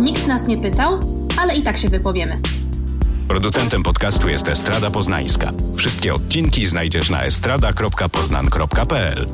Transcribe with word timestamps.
Nikt 0.00 0.26
nas 0.26 0.46
nie 0.46 0.58
pytał, 0.58 1.00
ale 1.40 1.56
i 1.56 1.62
tak 1.62 1.78
się 1.78 1.88
wypowiemy. 1.88 2.38
Producentem 3.28 3.82
podcastu 3.82 4.28
jest 4.28 4.48
Estrada 4.48 4.90
Poznańska. 4.90 5.52
Wszystkie 5.76 6.14
odcinki 6.14 6.66
znajdziesz 6.66 7.10
na 7.10 7.24
estrada.poznan.pl. 7.24 9.26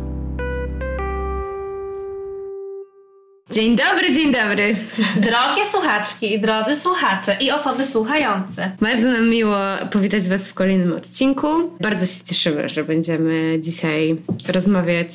Dzień 3.50 3.76
dobry, 3.76 4.14
dzień 4.14 4.32
dobry. 4.32 4.76
Drogie 5.16 5.66
słuchaczki 5.70 6.34
i 6.34 6.40
drodzy 6.40 6.76
słuchacze 6.76 7.36
i 7.40 7.50
osoby 7.50 7.84
słuchające. 7.84 8.70
Bardzo 8.80 9.10
nam 9.10 9.28
miło 9.28 9.56
powitać 9.92 10.28
Was 10.28 10.48
w 10.48 10.54
kolejnym 10.54 10.92
odcinku. 10.92 11.46
Bardzo 11.80 12.06
się 12.06 12.24
cieszymy, 12.24 12.68
że 12.68 12.84
będziemy 12.84 13.58
dzisiaj 13.60 14.16
rozmawiać 14.48 15.08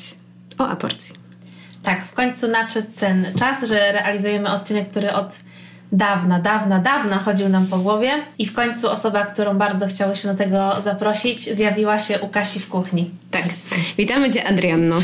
o 0.58 0.68
aborcji. 0.68 1.21
Tak, 1.82 2.04
w 2.04 2.12
końcu 2.12 2.48
nadszedł 2.48 2.88
ten 3.00 3.26
czas, 3.38 3.68
że 3.68 3.92
realizujemy 3.92 4.50
odcinek, 4.50 4.90
który 4.90 5.12
od 5.12 5.38
dawna, 5.92 6.40
dawna, 6.40 6.78
dawna 6.78 7.18
chodził 7.18 7.48
nam 7.48 7.66
po 7.66 7.78
głowie 7.78 8.10
i 8.38 8.46
w 8.46 8.52
końcu 8.52 8.90
osoba, 8.90 9.24
którą 9.26 9.58
bardzo 9.58 9.86
chciało 9.86 10.14
się 10.14 10.28
do 10.28 10.34
tego 10.34 10.80
zaprosić, 10.82 11.54
zjawiła 11.54 11.98
się 11.98 12.20
u 12.20 12.28
Kasi 12.28 12.60
w 12.60 12.68
kuchni. 12.68 13.10
Tak. 13.30 13.44
Witamy 13.98 14.32
Cię, 14.32 14.48
Adrianno. 14.48 14.96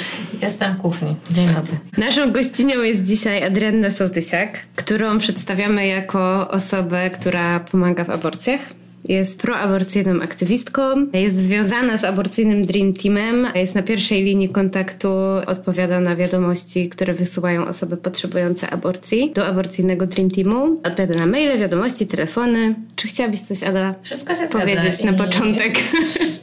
Jestem 0.43 0.75
w 0.75 0.80
kuchni. 0.80 1.16
Dzień 1.30 1.49
dobry. 1.49 1.79
Naszą 1.99 2.33
gościnią 2.33 2.83
jest 2.83 3.02
dzisiaj 3.05 3.45
Adrianna 3.45 3.91
Sołtysiak, 3.91 4.59
którą 4.77 5.19
przedstawiamy 5.19 5.87
jako 5.87 6.51
osobę, 6.51 7.10
która 7.10 7.60
pomaga 7.60 8.05
w 8.05 8.10
aborcjach. 8.10 8.60
Jest 9.09 9.41
proaborcyjną 9.43 10.23
aktywistką, 10.23 10.83
jest 11.12 11.41
związana 11.41 11.97
z 11.99 12.05
aborcyjnym 12.05 12.62
Dream 12.62 12.93
Teamem, 12.93 13.47
jest 13.55 13.75
na 13.75 13.83
pierwszej 13.83 14.25
linii 14.25 14.49
kontaktu, 14.49 15.09
odpowiada 15.47 16.01
na 16.01 16.16
wiadomości, 16.16 16.89
które 16.89 17.15
wysyłają 17.15 17.66
osoby 17.69 17.97
potrzebujące 17.97 18.71
aborcji 18.71 19.33
do 19.35 19.47
aborcyjnego 19.47 20.07
Dream 20.07 20.30
Teamu. 20.30 20.65
Odpowiada 20.65 21.15
na 21.19 21.27
maile, 21.27 21.59
wiadomości, 21.59 22.07
telefony. 22.07 22.75
Czy 22.97 23.09
chciałabyś 23.09 23.41
coś, 23.41 23.63
Ada, 23.63 23.95
Wszystko 24.02 24.35
się 24.35 24.47
powiedzieć 24.49 25.02
na 25.02 25.10
I- 25.10 25.16
początek? 25.16 25.75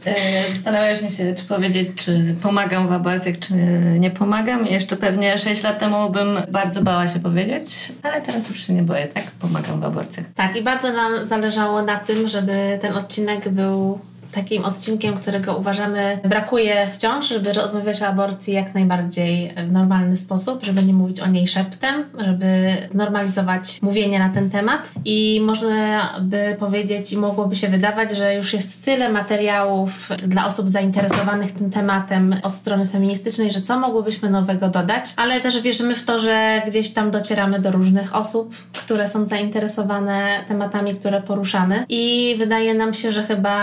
E, 0.05 0.53
Zastanawialiśmy 0.53 1.11
się, 1.11 1.35
czy 1.37 1.45
powiedzieć, 1.45 1.89
czy 1.95 2.35
pomagam 2.43 2.87
w 2.87 2.91
aborcjach, 2.91 3.39
czy 3.39 3.53
nie 3.99 4.11
pomagam. 4.11 4.65
Jeszcze 4.65 4.97
pewnie 4.97 5.37
6 5.37 5.63
lat 5.63 5.79
temu 5.79 6.09
bym 6.09 6.27
bardzo 6.51 6.81
bała 6.81 7.07
się 7.07 7.19
powiedzieć, 7.19 7.91
ale 8.03 8.21
teraz 8.21 8.49
już 8.49 8.67
się 8.67 8.73
nie 8.73 8.83
boję, 8.83 9.07
tak? 9.07 9.23
Pomagam 9.39 9.81
w 9.81 9.83
aborcjach. 9.83 10.25
Tak, 10.35 10.55
i 10.55 10.61
bardzo 10.63 10.93
nam 10.93 11.25
zależało 11.25 11.81
na 11.81 11.97
tym, 11.97 12.27
żeby 12.27 12.54
ten 12.81 12.93
odcinek 12.93 13.49
był 13.49 13.99
takim 14.35 14.65
odcinkiem, 14.65 15.17
którego 15.17 15.57
uważamy 15.57 16.19
brakuje 16.23 16.87
wciąż, 16.91 17.27
żeby 17.27 17.53
rozmawiać 17.53 18.01
o 18.01 18.07
aborcji 18.07 18.53
jak 18.53 18.73
najbardziej 18.73 19.53
w 19.67 19.71
normalny 19.71 20.17
sposób, 20.17 20.65
żeby 20.65 20.83
nie 20.83 20.93
mówić 20.93 21.19
o 21.19 21.27
niej 21.27 21.47
szeptem, 21.47 22.03
żeby 22.17 22.77
normalizować 22.93 23.81
mówienie 23.81 24.19
na 24.19 24.29
ten 24.29 24.49
temat. 24.49 24.91
I 25.05 25.41
można 25.43 26.13
by 26.21 26.55
powiedzieć 26.59 27.13
i 27.13 27.17
mogłoby 27.17 27.55
się 27.55 27.67
wydawać, 27.67 28.17
że 28.17 28.35
już 28.35 28.53
jest 28.53 28.85
tyle 28.85 29.09
materiałów 29.11 30.09
dla 30.27 30.45
osób 30.45 30.69
zainteresowanych 30.69 31.51
tym 31.51 31.71
tematem 31.71 32.35
od 32.43 32.53
strony 32.53 32.87
feministycznej, 32.87 33.51
że 33.51 33.61
co 33.61 33.79
mogłybyśmy 33.79 34.29
nowego 34.29 34.67
dodać, 34.67 35.05
ale 35.17 35.41
też 35.41 35.61
wierzymy 35.61 35.95
w 35.95 36.05
to, 36.05 36.19
że 36.19 36.61
gdzieś 36.67 36.91
tam 36.91 37.11
docieramy 37.11 37.59
do 37.59 37.71
różnych 37.71 38.15
osób, 38.15 38.55
które 38.73 39.07
są 39.07 39.25
zainteresowane 39.25 40.43
tematami, 40.47 40.95
które 40.95 41.21
poruszamy. 41.21 41.85
I 41.89 42.35
wydaje 42.39 42.73
nam 42.73 42.93
się, 42.93 43.11
że 43.11 43.23
chyba 43.23 43.55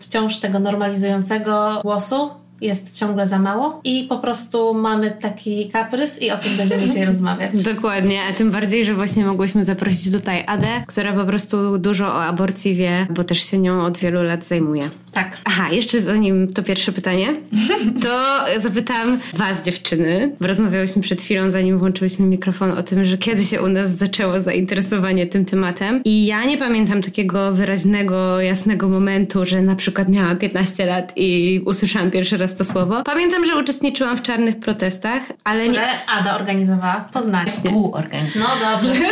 wciąż 0.00 0.15
tego 0.40 0.58
normalizującego 0.58 1.80
głosu 1.82 2.30
jest 2.60 2.98
ciągle 2.98 3.26
za 3.26 3.38
mało 3.38 3.80
i 3.84 4.06
po 4.08 4.18
prostu 4.18 4.74
mamy 4.74 5.10
taki 5.10 5.68
kaprys 5.68 6.22
i 6.22 6.30
o 6.30 6.36
tym 6.36 6.56
będziemy 6.56 6.82
dzisiaj 6.82 7.04
rozmawiać. 7.14 7.62
Dokładnie, 7.62 8.22
a 8.30 8.32
tym 8.32 8.50
bardziej, 8.50 8.84
że 8.84 8.94
właśnie 8.94 9.24
mogłyśmy 9.24 9.64
zaprosić 9.64 10.12
tutaj 10.12 10.44
Adę, 10.46 10.84
która 10.86 11.12
po 11.12 11.24
prostu 11.24 11.78
dużo 11.78 12.06
o 12.06 12.24
aborcji 12.24 12.74
wie, 12.74 13.06
bo 13.10 13.24
też 13.24 13.50
się 13.50 13.58
nią 13.58 13.84
od 13.84 13.98
wielu 13.98 14.22
lat 14.22 14.44
zajmuje. 14.44 14.90
Tak. 15.16 15.36
Aha, 15.44 15.68
jeszcze 15.72 16.00
zanim 16.00 16.48
to 16.48 16.62
pierwsze 16.62 16.92
pytanie, 16.92 17.28
to 18.04 18.44
zapytam 18.60 19.18
Was, 19.34 19.62
dziewczyny, 19.64 20.36
bo 20.40 20.46
rozmawiałyśmy 20.46 21.02
przed 21.02 21.22
chwilą, 21.22 21.50
zanim 21.50 21.78
włączyłyśmy 21.78 22.26
mikrofon, 22.26 22.70
o 22.70 22.82
tym, 22.82 23.04
że 23.04 23.18
kiedy 23.18 23.44
się 23.44 23.62
u 23.62 23.68
nas 23.68 23.90
zaczęło 23.90 24.40
zainteresowanie 24.40 25.26
tym 25.26 25.44
tematem. 25.44 26.00
I 26.04 26.26
ja 26.26 26.44
nie 26.44 26.58
pamiętam 26.58 27.02
takiego 27.02 27.52
wyraźnego, 27.52 28.40
jasnego 28.40 28.88
momentu, 28.88 29.44
że 29.44 29.62
na 29.62 29.76
przykład 29.76 30.08
miałam 30.08 30.36
15 30.36 30.86
lat 30.86 31.12
i 31.16 31.60
usłyszałam 31.66 32.10
pierwszy 32.10 32.36
raz 32.36 32.54
to 32.54 32.64
słowo. 32.64 33.02
Pamiętam, 33.02 33.46
że 33.46 33.56
uczestniczyłam 33.56 34.16
w 34.16 34.22
czarnych 34.22 34.58
protestach, 34.58 35.22
ale 35.44 35.68
nie. 35.68 35.78
Które 35.78 36.06
Ada 36.06 36.36
organizowała 36.36 37.00
w 37.00 37.12
Poznaniu. 37.12 37.48
Współorganizacja. 37.48 38.40
No 38.40 38.48
dobrze. 38.72 39.00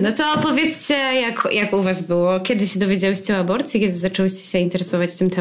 No 0.00 0.12
to 0.12 0.24
opowiedzcie, 0.34 0.94
jak, 0.94 1.48
jak 1.52 1.72
u 1.72 1.82
Was 1.82 2.02
było? 2.02 2.40
Kiedy 2.40 2.66
się 2.66 2.80
dowiedziałyście 2.80 3.34
o 3.34 3.38
aborcji? 3.38 3.80
Kiedy 3.80 3.98
zaczęłyście 3.98 4.38
się 4.52 4.58
interesować 4.58 5.16
tym 5.16 5.30
tematem? 5.30 5.35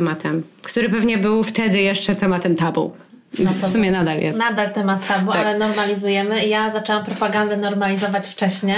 Który 0.61 0.89
pewnie 0.89 1.17
był 1.17 1.43
wtedy 1.43 1.81
jeszcze 1.81 2.15
tematem 2.15 2.55
tabu. 2.55 2.91
No 3.39 3.51
w 3.51 3.69
sumie 3.69 3.91
nadal 3.91 4.19
jest. 4.19 4.39
Nadal 4.39 4.73
temat 4.73 5.07
tabu, 5.07 5.31
Tak. 5.31 5.41
ale 5.41 5.57
normalizujemy. 5.57 6.47
Ja 6.47 6.71
zaczęłam 6.71 7.05
propagandę 7.05 7.57
normalizować 7.57 8.27
wcześniej, 8.27 8.75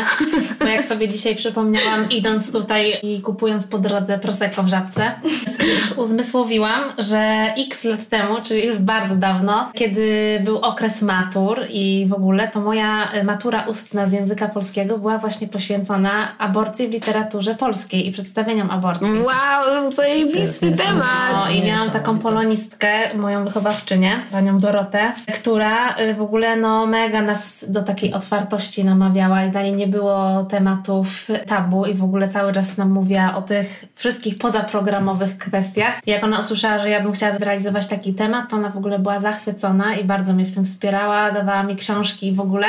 bo 0.59 0.65
jak 0.65 0.85
sobie 0.85 1.07
dzisiaj 1.07 1.35
przypomniałam, 1.35 2.09
idąc 2.09 2.51
tutaj 2.51 2.93
i 3.03 3.21
kupując 3.21 3.67
po 3.67 3.77
drodze 3.77 4.19
Prosecco 4.19 4.63
w 4.63 4.67
żabce, 4.67 5.11
uzmysłowiłam, 5.95 6.83
że 6.97 7.53
x 7.57 7.83
lat 7.83 8.07
temu, 8.07 8.35
czyli 8.43 8.65
już 8.65 8.77
bardzo 8.77 9.15
dawno, 9.15 9.71
kiedy 9.73 10.39
był 10.43 10.57
okres 10.57 11.01
matur 11.01 11.65
i 11.69 12.05
w 12.09 12.13
ogóle, 12.13 12.47
to 12.47 12.59
moja 12.61 13.11
matura 13.23 13.61
ustna 13.67 14.05
z 14.05 14.11
języka 14.11 14.47
polskiego 14.47 14.97
była 14.97 15.17
właśnie 15.17 15.47
poświęcona 15.47 16.37
aborcji 16.37 16.87
w 16.87 16.91
literaturze 16.91 17.55
polskiej 17.55 18.07
i 18.07 18.11
przedstawieniom 18.11 18.71
aborcji. 18.71 19.07
Wow, 19.19 19.91
zajebisty 19.91 20.71
temat! 20.71 21.31
No 21.33 21.49
i 21.49 21.63
miałam 21.63 21.89
taką 21.91 22.19
polonistkę, 22.19 23.15
moją 23.15 23.45
wychowawczynię, 23.45 24.21
panią 24.37 24.59
Dorotę, 24.59 25.13
która 25.35 25.99
y, 25.99 26.13
w 26.13 26.21
ogóle 26.21 26.55
no 26.55 26.85
mega 26.85 27.21
nas 27.21 27.65
do 27.67 27.81
takiej 27.81 28.13
otwartości 28.13 28.85
namawiała 28.85 29.43
i 29.43 29.51
dla 29.51 29.61
niej 29.61 29.75
nie 29.75 29.87
było 29.87 30.45
tematów 30.49 31.27
tabu 31.47 31.85
i 31.85 31.93
w 31.93 32.03
ogóle 32.03 32.27
cały 32.27 32.53
czas 32.53 32.77
nam 32.77 32.91
mówiła 32.91 33.35
o 33.35 33.41
tych 33.41 33.85
wszystkich 33.95 34.37
pozaprogramowych 34.37 35.37
kwestiach. 35.37 35.99
I 36.05 36.11
jak 36.11 36.23
ona 36.23 36.39
usłyszała, 36.39 36.79
że 36.79 36.89
ja 36.89 37.03
bym 37.03 37.11
chciała 37.11 37.37
zrealizować 37.37 37.87
taki 37.87 38.13
temat, 38.13 38.49
to 38.49 38.55
ona 38.55 38.69
w 38.69 38.77
ogóle 38.77 38.99
była 38.99 39.19
zachwycona 39.19 39.95
i 39.95 40.03
bardzo 40.03 40.33
mnie 40.33 40.45
w 40.45 40.55
tym 40.55 40.65
wspierała, 40.65 41.31
dawała 41.31 41.63
mi 41.63 41.75
książki 41.75 42.27
i 42.27 42.33
w 42.33 42.39
ogóle. 42.39 42.67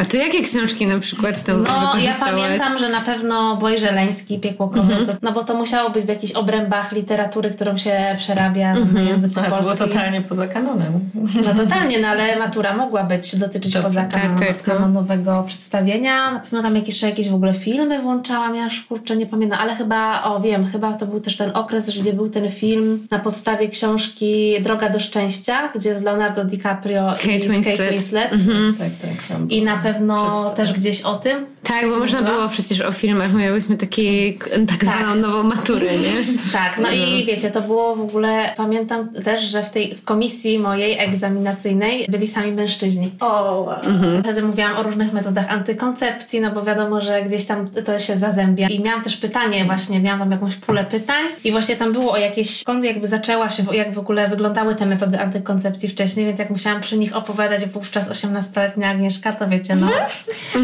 A 0.00 0.04
to 0.04 0.16
jakie 0.16 0.42
książki 0.42 0.86
na 0.86 0.98
przykład 0.98 1.44
tam 1.44 1.62
No, 1.62 1.92
ja 1.98 2.14
pamiętam, 2.20 2.78
że 2.78 2.88
na 2.88 3.00
pewno 3.00 3.56
Boj 3.56 3.78
Żeleński, 3.78 4.38
Piekło 4.38 4.68
kobiety, 4.68 4.94
Mhm. 5.00 5.18
no 5.22 5.32
bo 5.32 5.44
to 5.44 5.54
musiało 5.54 5.90
być 5.90 6.04
w 6.04 6.08
jakichś 6.08 6.32
obrębach 6.32 6.92
literatury, 6.92 7.50
którą 7.50 7.76
się 7.76 8.14
przerabia 8.18 8.68
Mhm. 8.70 8.94
na 8.94 9.00
języku 9.00 9.40
A 9.40 9.42
to 9.42 9.50
było 9.50 9.62
polskim. 9.62 9.88
totalnie 9.88 10.20
poza 10.20 10.46
kanonem. 10.48 11.00
No 11.44 11.54
totalnie, 11.64 12.00
no 12.00 12.08
ale 12.08 12.38
matura 12.38 12.76
mogła 12.76 13.04
być, 13.04 13.36
dotyczyć 13.36 13.72
Dobrze. 13.72 13.88
poza 13.88 14.04
Tak, 14.04 14.22
kanon, 14.22 14.38
tak, 14.38 14.66
no. 14.66 14.74
kanonowego 14.74 15.44
przedstawienia. 15.46 16.30
Na 16.32 16.40
pewno 16.40 16.62
tam 16.62 16.74
jakieś, 16.76 16.88
jeszcze 16.88 17.06
jakieś 17.06 17.28
w 17.28 17.34
ogóle 17.34 17.54
filmy 17.54 17.98
włączałam, 18.02 18.56
ja 18.56 18.64
już 18.64 18.82
kurczę 18.82 19.16
nie 19.16 19.26
pamiętam, 19.26 19.58
ale 19.60 19.76
chyba, 19.76 20.22
o 20.24 20.40
wiem, 20.40 20.66
chyba 20.66 20.94
to 20.94 21.06
był 21.06 21.20
też 21.20 21.36
ten 21.36 21.50
okres, 21.54 22.00
gdzie 22.00 22.12
był 22.12 22.28
ten 22.30 22.50
film 22.50 23.06
na 23.10 23.18
podstawie 23.18 23.68
książki 23.68 24.54
Droga 24.62 24.90
do 24.90 25.00
Szczęścia, 25.00 25.68
gdzie 25.74 25.98
z 25.98 26.02
Leonardo 26.02 26.44
DiCaprio 26.44 27.12
Kate 27.16 27.32
i 27.36 27.40
Winslet. 27.48 27.76
Kate 27.78 27.90
Winslet. 27.90 28.30
Tak, 28.78 28.88
tak. 29.02 29.26
tam 29.28 29.50
I 29.50 29.62
na 29.62 29.76
było 29.76 29.89
pewno 29.92 30.50
też 30.56 30.72
gdzieś 30.72 31.02
o 31.02 31.14
tym. 31.14 31.46
Tak, 31.62 31.90
bo 31.90 31.98
można 31.98 32.22
było 32.22 32.48
przecież 32.48 32.80
o 32.80 32.92
filmach, 32.92 33.34
miałyśmy 33.34 33.76
taki, 33.76 34.38
tak 34.68 34.84
zwaną 34.84 35.14
nową 35.14 35.42
maturę, 35.42 35.86
nie? 35.86 36.10
Tak, 36.52 36.78
no 36.82 36.90
i 36.90 37.24
wiecie, 37.26 37.50
to 37.50 37.60
było 37.60 37.96
w 37.96 38.00
ogóle, 38.00 38.54
pamiętam 38.56 39.08
też, 39.24 39.42
że 39.42 39.62
w 39.62 39.70
tej 39.70 39.96
w 39.96 40.04
komisji 40.04 40.58
mojej 40.58 40.98
egzaminacyjnej 40.98 42.06
byli 42.08 42.28
sami 42.28 42.52
mężczyźni. 42.52 43.10
O, 43.20 43.60
wow. 43.60 43.76
Wtedy 44.22 44.42
mówiłam 44.42 44.76
o 44.76 44.82
różnych 44.82 45.12
metodach 45.12 45.50
antykoncepcji, 45.50 46.40
no 46.40 46.50
bo 46.50 46.62
wiadomo, 46.62 47.00
że 47.00 47.22
gdzieś 47.22 47.46
tam 47.46 47.70
to 47.70 47.98
się 47.98 48.16
zazębia. 48.16 48.68
I 48.68 48.80
miałam 48.80 49.02
też 49.02 49.16
pytanie 49.16 49.64
właśnie, 49.64 50.00
miałam 50.00 50.20
tam 50.20 50.32
jakąś 50.32 50.56
pulę 50.56 50.84
pytań 50.84 51.24
i 51.44 51.52
właśnie 51.52 51.76
tam 51.76 51.92
było 51.92 52.12
o 52.12 52.16
jakieś, 52.16 52.60
skąd 52.60 52.84
jakby 52.84 53.06
zaczęła 53.06 53.48
się, 53.48 53.62
jak 53.72 53.94
w 53.94 53.98
ogóle 53.98 54.28
wyglądały 54.28 54.74
te 54.74 54.86
metody 54.86 55.20
antykoncepcji 55.20 55.88
wcześniej, 55.88 56.26
więc 56.26 56.38
jak 56.38 56.50
musiałam 56.50 56.80
przy 56.80 56.98
nich 56.98 57.16
opowiadać 57.16 57.66
wówczas 57.66 58.08
18-letnia 58.08 58.90
Agnieszka, 58.90 59.32
to 59.32 59.48
wiecie, 59.48 59.69
no 59.76 59.88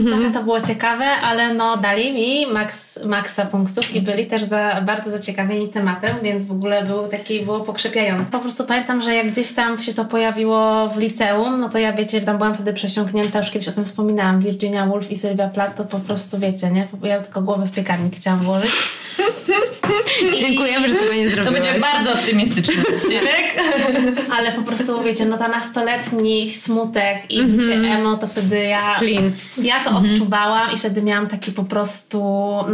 trochę 0.06 0.30
to 0.32 0.42
było 0.42 0.60
ciekawe, 0.60 1.04
ale 1.04 1.54
no 1.54 1.76
dali 1.76 2.12
mi 2.12 2.46
maks, 2.46 2.98
maksa 3.04 3.44
punktów 3.44 3.94
i 3.94 4.00
byli 4.00 4.26
też 4.26 4.44
za, 4.44 4.80
bardzo 4.80 5.10
zaciekawieni 5.10 5.68
tematem, 5.68 6.16
więc 6.22 6.46
w 6.46 6.52
ogóle 6.52 6.84
był 6.84 7.08
taki, 7.08 7.40
było 7.40 7.60
pokrzepiające. 7.60 8.32
Po 8.32 8.38
prostu 8.38 8.64
pamiętam, 8.64 9.02
że 9.02 9.14
jak 9.14 9.30
gdzieś 9.30 9.52
tam 9.52 9.78
się 9.78 9.94
to 9.94 10.04
pojawiło 10.04 10.88
w 10.88 10.98
liceum, 10.98 11.60
no 11.60 11.68
to 11.68 11.78
ja 11.78 11.92
wiecie, 11.92 12.20
tam 12.20 12.38
byłam 12.38 12.54
wtedy 12.54 12.72
przesiąknięta, 12.72 13.38
już 13.38 13.50
kiedyś 13.50 13.68
o 13.68 13.72
tym 13.72 13.84
wspominałam, 13.84 14.40
Virginia 14.40 14.86
Woolf 14.86 15.10
i 15.10 15.16
Sylwia 15.16 15.48
Plath, 15.48 15.76
to 15.76 15.84
po 15.84 16.00
prostu 16.00 16.38
wiecie, 16.38 16.70
nie? 16.70 16.88
Ja 17.02 17.20
tylko 17.20 17.42
głowę 17.42 17.66
w 17.66 17.72
piekarnik 17.72 18.16
chciałam 18.16 18.40
włożyć. 18.40 18.72
Dziękujemy, 20.40 20.88
że 20.88 20.94
tego 20.94 21.14
nie 21.14 21.24
To 21.30 21.34
zrobiłaś. 21.34 21.60
będzie 21.60 21.80
bardzo 21.80 22.12
optymistyczny 22.12 22.82
odcinek. 22.96 23.44
Ale 24.38 24.52
po 24.52 24.62
prostu, 24.62 25.02
wiecie, 25.02 25.24
no 25.24 25.38
ta 25.38 25.48
nastoletni 25.48 26.50
smutek 26.54 27.30
i 27.30 27.42
bycie 27.42 27.74
emo, 27.74 28.16
to 28.16 28.26
wtedy 28.26 28.62
ja... 28.64 28.96
Splin. 28.96 29.32
Ja 29.62 29.84
to 29.84 29.90
odczuwałam 29.90 30.72
i 30.72 30.78
wtedy 30.78 31.02
miałam 31.02 31.26
taki 31.26 31.52
po 31.52 31.64
prostu, 31.64 32.20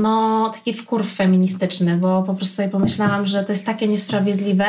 no, 0.01 0.51
taki 0.55 0.73
wkurw 0.73 1.15
feministyczny, 1.15 1.97
bo 1.97 2.23
po 2.23 2.35
prostu 2.35 2.57
sobie 2.57 2.69
pomyślałam, 2.69 3.27
że 3.27 3.45
to 3.45 3.53
jest 3.53 3.67
takie 3.67 3.89
niesprawiedliwe 3.89 4.67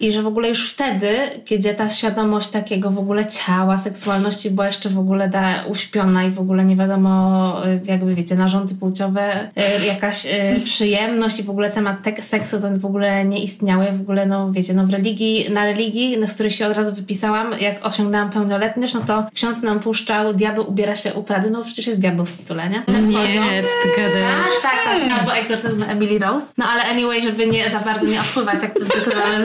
i 0.00 0.12
że 0.12 0.22
w 0.22 0.26
ogóle 0.26 0.48
już 0.48 0.70
wtedy, 0.72 1.16
kiedy 1.44 1.74
ta 1.74 1.90
świadomość 1.90 2.48
takiego 2.48 2.90
w 2.90 2.98
ogóle 2.98 3.26
ciała, 3.26 3.78
seksualności 3.78 4.50
była 4.50 4.66
jeszcze 4.66 4.88
w 4.88 4.98
ogóle 4.98 5.28
da, 5.28 5.64
uśpiona 5.68 6.24
i 6.24 6.30
w 6.30 6.38
ogóle 6.40 6.64
nie 6.64 6.76
wiadomo, 6.76 7.66
y, 7.66 7.80
jakby 7.84 8.14
wiecie, 8.14 8.34
narządy 8.34 8.74
płciowe, 8.74 9.50
y, 9.82 9.86
jakaś 9.86 10.26
y, 10.26 10.30
przyjemność 10.64 11.40
i 11.40 11.42
w 11.42 11.50
ogóle 11.50 11.70
temat 11.70 12.02
te- 12.02 12.22
seksu 12.22 12.60
to 12.60 12.68
w 12.78 12.86
ogóle 12.86 13.24
nie 13.24 13.42
istniały. 13.42 13.86
W 13.92 14.00
ogóle, 14.00 14.26
no 14.26 14.52
wiecie, 14.52 14.74
no 14.74 14.86
w 14.86 14.90
religii, 14.90 15.46
na 15.50 15.64
religii, 15.64 16.16
z 16.26 16.34
której 16.34 16.50
się 16.52 16.66
od 16.66 16.76
razu 16.76 16.94
wypisałam, 16.94 17.52
jak 17.60 17.86
osiągnęłam 17.86 18.30
pełnoletność, 18.30 18.94
no 18.94 19.00
to 19.00 19.26
ksiądz 19.34 19.62
nam 19.62 19.80
puszczał 19.80 20.34
Diabeł 20.34 20.70
ubiera 20.70 20.96
się 20.96 21.14
u 21.14 21.22
Prady, 21.22 21.50
no 21.50 21.64
przecież 21.64 21.86
jest 21.86 22.00
diabeł 22.00 22.24
w 22.26 22.32
tytule, 22.32 22.68
nie? 22.68 22.82
Ten 22.86 23.08
Nie, 23.08 23.18
poziom. 23.18 23.44
ty 23.82 24.02
gadasz? 24.02 24.44
Tak, 24.62 24.72
tak, 24.84 25.00
tak. 25.00 25.18
Albo 25.18 25.34
egzorcyzm 25.36 25.82
Emily 25.82 26.18
Rose. 26.18 26.52
No 26.58 26.64
ale 26.72 26.82
anyway, 26.84 27.22
żeby 27.22 27.46
nie 27.46 27.70
za 27.70 27.80
bardzo 27.80 28.06
nie 28.06 28.20
odpływać, 28.20 28.62
jak 28.62 28.74
to 28.74 28.84
zwykle 28.84 29.16
mamy 29.24 29.44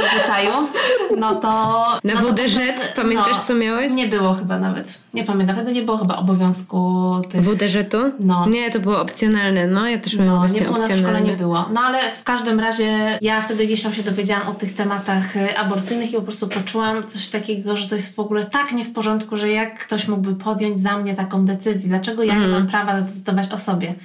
no 1.18 1.36
to... 1.36 1.50
Na 2.03 2.13
no 2.13 2.21
WDŻ 2.21 2.59
pamiętasz, 2.95 3.38
no, 3.38 3.44
co 3.44 3.56
miałeś? 3.56 3.94
Nie 3.94 4.07
było 4.07 4.33
chyba 4.33 4.59
nawet. 4.59 5.00
Nie 5.13 5.24
pamiętam. 5.24 5.56
Wtedy 5.56 5.71
nie 5.71 5.81
było 5.81 5.97
chyba 5.97 6.15
obowiązku 6.15 7.12
tych... 7.30 7.41
WDŻ-u? 7.41 8.12
No. 8.19 8.50
Nie, 8.50 8.71
to 8.71 8.80
było 8.80 9.01
opcjonalne, 9.01 9.68
no 9.68 9.88
ja 9.88 10.00
też 10.00 10.13
miałam 10.15 10.33
No, 10.33 10.39
właśnie 10.39 10.59
nie 10.59 10.65
było, 10.65 10.77
opcjonalne. 10.77 11.07
szkole 11.07 11.21
nie 11.21 11.38
było. 11.38 11.65
No 11.74 11.81
ale 11.81 12.12
w 12.12 12.24
każdym 12.24 12.59
razie 12.59 13.18
ja 13.21 13.41
wtedy 13.41 13.65
gdzieś 13.65 13.83
tam 13.83 13.94
się 13.94 14.03
dowiedziałam 14.03 14.47
o 14.47 14.53
tych 14.53 14.75
tematach 14.75 15.36
y, 15.36 15.57
aborcyjnych 15.57 16.12
i 16.12 16.15
po 16.15 16.21
prostu 16.21 16.47
poczułam 16.47 17.07
coś 17.07 17.30
takiego, 17.30 17.77
że 17.77 17.89
to 17.89 17.95
jest 17.95 18.15
w 18.15 18.19
ogóle 18.19 18.45
tak 18.45 18.71
nie 18.71 18.85
w 18.85 18.94
porządku, 18.94 19.38
że 19.38 19.50
jak 19.50 19.80
ktoś 19.80 20.07
mógłby 20.07 20.35
podjąć 20.35 20.81
za 20.81 20.97
mnie 20.97 21.15
taką 21.15 21.45
decyzję? 21.45 21.89
Dlaczego 21.89 22.24
ja 22.24 22.35
nie 22.35 22.47
mam 22.47 22.68
prawa 22.68 23.01
decydować 23.01 23.51
o 23.51 23.57
sobie? 23.57 23.95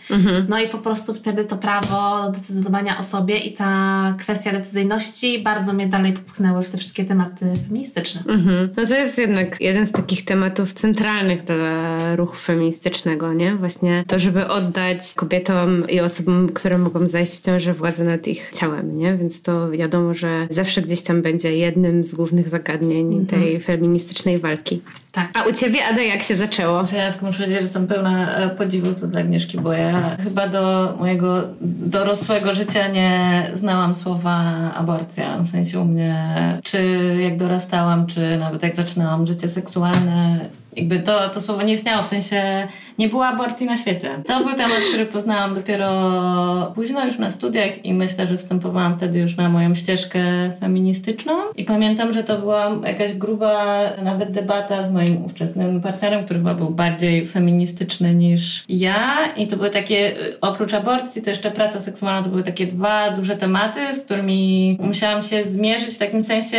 No 0.49 0.59
i 0.59 0.69
po 0.69 0.79
prostu 0.79 1.15
wtedy 1.15 1.45
to 1.45 1.57
prawo 1.57 2.23
do 2.27 2.31
decydowania 2.31 2.99
o 2.99 3.03
sobie 3.03 3.39
i 3.39 3.53
ta 3.55 4.15
kwestia 4.19 4.53
decyzyjności 4.53 5.39
bardzo 5.39 5.73
mnie 5.73 5.87
dalej 5.87 6.15
popchnęły 6.27 6.63
w 6.63 6.69
te 6.69 6.79
wszystkie 6.79 7.05
tematy 7.05 7.47
feministyczne. 7.69 8.23
Mhm. 8.29 8.69
No 8.77 8.87
to 8.87 8.95
jest 8.95 9.19
jednak 9.19 9.61
jeden 9.61 9.87
z 9.87 9.93
takich 9.93 10.25
tematów 10.25 10.73
centralnych 10.73 11.45
dla 11.45 12.17
ruchu 12.17 12.37
feministycznego, 12.37 13.33
nie? 13.33 13.55
Właśnie 13.55 14.05
to, 14.07 14.19
żeby 14.19 14.47
oddać 14.47 15.15
kobietom 15.15 15.89
i 15.89 16.01
osobom, 16.01 16.49
które 16.49 16.79
mogą 16.79 17.07
zajść 17.07 17.33
w 17.33 17.41
ciąży 17.41 17.73
władzę 17.73 18.05
nad 18.05 18.29
ich 18.29 18.51
ciałem, 18.55 18.99
nie? 18.99 19.17
Więc 19.17 19.43
to 19.43 19.71
wiadomo, 19.71 20.15
że 20.15 20.47
zawsze 20.51 20.83
gdzieś 20.83 21.03
tam 21.03 21.23
będzie 21.23 21.57
jednym 21.57 22.05
z 22.05 22.15
głównych 22.15 22.49
zagadnień 22.49 23.27
tej 23.27 23.61
feministycznej 23.61 24.39
walki. 24.39 24.83
Tak. 25.15 25.29
A 25.35 25.43
u 25.43 25.53
ciebie, 25.53 25.79
Ada, 25.91 26.03
jak 26.03 26.23
się 26.23 26.37
zaczęło? 26.37 26.81
Muszę 26.81 26.97
ja 26.97 27.11
tylko 27.11 27.27
muszę 27.27 27.39
powiedzieć, 27.39 27.59
że 27.59 27.63
jestem 27.63 27.87
pełna 27.87 28.37
e, 28.37 28.51
podziwu 28.51 29.07
dla 29.07 29.21
Agnieszki, 29.21 29.59
bo 29.59 29.73
ja 29.73 30.17
chyba 30.25 30.49
do 30.49 30.95
mojego 31.01 31.43
dorosłego 31.61 32.55
życia 32.55 32.89
nie 32.89 33.51
znałam 33.55 33.95
słowa 33.95 34.35
aborcja. 34.75 35.39
W 35.39 35.49
sensie 35.49 35.81
u 35.81 35.85
mnie, 35.85 36.14
czy 36.63 36.85
jak 37.21 37.37
dorastałam, 37.37 38.07
czy 38.07 38.37
nawet 38.39 38.63
jak 38.63 38.77
zaczynałam 38.77 39.27
życie 39.27 39.49
seksualne, 39.49 40.41
jakby 40.77 41.01
to, 41.01 41.29
to 41.29 41.41
słowo 41.41 41.63
nie 41.63 41.73
istniało, 41.73 42.03
w 42.03 42.07
sensie 42.07 42.69
nie 42.99 43.09
było 43.09 43.27
aborcji 43.27 43.67
na 43.67 43.77
świecie. 43.77 44.11
To 44.27 44.45
był 44.45 44.55
temat, 44.55 44.79
który 44.89 45.07
poznałam 45.07 45.55
dopiero 45.55 46.73
późno 46.75 47.05
już 47.05 47.19
na 47.19 47.31
studiach 47.31 47.85
i 47.85 47.95
myślę, 47.95 48.27
że 48.27 48.37
wstępowałam 48.37 48.97
wtedy 48.97 49.19
już 49.19 49.37
na 49.37 49.49
moją 49.49 49.75
ścieżkę 49.75 50.21
feministyczną 50.61 51.33
i 51.57 51.65
pamiętam, 51.65 52.13
że 52.13 52.25
to 52.25 52.39
była 52.39 52.71
jakaś 52.87 53.15
gruba 53.15 53.81
nawet 54.03 54.31
debata 54.31 54.85
z 54.85 54.93
moim 54.93 55.25
ówczesnym 55.25 55.81
partnerem, 55.81 56.25
który 56.25 56.41
chyba 56.41 56.55
był 56.55 56.71
bardziej 56.71 57.27
feministyczny 57.27 58.15
niż 58.15 58.65
ja 58.69 59.33
i 59.37 59.47
to 59.47 59.57
były 59.57 59.71
takie, 59.71 60.15
oprócz 60.41 60.75
aborcji 60.75 61.23
to 61.23 61.31
jeszcze 61.31 61.51
praca 61.51 61.81
seksualna, 61.81 62.23
to 62.23 62.31
były 62.31 62.43
takie 62.43 62.67
dwa 62.67 63.11
duże 63.11 63.37
tematy, 63.37 63.95
z 63.95 64.03
którymi 64.03 64.79
musiałam 64.81 65.23
się 65.23 65.45
zmierzyć 65.45 65.95
w 65.95 65.99
takim 65.99 66.23
sensie, 66.23 66.59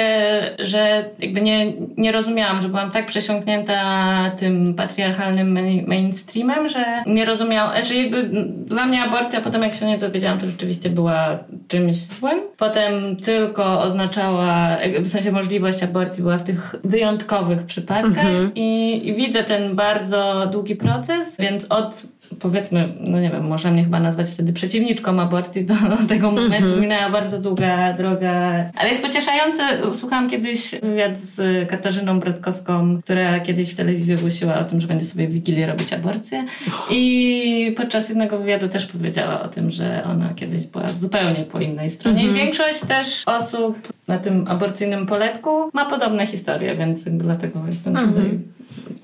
że 0.59 1.05
jakby 1.19 1.41
nie, 1.41 1.73
nie 1.97 2.11
rozumiałam, 2.11 2.61
że 2.61 2.69
byłam 2.69 2.91
tak 2.91 3.05
przesiąknięta 3.05 4.04
tym 4.37 4.73
patriarchalnym 4.73 5.53
main- 5.53 5.87
mainstreamem, 5.87 6.69
że 6.69 6.85
nie 7.07 7.25
rozumiałam, 7.25 7.85
że 7.85 7.95
jakby 7.95 8.29
dla 8.65 8.85
mnie 8.85 9.03
aborcja, 9.03 9.41
potem 9.41 9.61
jak 9.61 9.73
się 9.73 9.85
nie 9.85 9.97
dowiedziałam, 9.97 10.39
to 10.39 10.45
rzeczywiście 10.45 10.89
była 10.89 11.39
czymś 11.67 11.95
złym. 11.95 12.39
Potem 12.57 13.15
tylko 13.15 13.81
oznaczała, 13.81 14.77
jakby 14.81 14.99
w 14.99 15.09
sensie 15.09 15.31
możliwość 15.31 15.83
aborcji 15.83 16.23
była 16.23 16.37
w 16.37 16.43
tych 16.43 16.75
wyjątkowych 16.83 17.63
przypadkach 17.63 18.25
i, 18.55 19.01
i 19.07 19.13
widzę 19.13 19.43
ten 19.43 19.75
bardzo 19.75 20.47
długi 20.51 20.75
proces, 20.75 21.35
więc 21.39 21.71
od 21.71 22.03
powiedzmy, 22.39 22.89
no 22.99 23.19
nie 23.19 23.29
wiem, 23.29 23.47
można 23.47 23.71
mnie 23.71 23.83
chyba 23.83 23.99
nazwać 23.99 24.29
wtedy 24.29 24.53
przeciwniczką 24.53 25.19
aborcji, 25.19 25.65
do 25.65 25.75
tego 26.09 26.31
momentu. 26.31 26.81
Minęła 26.81 27.09
bardzo 27.09 27.39
długa 27.39 27.93
droga, 27.93 28.31
ale 28.75 28.89
jest 28.89 29.01
pocieszające. 29.01 29.93
Słuchałam 29.93 30.29
kiedyś 30.29 30.75
wywiad 30.83 31.17
z 31.17 31.69
Katarzyną 31.69 32.19
Brodkowską, 32.19 33.01
która 33.01 33.39
kiedyś 33.39 33.71
w 33.71 33.75
telewizji 33.75 34.15
ogłosiła 34.15 34.59
o 34.59 34.63
tym, 34.63 34.81
że 34.81 34.87
będzie 34.87 35.05
sobie 35.05 35.27
w 35.27 35.31
Wigilię 35.31 35.67
robić 35.67 35.93
aborcję. 35.93 36.45
I 36.91 37.73
podczas 37.77 38.09
jednego 38.09 38.39
wywiadu 38.39 38.67
też 38.67 38.85
powiedziała 38.85 39.41
o 39.41 39.47
tym, 39.47 39.71
że 39.71 40.03
ona 40.03 40.33
kiedyś 40.33 40.65
była 40.65 40.87
zupełnie 40.87 41.43
po 41.43 41.59
innej 41.59 41.89
stronie. 41.89 42.25
I 42.25 42.33
większość 42.33 42.79
też 42.79 43.23
osób 43.25 43.93
na 44.07 44.19
tym 44.19 44.45
aborcyjnym 44.47 45.05
poletku 45.05 45.69
ma 45.73 45.85
podobne 45.85 46.25
historie, 46.25 46.75
więc 46.75 47.03
dlatego 47.03 47.59
jestem 47.67 47.95
tutaj 47.95 48.39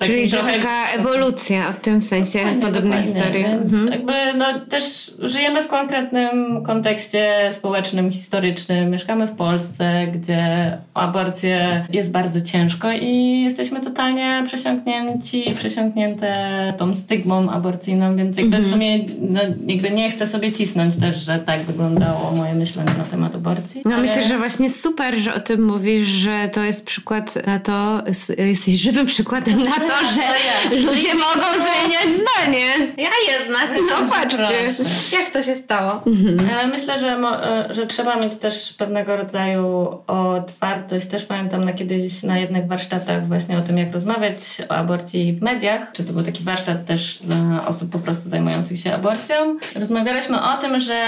takim 0.02 0.16
Czyli 0.16 0.30
trochę- 0.32 0.54
taka 0.60 0.92
ewolucja 0.92 1.72
w 1.72 1.80
tym 1.80 2.02
sensie, 2.02 2.40
Dokładnie, 2.40 2.62
podobne 2.62 2.90
dokładnie. 2.90 3.12
historie. 3.14 3.44
Więc 3.62 3.74
Mhm. 3.74 3.92
jakby 3.92 4.14
no, 4.38 4.46
też 4.70 5.12
żyjemy 5.20 5.64
w 5.64 5.68
konkretnym 5.68 6.64
kontekście 6.64 7.50
społecznym, 7.52 8.12
historycznym. 8.12 8.90
Mieszkamy 8.92 9.28
w 9.28 9.32
Polsce, 9.32 10.08
gdzie 10.16 10.78
aborcję 10.94 11.86
jest 11.94 12.12
bardzo 12.12 12.42
ciężko 12.42 12.92
i 12.92 13.42
jesteśmy 13.42 13.82
totalnie 13.82 14.44
przesiąknięci, 14.46 15.44
przesiąknięte 15.56 16.34
tą 16.78 16.94
stygmą 16.96 17.50
aborcyjną, 17.52 18.16
więc 18.16 18.38
jakby 18.38 18.56
Mhm. 18.58 18.64
w 18.64 18.74
sumie 18.74 19.00
no, 19.30 19.40
jakby 19.68 19.92
nie 19.92 20.12
chcę 20.12 20.28
sobie 20.28 20.52
cisnąć 20.52 20.96
też, 20.96 21.18
że 21.18 21.40
tak 21.40 21.62
wyglądało 21.62 22.32
moje 22.32 22.54
myślenie 22.54 22.92
na 22.98 23.04
temat 23.04 23.36
aborcji. 23.36 23.82
No 23.86 23.92
ale- 23.94 24.02
myślę, 24.02 24.24
że 24.24 24.38
właśnie 24.38 24.70
super, 24.70 25.18
że 25.18 25.34
o 25.34 25.40
tym 25.40 25.64
mówisz, 25.66 26.08
że 26.08 26.50
to 26.54 26.64
jest 26.64 26.86
przykład 26.86 27.48
na 27.48 27.60
to, 27.60 28.04
jesteś 28.38 28.74
żywym 28.76 29.06
przykładem 29.06 29.64
na 29.64 29.72
to, 29.72 29.91
to 30.16 30.76
ja. 30.76 30.82
ludzie 30.92 31.14
mogą 31.14 31.48
zmieniać 31.54 32.16
zdanie. 32.16 32.66
Ja 32.98 33.10
jednak. 33.38 33.70
No 33.90 34.10
patrzcie. 34.10 34.74
Jak 35.18 35.32
to 35.34 35.44
się 35.44 35.56
stało? 35.56 36.04
E, 36.52 36.68
Myślę, 36.68 37.00
że, 37.00 37.08
e, 37.08 37.74
że 37.74 37.88
trzeba 37.88 38.16
mieć 38.16 38.36
też 38.36 38.74
pewnego 38.74 39.16
rodzaju 39.18 39.98
otwartość. 40.08 41.06
Też 41.06 41.26
pamiętam 41.26 41.64
na 41.64 41.74
kiedyś 41.74 42.24
na 42.24 42.40
jednych 42.40 42.68
warsztatach 42.68 43.28
właśnie 43.28 43.58
o 43.58 43.62
tym, 43.62 43.78
jak 43.78 43.94
rozmawiać 43.94 44.62
o 44.70 44.76
aborcji 44.76 45.34
w 45.34 45.42
mediach. 45.42 45.92
Czy 45.94 46.04
to 46.04 46.14
był 46.14 46.24
taki 46.24 46.44
warsztat 46.44 46.86
też 46.86 47.20
dla 47.24 47.68
osób 47.68 47.92
po 47.92 48.00
prostu 48.00 48.30
zajmujących 48.30 48.80
się 48.80 48.94
aborcją. 48.94 49.58
Rozmawialiśmy 49.76 50.42
o 50.42 50.58
tym, 50.58 50.80
że 50.80 51.02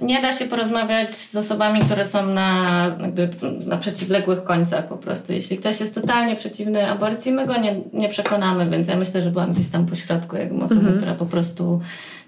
nie 0.00 0.22
da 0.22 0.32
się 0.32 0.44
porozmawiać 0.44 1.14
z 1.14 1.36
osobami, 1.36 1.80
które 1.80 2.04
są 2.04 2.26
na, 2.26 2.66
jakby, 3.00 3.30
na 3.66 3.76
przeciwległych 3.76 4.44
końcach 4.44 4.88
po 4.88 4.96
prostu. 4.96 5.32
Jeśli 5.32 5.58
ktoś 5.58 5.80
jest 5.80 5.94
totalnie 5.94 6.36
przeciwny 6.36 6.90
aborcji, 6.90 7.32
my 7.32 7.46
go 7.46 7.56
nie, 7.56 7.80
nie 7.92 8.08
przekonamy, 8.22 8.70
więc 8.70 8.88
ja 8.88 8.96
myślę, 8.96 9.22
że 9.22 9.30
byłam 9.30 9.52
gdzieś 9.52 9.68
tam 9.68 9.86
po 9.86 9.94
środku, 9.94 10.36
jakbym 10.36 10.62
osobą, 10.62 10.80
która 10.96 11.14
po 11.14 11.26
prostu 11.26 11.80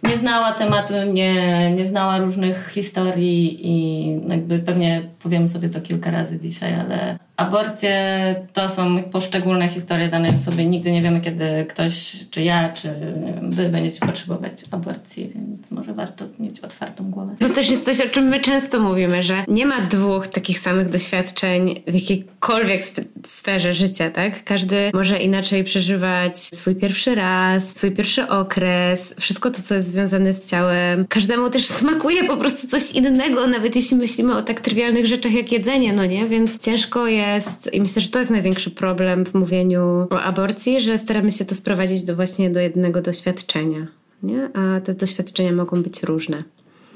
nie 0.03 0.17
znała 0.17 0.53
tematu, 0.53 0.95
nie, 1.13 1.71
nie 1.73 1.87
znała 1.87 2.19
różnych 2.19 2.71
historii 2.75 3.67
i 3.69 4.07
jakby 4.29 4.59
pewnie 4.59 5.03
powiemy 5.23 5.49
sobie 5.49 5.69
to 5.69 5.81
kilka 5.81 6.11
razy 6.11 6.41
dzisiaj, 6.41 6.75
ale 6.75 7.19
aborcje 7.37 8.35
to 8.53 8.69
są 8.69 9.03
poszczególne 9.03 9.69
historie 9.69 10.09
danej 10.09 10.35
osoby. 10.35 10.65
Nigdy 10.65 10.93
nie 10.93 11.03
wiemy, 11.03 11.21
kiedy 11.21 11.67
ktoś, 11.69 12.17
czy 12.31 12.43
ja, 12.43 12.73
czy 12.73 12.95
wy 13.43 13.69
będziecie 13.69 14.01
potrzebować 14.07 14.53
aborcji, 14.71 15.33
więc 15.35 15.71
może 15.71 15.95
warto 15.95 16.25
mieć 16.39 16.61
otwartą 16.61 17.11
głowę. 17.11 17.37
To 17.41 17.49
też 17.49 17.71
jest 17.71 17.85
coś, 17.85 18.01
o 18.01 18.09
czym 18.09 18.25
my 18.25 18.41
często 18.41 18.81
mówimy, 18.81 19.23
że 19.23 19.45
nie 19.49 19.67
ma 19.67 19.81
dwóch 19.81 20.29
takich 20.29 20.59
samych 20.59 20.89
doświadczeń 20.89 21.83
w 21.87 21.95
jakiejkolwiek 21.95 22.83
sferze 23.27 23.75
życia, 23.75 24.11
tak? 24.11 24.45
Każdy 24.45 24.91
może 24.95 25.19
inaczej 25.19 25.65
przeżywać 25.65 26.39
swój 26.39 26.75
pierwszy 26.75 27.15
raz, 27.15 27.77
swój 27.77 27.91
pierwszy 27.91 28.29
okres, 28.29 29.15
wszystko 29.21 29.51
to, 29.51 29.63
co 29.63 29.75
jest 29.75 29.88
związane 29.89 30.35
z 30.35 30.45
ciałem. 30.45 31.07
Każdemu 31.09 31.51
też 31.51 31.67
smakuje 31.67 32.25
po 32.25 32.37
prostu 32.37 32.69
coś 32.69 32.93
innego, 32.93 33.47
nawet 33.47 33.77
jeśli 33.77 33.97
myślimy 33.97 34.37
o 34.37 34.43
tak 34.43 34.61
trywialnych 34.61 35.07
rzeczach 35.07 35.33
jak 35.33 35.53
jedzenie, 35.53 35.93
no 35.93 36.07
nie? 36.07 36.27
Więc 36.27 36.59
ciężko 36.59 37.07
jest 37.07 37.75
i 37.75 37.81
myślę, 37.81 38.03
że 38.03 38.09
to 38.09 38.19
jest 38.19 38.31
największy 38.31 38.71
problem 38.71 39.27
w 39.27 39.35
mówieniu 39.35 40.07
o 40.11 40.21
aborcji, 40.21 40.81
że 40.81 40.99
staramy 40.99 41.33
się 41.33 41.45
to 41.45 41.55
sprowadzić 41.55 42.03
do 42.03 42.17
właśnie 42.17 42.51
do 42.51 42.61
jednego 42.61 43.03
doświadczenia, 43.03 43.87
nie? 44.23 44.51
A 44.55 44.81
te 44.81 44.95
doświadczenia 44.95 45.53
mogą 45.53 45.83
być 45.83 46.03
różne. 46.03 46.43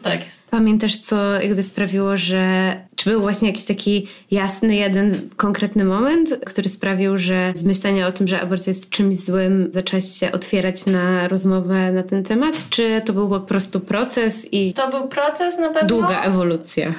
Tak 0.02 0.24
jest. 0.24 0.42
Pamiętasz, 0.50 0.96
co 0.96 1.40
jakby 1.40 1.62
sprawiło, 1.62 2.16
że. 2.16 2.74
Czy 2.96 3.10
był 3.10 3.20
właśnie 3.20 3.48
jakiś 3.48 3.64
taki 3.64 4.06
jasny, 4.30 4.74
jeden 4.74 5.30
konkretny 5.36 5.84
moment, 5.84 6.34
który 6.46 6.68
sprawił, 6.68 7.18
że 7.18 7.52
z 7.54 7.64
myślenia 7.64 8.06
o 8.06 8.12
tym, 8.12 8.28
że 8.28 8.40
aborcja 8.40 8.70
jest 8.70 8.90
czymś 8.90 9.16
złym, 9.16 9.70
zaczęłaś 9.72 10.04
się 10.04 10.32
otwierać 10.32 10.86
na 10.86 11.28
rozmowę 11.28 11.92
na 11.92 12.02
ten 12.02 12.24
temat? 12.24 12.68
Czy 12.70 13.02
to 13.04 13.12
był 13.12 13.28
po 13.28 13.40
prostu 13.40 13.80
proces 13.80 14.52
i. 14.52 14.72
To 14.72 14.90
był 14.90 15.08
proces 15.08 15.58
na 15.58 15.68
pewno. 15.68 15.88
Długa 15.88 16.22
ewolucja. 16.22 16.92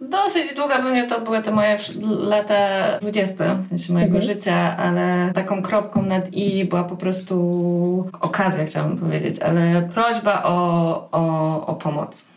Dosyć 0.00 0.54
długa, 0.54 0.78
pewnie 0.78 1.06
to 1.06 1.20
były 1.20 1.42
te 1.42 1.50
moje 1.50 1.78
lata 2.18 2.54
20, 3.00 3.54
w 3.54 3.68
sensie 3.68 3.92
mojego 3.92 4.16
mhm. 4.16 4.34
życia, 4.34 4.76
ale 4.76 5.32
taką 5.34 5.62
kropką 5.62 6.02
nad 6.02 6.32
i 6.32 6.64
była 6.64 6.84
po 6.84 6.96
prostu 6.96 8.10
okazja, 8.20 8.64
chciałabym 8.64 8.98
powiedzieć, 8.98 9.38
ale 9.40 9.88
prośba 9.94 10.42
o, 10.42 11.08
o, 11.12 11.66
o 11.66 11.74
pomoc. 11.74 12.28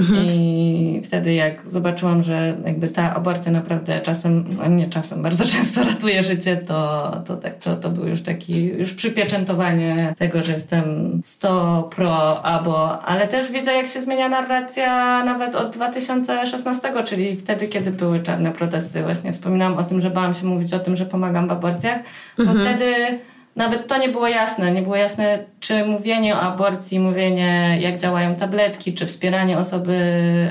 Mhm. 0.00 0.26
I 0.26 1.00
wtedy 1.04 1.34
jak 1.34 1.70
zobaczyłam, 1.70 2.22
że 2.22 2.56
jakby 2.64 2.88
ta 2.88 3.14
aborcja 3.14 3.52
naprawdę 3.52 4.00
czasem, 4.00 4.44
no 4.58 4.68
nie 4.68 4.86
czasem, 4.86 5.22
bardzo 5.22 5.44
często 5.56 5.84
ratuje 5.84 6.22
życie, 6.22 6.56
to, 6.56 7.12
to, 7.26 7.36
tak, 7.36 7.58
to, 7.58 7.76
to 7.76 7.90
był 7.90 8.06
już 8.06 8.22
taki, 8.22 8.64
już 8.64 8.94
przypieczętowanie 8.94 10.14
tego, 10.18 10.42
że 10.42 10.52
jestem 10.52 11.20
100 11.24 11.82
pro 11.96 12.42
abo, 12.44 13.02
ale 13.02 13.28
też 13.28 13.50
widzę 13.50 13.72
jak 13.74 13.86
się 13.86 14.02
zmienia 14.02 14.28
narracja 14.28 15.24
nawet 15.24 15.54
od 15.54 15.70
2016, 15.74 16.92
czyli 17.04 17.36
wtedy, 17.36 17.68
kiedy 17.68 17.90
były 17.90 18.20
czarne 18.20 18.52
protesty. 18.52 19.02
Właśnie 19.02 19.32
wspominałam 19.32 19.78
o 19.78 19.82
tym, 19.82 20.00
że 20.00 20.10
bałam 20.10 20.34
się 20.34 20.46
mówić 20.46 20.74
o 20.74 20.78
tym, 20.78 20.96
że 20.96 21.06
pomagam 21.06 21.48
w 21.48 21.52
aborcjach, 21.52 21.98
bo 22.38 22.42
mhm. 22.42 22.60
wtedy 22.60 23.18
nawet 23.60 23.86
to 23.86 23.98
nie 23.98 24.08
było 24.08 24.28
jasne. 24.28 24.72
Nie 24.72 24.82
było 24.82 24.96
jasne, 24.96 25.38
czy 25.60 25.84
mówienie 25.84 26.36
o 26.36 26.40
aborcji, 26.40 27.00
mówienie 27.00 27.78
jak 27.80 27.98
działają 27.98 28.36
tabletki, 28.36 28.94
czy 28.94 29.06
wspieranie 29.06 29.58
osoby, 29.58 29.96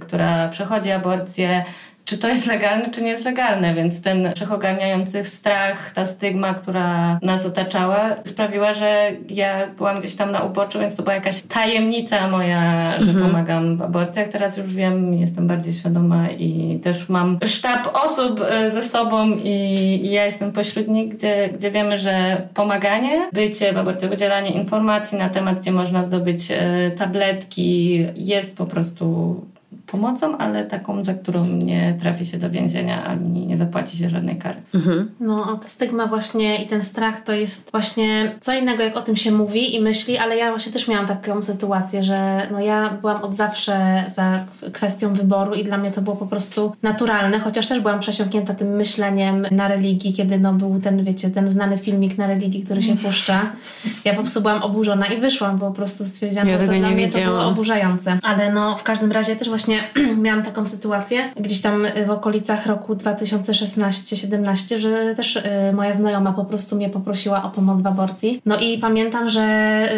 która 0.02 0.48
przechodzi 0.48 0.92
aborcję, 0.92 1.66
czy 2.10 2.18
to 2.18 2.28
jest 2.28 2.48
legalne, 2.48 2.92
czy 2.92 3.02
nie 3.02 3.12
jest 3.12 3.26
legalne, 3.26 3.76
więc 3.76 4.02
ten 4.02 4.34
wszechogarniający 4.36 5.26
strach, 5.26 5.92
ta 5.92 6.06
stygma, 6.06 6.54
która 6.54 7.20
nas 7.22 7.46
otaczała, 7.46 8.16
sprawiła, 8.24 8.74
że 8.74 9.12
ja 9.30 9.68
byłam 9.68 10.00
gdzieś 10.00 10.16
tam 10.16 10.32
na 10.32 10.40
uboczu, 10.40 10.80
więc 10.80 10.96
to 10.96 11.04
była 11.04 11.16
jakaś 11.16 11.42
tajemnica 11.42 12.28
moja, 12.28 12.92
że 13.00 13.12
mhm. 13.12 13.28
pomagam 13.28 13.78
w 13.78 13.82
aborcjach. 13.82 14.28
Teraz 14.28 14.58
już 14.58 14.74
wiem, 14.74 15.14
jestem 15.14 15.48
bardziej 15.48 15.74
świadoma 15.74 16.30
i 16.30 16.80
też 16.84 17.10
mam 17.10 17.40
sztab 17.46 18.04
osób 18.06 18.42
e, 18.50 18.72
ze 18.72 18.82
sobą 18.82 19.32
i, 19.44 20.00
ja 20.12 20.26
jestem 20.26 20.52
pośród 20.52 20.88
nich, 20.88 21.16
gdzie, 21.16 21.50
gdzie 21.50 21.72
wiemy, 21.72 21.98
że 21.98 22.42
pomaganie, 22.54 23.30
bycie 23.34 23.74
w 23.74 23.78
aborcjach, 23.78 24.12
udzielanie 24.12 24.52
informacji 24.52 25.18
na 25.18 25.30
temat, 25.30 25.60
gdzie 25.60 25.72
można 25.72 26.04
zdobyć 26.04 26.52
e, 26.52 26.92
tabletki 26.92 28.06
jest 28.16 28.58
po 28.58 28.66
prostu 28.66 29.36
pomocą, 29.92 30.38
ale 30.38 30.66
taką, 30.66 31.04
za 31.04 31.14
którą 31.14 31.46
nie 31.46 31.98
trafi 32.02 32.26
się 32.26 32.38
do 32.38 32.50
więzienia 32.50 33.06
ani 33.06 33.48
nie 33.48 33.58
zapłaci 33.58 33.98
się 33.98 34.10
żadnej 34.10 34.38
kary. 34.38 34.62
Mhm. 34.76 35.12
No, 35.20 35.60
ta 35.62 35.68
stygma 35.68 36.08
właśnie 36.08 36.64
i 36.64 36.68
ten 36.68 36.84
strach 36.84 37.24
to 37.24 37.34
jest 37.34 37.72
właśnie 37.72 38.36
co 38.40 38.54
innego, 38.54 38.84
jak 38.84 38.98
o 38.98 39.02
tym 39.02 39.16
się 39.16 39.32
mówi 39.32 39.76
i 39.76 39.82
myśli, 39.82 40.18
ale 40.18 40.38
ja 40.38 40.50
właśnie 40.50 40.72
też 40.72 40.88
miałam 40.88 41.08
taką 41.08 41.44
sytuację, 41.44 42.04
że 42.04 42.48
no 42.52 42.60
ja 42.60 42.90
byłam 43.02 43.22
od 43.22 43.36
zawsze 43.36 44.06
za 44.10 44.46
kwestią 44.74 45.14
wyboru 45.14 45.54
i 45.54 45.64
dla 45.64 45.78
mnie 45.78 45.92
to 45.92 46.02
było 46.02 46.16
po 46.16 46.28
prostu 46.28 46.76
naturalne, 46.84 47.40
chociaż 47.40 47.68
też 47.68 47.80
byłam 47.80 48.00
przesiąknięta 48.00 48.54
tym 48.54 48.68
myśleniem 48.68 49.48
na 49.52 49.68
religii, 49.68 50.14
kiedy 50.14 50.40
no 50.40 50.54
był 50.54 50.80
ten, 50.80 51.04
wiecie, 51.04 51.30
ten 51.30 51.50
znany 51.50 51.78
filmik 51.78 52.18
na 52.18 52.28
religii, 52.28 52.64
który 52.64 52.82
się 52.82 52.98
puszcza. 52.98 53.42
Ja 54.06 54.14
po 54.14 54.22
prostu 54.22 54.42
byłam 54.42 54.64
oburzona 54.64 55.06
i 55.06 55.22
wyszłam, 55.22 55.58
bo 55.58 55.68
po 55.68 55.74
prostu 55.74 56.06
stwierdziłam, 56.06 56.48
ja 56.48 56.58
że 56.58 56.68
to 56.68 56.74
dla 56.74 56.90
mnie 56.90 57.10
to 57.10 57.20
było 57.20 57.46
oburzające. 57.46 58.20
Ale 58.24 58.54
no 58.54 58.76
w 58.76 58.84
każdym 58.84 59.12
razie 59.12 59.36
też 59.36 59.50
właśnie 59.50 59.79
miałam 60.24 60.44
taką 60.44 60.66
sytuację 60.66 61.34
gdzieś 61.36 61.62
tam 61.62 61.88
w 62.08 62.10
okolicach 62.10 62.66
roku 62.66 62.96
2016-17, 62.96 64.78
że 64.78 65.16
też 65.16 65.36
y, 65.36 65.42
moja 65.74 65.94
znajoma 65.94 66.34
po 66.34 66.46
prostu 66.46 66.76
mnie 66.76 66.90
poprosiła 66.90 67.44
o 67.44 67.50
pomoc 67.50 67.82
w 67.82 67.88
aborcji. 67.88 68.42
No 68.46 68.60
i 68.60 68.78
pamiętam, 68.78 69.30
że 69.30 69.42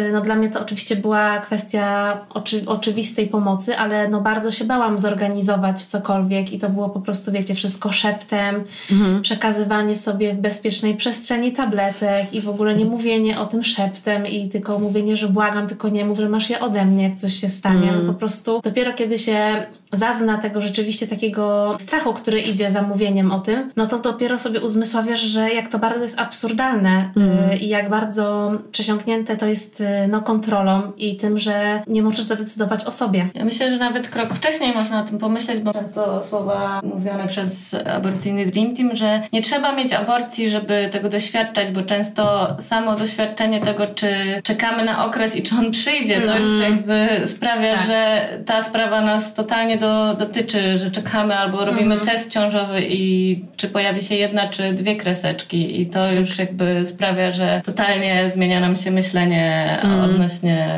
y, 0.08 0.12
no 0.12 0.20
dla 0.20 0.34
mnie 0.34 0.50
to 0.50 0.60
oczywiście 0.60 0.96
była 0.96 1.38
kwestia 1.38 2.18
oczy, 2.30 2.62
oczywistej 2.66 3.26
pomocy, 3.26 3.78
ale 3.78 4.08
no 4.08 4.20
bardzo 4.20 4.50
się 4.50 4.64
bałam 4.64 4.98
zorganizować 4.98 5.82
cokolwiek 5.82 6.52
i 6.52 6.58
to 6.58 6.68
było 6.68 6.88
po 6.88 7.00
prostu, 7.00 7.32
wiecie, 7.32 7.54
wszystko 7.54 7.92
szeptem, 7.92 8.64
mhm. 8.92 9.22
przekazywanie 9.22 9.96
sobie 9.96 10.34
w 10.34 10.36
bezpiecznej 10.36 10.94
przestrzeni 10.94 11.52
tabletek 11.52 12.34
i 12.34 12.40
w 12.40 12.48
ogóle 12.48 12.74
nie 12.74 12.84
mówienie 12.84 13.40
o 13.40 13.46
tym 13.46 13.64
szeptem 13.64 14.26
i 14.26 14.48
tylko 14.48 14.78
mówienie, 14.78 15.16
że 15.16 15.28
błagam, 15.28 15.66
tylko 15.66 15.88
nie 15.88 16.04
mów, 16.04 16.18
że 16.18 16.28
masz 16.28 16.50
je 16.50 16.60
ode 16.60 16.84
mnie, 16.84 17.02
jak 17.02 17.16
coś 17.16 17.34
się 17.34 17.48
stanie. 17.48 17.88
Mhm. 17.88 18.06
No 18.06 18.12
po 18.12 18.18
prostu 18.18 18.60
dopiero 18.64 18.92
kiedy 18.92 19.18
się 19.18 19.66
friends 19.72 19.81
zazna 19.92 20.38
tego 20.38 20.60
rzeczywiście 20.60 21.06
takiego 21.06 21.76
strachu, 21.80 22.14
który 22.14 22.40
idzie 22.40 22.70
za 22.70 22.82
mówieniem 22.82 23.32
o 23.32 23.40
tym, 23.40 23.70
no 23.76 23.86
to 23.86 23.98
dopiero 23.98 24.38
sobie 24.38 24.60
uzmysławiasz, 24.60 25.20
że 25.20 25.50
jak 25.50 25.68
to 25.68 25.78
bardzo 25.78 26.02
jest 26.02 26.18
absurdalne 26.18 27.10
mm. 27.16 27.60
i 27.60 27.68
jak 27.68 27.90
bardzo 27.90 28.52
przesiąknięte 28.72 29.36
to 29.36 29.46
jest 29.46 29.80
y, 29.80 29.86
no, 30.08 30.22
kontrolą 30.22 30.82
i 30.96 31.16
tym, 31.16 31.38
że 31.38 31.82
nie 31.86 32.02
możesz 32.02 32.24
zadecydować 32.24 32.84
o 32.84 32.92
sobie. 32.92 33.28
Ja 33.36 33.44
myślę, 33.44 33.70
że 33.70 33.78
nawet 33.78 34.08
krok 34.08 34.34
wcześniej 34.34 34.74
można 34.74 35.02
o 35.02 35.04
tym 35.04 35.18
pomyśleć, 35.18 35.60
bo 35.60 35.72
często 35.72 36.22
słowa 36.22 36.80
mówione 36.84 37.28
przez 37.28 37.74
aborcyjny 37.74 38.46
Dream 38.46 38.76
Team, 38.76 38.96
że 38.96 39.22
nie 39.32 39.42
trzeba 39.42 39.72
mieć 39.72 39.92
aborcji, 39.92 40.50
żeby 40.50 40.88
tego 40.92 41.08
doświadczać, 41.08 41.70
bo 41.70 41.82
często 41.82 42.56
samo 42.60 42.96
doświadczenie 42.96 43.60
tego, 43.60 43.86
czy 43.86 44.08
czekamy 44.42 44.84
na 44.84 45.04
okres 45.06 45.36
i 45.36 45.42
czy 45.42 45.54
on 45.54 45.70
przyjdzie, 45.70 46.20
to 46.20 46.32
mm. 46.32 46.42
już 46.42 46.62
jakby 46.62 47.28
sprawia, 47.28 47.74
tak. 47.74 47.86
że 47.86 48.28
ta 48.46 48.62
sprawa 48.62 49.00
nas 49.00 49.34
totalnie 49.34 49.78
do, 49.82 50.14
dotyczy, 50.14 50.78
że 50.78 50.90
czekamy 50.90 51.34
albo 51.34 51.64
robimy 51.64 51.94
mhm. 51.94 52.10
test 52.10 52.30
ciążowy 52.30 52.82
i 52.88 53.44
czy 53.56 53.68
pojawi 53.68 54.00
się 54.00 54.14
jedna 54.14 54.48
czy 54.48 54.72
dwie 54.72 54.96
kreseczki 54.96 55.80
i 55.80 55.86
to 55.86 56.02
tak. 56.02 56.16
już 56.16 56.38
jakby 56.38 56.86
sprawia, 56.86 57.30
że 57.30 57.60
totalnie 57.64 58.30
zmienia 58.34 58.60
nam 58.60 58.76
się 58.76 58.90
myślenie 58.90 59.78
mhm. 59.82 60.10
odnośnie 60.10 60.68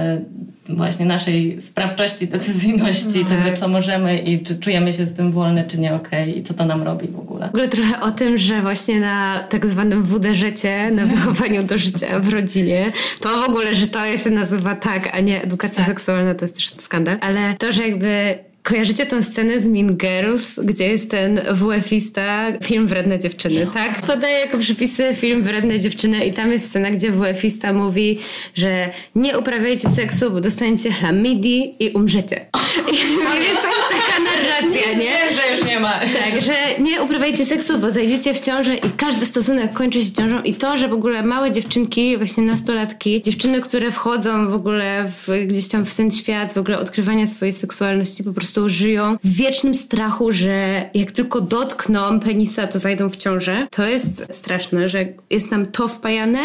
właśnie 0.69 1.07
naszej 1.07 1.63
sprawczości, 1.63 2.27
decyzyjności, 2.29 3.19
mhm. 3.19 3.43
tego, 3.43 3.57
co 3.57 3.69
możemy 3.69 4.19
i 4.19 4.43
czy 4.43 4.59
czujemy 4.59 4.93
się 4.93 5.07
z 5.07 5.15
tym 5.15 5.33
wolne, 5.33 5.65
czy 5.65 5.79
nie 5.79 5.95
okej 5.95 6.31
okay, 6.31 6.41
i 6.41 6.43
co 6.43 6.55
to 6.55 6.65
nam 6.65 6.83
robi 6.83 7.09
w 7.09 7.19
ogóle. 7.19 7.47
W 7.47 7.49
ogóle 7.49 7.69
trochę 7.69 8.01
o 8.01 8.11
tym, 8.11 8.39
że 8.39 8.63
właśnie 8.63 9.01
na 9.01 9.45
tak 9.49 9.67
zwanym 9.67 10.03
WD 10.03 10.35
życie, 10.35 10.91
na 10.91 11.07
wychowaniu 11.07 11.63
do 11.63 11.79
życia 11.79 12.21
w 12.21 12.29
rodzinie, 12.29 12.93
to 13.21 13.29
w 13.29 13.49
ogóle, 13.49 13.75
że 13.75 13.87
to 13.87 14.17
się 14.17 14.31
nazywa 14.31 14.75
tak, 14.75 15.11
a 15.13 15.21
nie 15.21 15.43
edukacja 15.43 15.85
tak. 15.85 15.87
seksualna, 15.87 16.35
to 16.35 16.45
jest 16.45 16.55
też 16.55 16.69
skandal, 16.69 17.19
ale 17.21 17.55
to, 17.59 17.73
że 17.73 17.89
jakby 17.89 18.39
Kojarzycie 18.65 19.07
tę 19.07 19.23
scenę 19.23 19.61
z 19.61 19.69
Mean 19.69 19.97
Girls, 19.97 20.61
gdzie 20.63 20.87
jest 20.87 21.11
ten 21.11 21.41
WF-ista, 21.51 22.53
film 22.63 22.87
Wredne 22.87 23.19
Dziewczyny, 23.19 23.67
tak? 23.75 24.03
Podaje 24.03 24.39
jako 24.39 24.59
przypisy 24.59 25.15
film 25.15 25.43
Wredne 25.43 25.81
Dziewczyny 25.81 26.27
i 26.27 26.33
tam 26.33 26.53
jest 26.53 26.67
scena, 26.67 26.91
gdzie 26.91 27.11
WF-ista 27.11 27.73
mówi, 27.73 28.19
że 28.55 28.91
nie 29.15 29.39
uprawiajcie 29.39 29.91
seksu, 29.91 30.31
bo 30.31 30.41
dostaniecie 30.41 30.93
chlamydii 30.93 31.75
i 31.81 31.91
umrzecie. 31.91 32.47
I 32.89 32.93
mniej 32.93 33.41
więcej 33.41 33.71
taka 33.91 34.23
narracja, 34.23 34.93
nie? 34.93 34.99
Wiem, 34.99 35.37
że 35.37 35.57
już 35.57 35.65
nie 35.65 35.81
ma. 35.81 35.93
Tak, 35.93 36.43
że 36.43 36.55
nie 36.83 37.03
uprawiajcie 37.03 37.47
seksu, 37.47 37.79
bo 37.79 37.91
zajdziecie 37.91 38.35
w 38.35 38.41
ciążę 38.41 38.75
i 38.75 38.91
każdy 38.97 39.27
stosunek 39.27 39.73
kończy 39.73 40.03
się 40.03 40.13
ciążą 40.13 40.43
i 40.43 40.55
to, 40.55 40.77
że 40.77 40.89
w 40.89 40.93
ogóle 40.93 41.23
małe 41.23 41.51
dziewczynki, 41.51 42.17
właśnie 42.17 42.43
nastolatki, 42.43 43.23
dziewczyny, 43.23 43.61
które 43.61 43.91
wchodzą 43.91 44.51
w 44.51 44.55
ogóle 44.55 45.09
w, 45.09 45.29
gdzieś 45.47 45.69
tam 45.69 45.85
w 45.85 45.95
ten 45.95 46.11
świat, 46.11 46.53
w 46.53 46.59
ogóle 46.59 46.79
odkrywania 46.79 47.27
swojej 47.27 47.53
seksualności 47.53 48.25
po 48.25 48.33
prostu 48.33 48.54
prostu 48.55 48.69
żyją 48.69 49.17
w 49.25 49.37
wiecznym 49.37 49.75
strachu, 49.75 50.33
że 50.33 50.91
jak 50.95 51.13
tylko 51.13 51.41
dotkną 51.41 52.21
penisa, 52.21 52.67
to 52.67 52.79
zajdą 52.79 53.11
w 53.11 53.17
ciążę. 53.17 53.67
To 53.71 53.85
jest 53.85 54.27
straszne, 54.31 54.89
że 54.89 55.07
jest 55.31 55.51
nam 55.51 55.67
to 55.67 55.89
wpajane, 55.89 56.43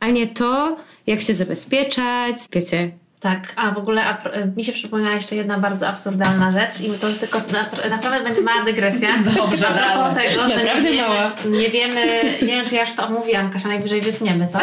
a 0.00 0.08
nie 0.10 0.26
to, 0.26 0.76
jak 1.06 1.20
się 1.20 1.34
zabezpieczać. 1.34 2.36
Wiecie, 2.52 2.90
tak, 3.20 3.52
a 3.56 3.70
w 3.70 3.78
ogóle 3.78 4.04
a, 4.04 4.18
mi 4.56 4.64
się 4.64 4.72
przypomniała 4.72 5.14
jeszcze 5.14 5.36
jedna 5.36 5.58
bardzo 5.58 5.88
absurdalna 5.88 6.52
rzecz 6.52 6.80
i 6.80 6.90
to 6.90 7.08
jest 7.08 7.20
tylko 7.20 7.38
na, 7.38 7.90
naprawdę 7.90 8.24
będzie 8.24 8.40
mała 8.40 8.64
dygresja. 8.64 9.08
Dobrze, 9.36 9.68
a 9.68 9.72
propos 9.72 10.24
tego, 10.24 10.48
że 10.48 10.82
nie 10.82 10.90
wiemy, 10.90 11.30
nie 11.44 11.70
wiemy, 11.70 12.24
nie 12.42 12.48
wiem 12.48 12.66
czy 12.66 12.74
ja 12.74 12.80
już 12.80 12.92
to 12.92 13.06
omówiłam, 13.06 13.50
Kasia, 13.50 13.68
najwyżej 13.68 14.00
wytniemy 14.00 14.48
to, 14.52 14.58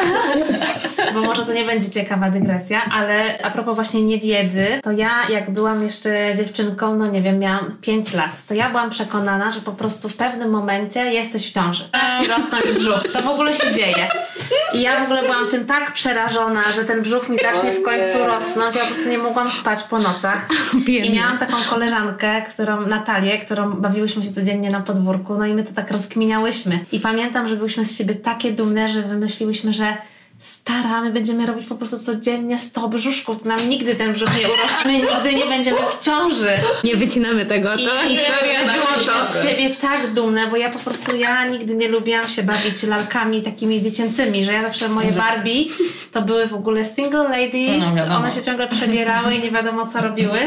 bo 1.13 1.21
może 1.21 1.45
to 1.45 1.53
nie 1.53 1.63
będzie 1.63 1.89
ciekawa 1.89 2.29
dygresja, 2.29 2.81
ale 2.91 3.37
a 3.43 3.51
propos 3.51 3.75
właśnie 3.75 4.03
niewiedzy, 4.03 4.67
to 4.83 4.91
ja 4.91 5.29
jak 5.29 5.51
byłam 5.51 5.83
jeszcze 5.83 6.33
dziewczynką, 6.37 6.95
no 6.95 7.05
nie 7.05 7.21
wiem, 7.21 7.39
miałam 7.39 7.77
5 7.81 8.13
lat, 8.13 8.31
to 8.47 8.53
ja 8.53 8.69
byłam 8.69 8.89
przekonana, 8.89 9.51
że 9.51 9.61
po 9.61 9.71
prostu 9.71 10.09
w 10.09 10.15
pewnym 10.15 10.49
momencie 10.49 11.13
jesteś 11.13 11.49
w 11.49 11.53
ciąży. 11.53 11.89
Ci 12.21 12.29
rosnąć 12.29 12.79
brzuch. 12.79 13.11
To 13.13 13.21
w 13.21 13.27
ogóle 13.27 13.53
się 13.53 13.71
dzieje. 13.71 14.09
I 14.73 14.81
ja 14.81 14.99
w 14.99 15.03
ogóle 15.03 15.21
byłam 15.23 15.47
tym 15.51 15.65
tak 15.65 15.93
przerażona, 15.93 16.61
że 16.75 16.85
ten 16.85 17.01
brzuch 17.01 17.29
mi 17.29 17.37
zacznie 17.37 17.71
w 17.71 17.83
końcu 17.83 18.17
rosnąć 18.17 18.44
rosnąć, 18.45 18.75
ja 18.75 18.81
po 18.81 18.87
prostu 18.87 19.09
nie 19.09 19.17
mogłam 19.17 19.51
spać 19.51 19.83
po 19.83 19.99
nocach. 19.99 20.47
I 20.87 21.13
miałam 21.13 21.37
taką 21.37 21.57
koleżankę, 21.69 22.41
którą, 22.41 22.87
Natalię, 22.87 23.37
którą 23.37 23.71
bawiłyśmy 23.71 24.23
się 24.23 24.33
codziennie 24.33 24.71
na 24.71 24.81
podwórku, 24.81 25.35
no 25.35 25.45
i 25.45 25.53
my 25.53 25.63
to 25.63 25.73
tak 25.73 25.91
rozkminiałyśmy. 25.91 26.79
I 26.91 26.99
pamiętam, 26.99 27.47
że 27.47 27.55
byłyśmy 27.55 27.85
z 27.85 27.97
siebie 27.97 28.15
takie 28.15 28.51
dumne, 28.51 28.89
że 28.89 29.01
wymyśliłyśmy, 29.01 29.73
że 29.73 29.97
stara, 30.39 31.01
my 31.01 31.11
będziemy 31.13 31.45
robić 31.45 31.65
po 31.67 31.75
prostu 31.75 31.99
codziennie 31.99 32.57
100 32.59 32.87
brzuszków, 32.87 33.45
nam 33.45 33.69
nigdy 33.69 33.95
ten 33.95 34.13
brzuch 34.13 34.29
nie 34.41 34.47
urośnie, 34.47 34.97
nigdy 35.13 35.33
nie 35.33 35.45
będziemy 35.45 35.77
w 35.91 35.99
ciąży. 35.99 36.49
Nie 36.83 36.95
wycinamy 36.95 37.45
tego, 37.45 37.69
to 37.71 37.77
I 37.77 38.17
historia 38.17 38.59
złoto. 38.75 39.31
z 39.31 39.43
siebie 39.43 39.75
tak 39.75 40.13
dumna, 40.13 40.47
bo 40.47 40.57
ja 40.57 40.69
po 40.69 40.79
prostu, 40.79 41.15
ja 41.15 41.45
nigdy 41.47 41.75
nie 41.75 41.87
lubiłam 41.87 42.29
się 42.29 42.43
bawić 42.43 42.83
lalkami 42.83 43.41
takimi 43.41 43.81
dziecięcymi, 43.81 44.45
że 44.45 44.53
ja 44.53 44.61
zawsze 44.61 44.89
moje 44.89 45.11
Barbie 45.11 45.65
to 46.11 46.21
były 46.21 46.47
w 46.47 46.53
ogóle 46.53 46.85
single 46.85 47.23
ladies, 47.29 47.83
No, 47.89 47.95
wiadomo. 47.95 48.15
one 48.17 48.31
się 48.31 48.41
ciągle 48.43 48.67
przebierały 48.67 49.35
i 49.35 49.41
nie 49.41 49.51
wiadomo 49.51 49.87
co 49.87 50.01
robiły. 50.01 50.39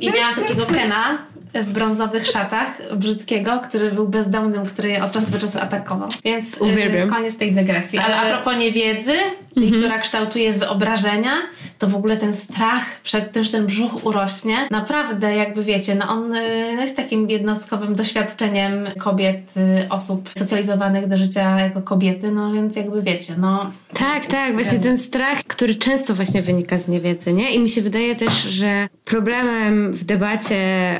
I 0.00 0.10
miałam 0.10 0.34
takiego 0.34 0.66
Kena 0.66 1.18
w 1.62 1.72
brązowych 1.72 2.26
szatach, 2.26 2.96
brzydkiego, 2.96 3.60
który 3.68 3.92
był 3.92 4.08
bezdomnym, 4.08 4.66
który 4.66 4.88
je 4.88 5.04
od 5.04 5.12
czasu 5.12 5.30
do 5.30 5.38
czasu 5.38 5.58
atakował. 5.58 6.08
Więc 6.24 6.56
y, 6.56 6.60
Uwielbiam. 6.64 7.10
koniec 7.10 7.38
tej 7.38 7.52
dygresji. 7.52 7.98
Ale, 7.98 8.16
Ale- 8.16 8.34
a 8.34 8.34
propos 8.42 8.60
niewiedzy, 8.60 9.12
i 9.56 9.72
która 9.72 9.98
kształtuje 9.98 10.52
wyobrażenia, 10.52 11.32
to 11.78 11.88
w 11.88 11.94
ogóle 11.94 12.16
ten 12.16 12.34
strach 12.34 13.00
przed 13.02 13.32
tym, 13.32 13.44
że 13.44 13.52
ten 13.52 13.66
brzuch 13.66 14.06
urośnie, 14.06 14.68
naprawdę 14.70 15.36
jakby 15.36 15.64
wiecie, 15.64 15.94
no 15.94 16.08
on 16.08 16.34
y, 16.34 16.72
no 16.76 16.82
jest 16.82 16.96
takim 16.96 17.30
jednostkowym 17.30 17.94
doświadczeniem 17.94 18.88
kobiet, 18.98 19.56
y, 19.56 19.88
osób 19.90 20.30
socjalizowanych 20.38 21.06
do 21.08 21.16
życia 21.16 21.60
jako 21.60 21.82
kobiety, 21.82 22.30
no 22.30 22.52
więc 22.52 22.76
jakby 22.76 23.02
wiecie, 23.02 23.34
no 23.38 23.72
Tak, 23.98 24.26
tak, 24.26 24.54
właśnie 24.54 24.78
ten 24.78 24.98
strach, 24.98 25.44
który 25.44 25.74
często 25.74 26.14
właśnie 26.14 26.42
wynika 26.42 26.78
z 26.78 26.88
niewiedzy, 26.88 27.32
nie? 27.32 27.54
I 27.54 27.58
mi 27.58 27.68
się 27.68 27.82
wydaje 27.82 28.16
też, 28.16 28.42
że 28.42 28.88
problemem 29.04 29.92
w 29.92 30.04
debacie 30.04 30.58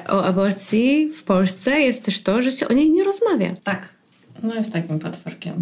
o 0.08 0.24
aborcji 0.24 1.10
w 1.14 1.24
Polsce 1.24 1.80
jest 1.80 2.04
też 2.04 2.22
to, 2.22 2.42
że 2.42 2.52
się 2.52 2.68
o 2.68 2.72
niej 2.72 2.90
nie 2.90 3.04
rozmawia. 3.04 3.48
tak. 3.64 3.94
No 4.42 4.54
jest 4.54 4.72
takim 4.72 4.98
potworkiem. 4.98 5.54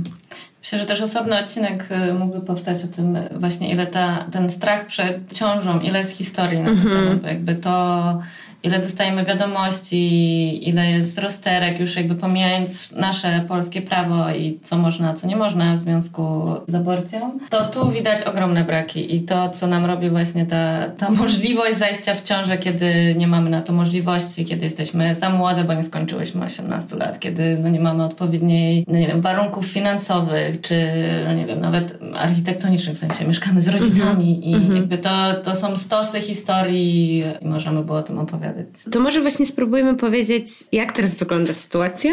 Myślę, 0.62 0.78
że 0.78 0.86
też 0.86 1.00
osobny 1.00 1.44
odcinek 1.44 1.88
y, 2.10 2.14
mógłby 2.14 2.46
powstać 2.46 2.84
o 2.84 2.86
tym 2.86 3.18
właśnie, 3.36 3.70
ile 3.70 3.86
ta, 3.86 4.26
ten 4.32 4.50
strach 4.50 4.86
przed 4.86 5.32
ciążą, 5.32 5.80
ile 5.80 5.98
jest 5.98 6.16
historii 6.16 6.58
na 6.58 6.66
ten 6.66 6.88
temat, 6.88 7.20
bo 7.20 7.28
jakby 7.28 7.54
to, 7.54 8.20
ile 8.62 8.78
dostajemy 8.78 9.24
wiadomości, 9.24 10.68
ile 10.68 10.90
jest 10.90 11.18
rozterek, 11.18 11.80
już 11.80 11.96
jakby 11.96 12.14
pomijając 12.14 12.92
nasze 12.92 13.44
polskie 13.48 13.82
prawo 13.82 14.30
i 14.30 14.60
co 14.62 14.78
można, 14.78 15.14
co 15.14 15.26
nie 15.26 15.36
można 15.36 15.74
w 15.74 15.78
związku 15.78 16.54
z 16.68 16.74
aborcją, 16.74 17.38
to 17.50 17.68
tu 17.68 17.90
widać 17.90 18.22
ogromne 18.22 18.64
braki 18.64 19.16
i 19.16 19.22
to, 19.22 19.50
co 19.50 19.66
nam 19.66 19.84
robi 19.84 20.10
właśnie 20.10 20.46
ta, 20.46 20.88
ta 20.88 21.10
możliwość 21.22 21.76
zajścia 21.76 22.14
w 22.14 22.22
ciążę, 22.22 22.58
kiedy 22.58 23.14
nie 23.18 23.26
mamy 23.26 23.50
na 23.50 23.62
to 23.62 23.72
możliwości, 23.72 24.44
kiedy 24.44 24.64
jesteśmy 24.64 25.14
za 25.14 25.30
młode, 25.30 25.64
bo 25.64 25.74
nie 25.74 25.82
skończyłyśmy 25.82 26.44
18 26.44 26.96
lat, 26.96 27.18
kiedy 27.18 27.58
no, 27.58 27.68
nie 27.68 27.80
mamy 27.80 28.04
odpowiedniej, 28.04 28.84
no 28.88 28.98
nie 28.98 29.06
wiem, 29.06 29.20
warunków 29.20 29.66
finansowych, 29.66 30.60
czy 30.60 30.92
no 31.24 31.34
nie 31.34 31.46
wiem, 31.46 31.60
nawet 31.60 31.98
architektonicznych, 32.14 32.96
w 32.96 32.98
sensie 32.98 33.24
mieszkamy 33.24 33.60
z 33.60 33.68
rodzicami 33.68 34.48
i 34.48 34.74
jakby 34.74 34.98
to, 34.98 35.34
to 35.44 35.54
są 35.54 35.76
stosy 35.76 36.20
historii 36.20 37.18
i 37.42 37.48
możemy 37.48 37.84
było 37.84 37.98
o 37.98 38.02
tym 38.02 38.18
opowiadać. 38.18 38.51
To 38.92 39.00
może 39.00 39.20
właśnie 39.20 39.46
spróbujmy 39.46 39.94
powiedzieć, 39.94 40.46
jak 40.72 40.92
teraz 40.92 41.14
wygląda 41.16 41.54
sytuacja? 41.54 42.12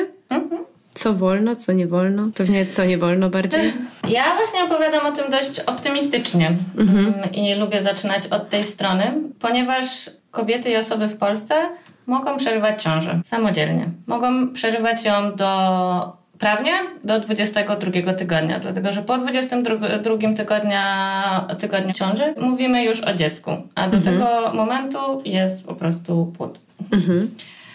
Co 0.93 1.13
wolno, 1.13 1.55
co 1.55 1.72
nie 1.72 1.88
wolno? 1.88 2.29
Pewnie 2.36 2.65
co 2.65 2.86
nie 2.86 2.98
wolno 2.98 3.29
bardziej. 3.29 3.74
Ja 4.10 4.36
właśnie 4.36 4.63
opowiadam 4.63 5.05
o 5.05 5.12
tym 5.12 5.31
dość 5.31 5.60
optymistycznie 5.60 6.51
Mm, 6.77 7.31
i 7.34 7.55
lubię 7.55 7.81
zaczynać 7.81 8.27
od 8.27 8.50
tej 8.50 8.63
strony, 8.63 9.13
ponieważ 9.39 10.10
kobiety 10.31 10.69
i 10.69 10.75
osoby 10.75 11.08
w 11.08 11.17
Polsce 11.17 11.55
mogą 12.05 12.38
przerywać 12.38 12.84
ciążę 12.84 13.22
samodzielnie. 13.25 13.89
Mogą 14.08 14.53
przerywać 14.53 15.05
ją 15.05 15.36
do 15.36 16.19
prawnie 16.39 16.72
do 17.03 17.19
22 17.19 18.13
tygodnia, 18.13 18.60
dlatego 18.60 18.91
że 18.91 19.01
po 19.01 19.17
22 19.17 20.34
tygodnia, 20.36 21.48
tygodniu 21.60 21.93
ciąży 21.93 22.34
mówimy 22.41 22.84
już 22.84 23.01
o 23.01 23.13
dziecku, 23.13 23.51
a 23.75 23.88
do 23.88 24.01
tego 24.01 24.51
momentu 24.53 24.98
jest 25.25 25.65
po 25.65 25.75
prostu 25.75 26.34
płód. 26.38 26.60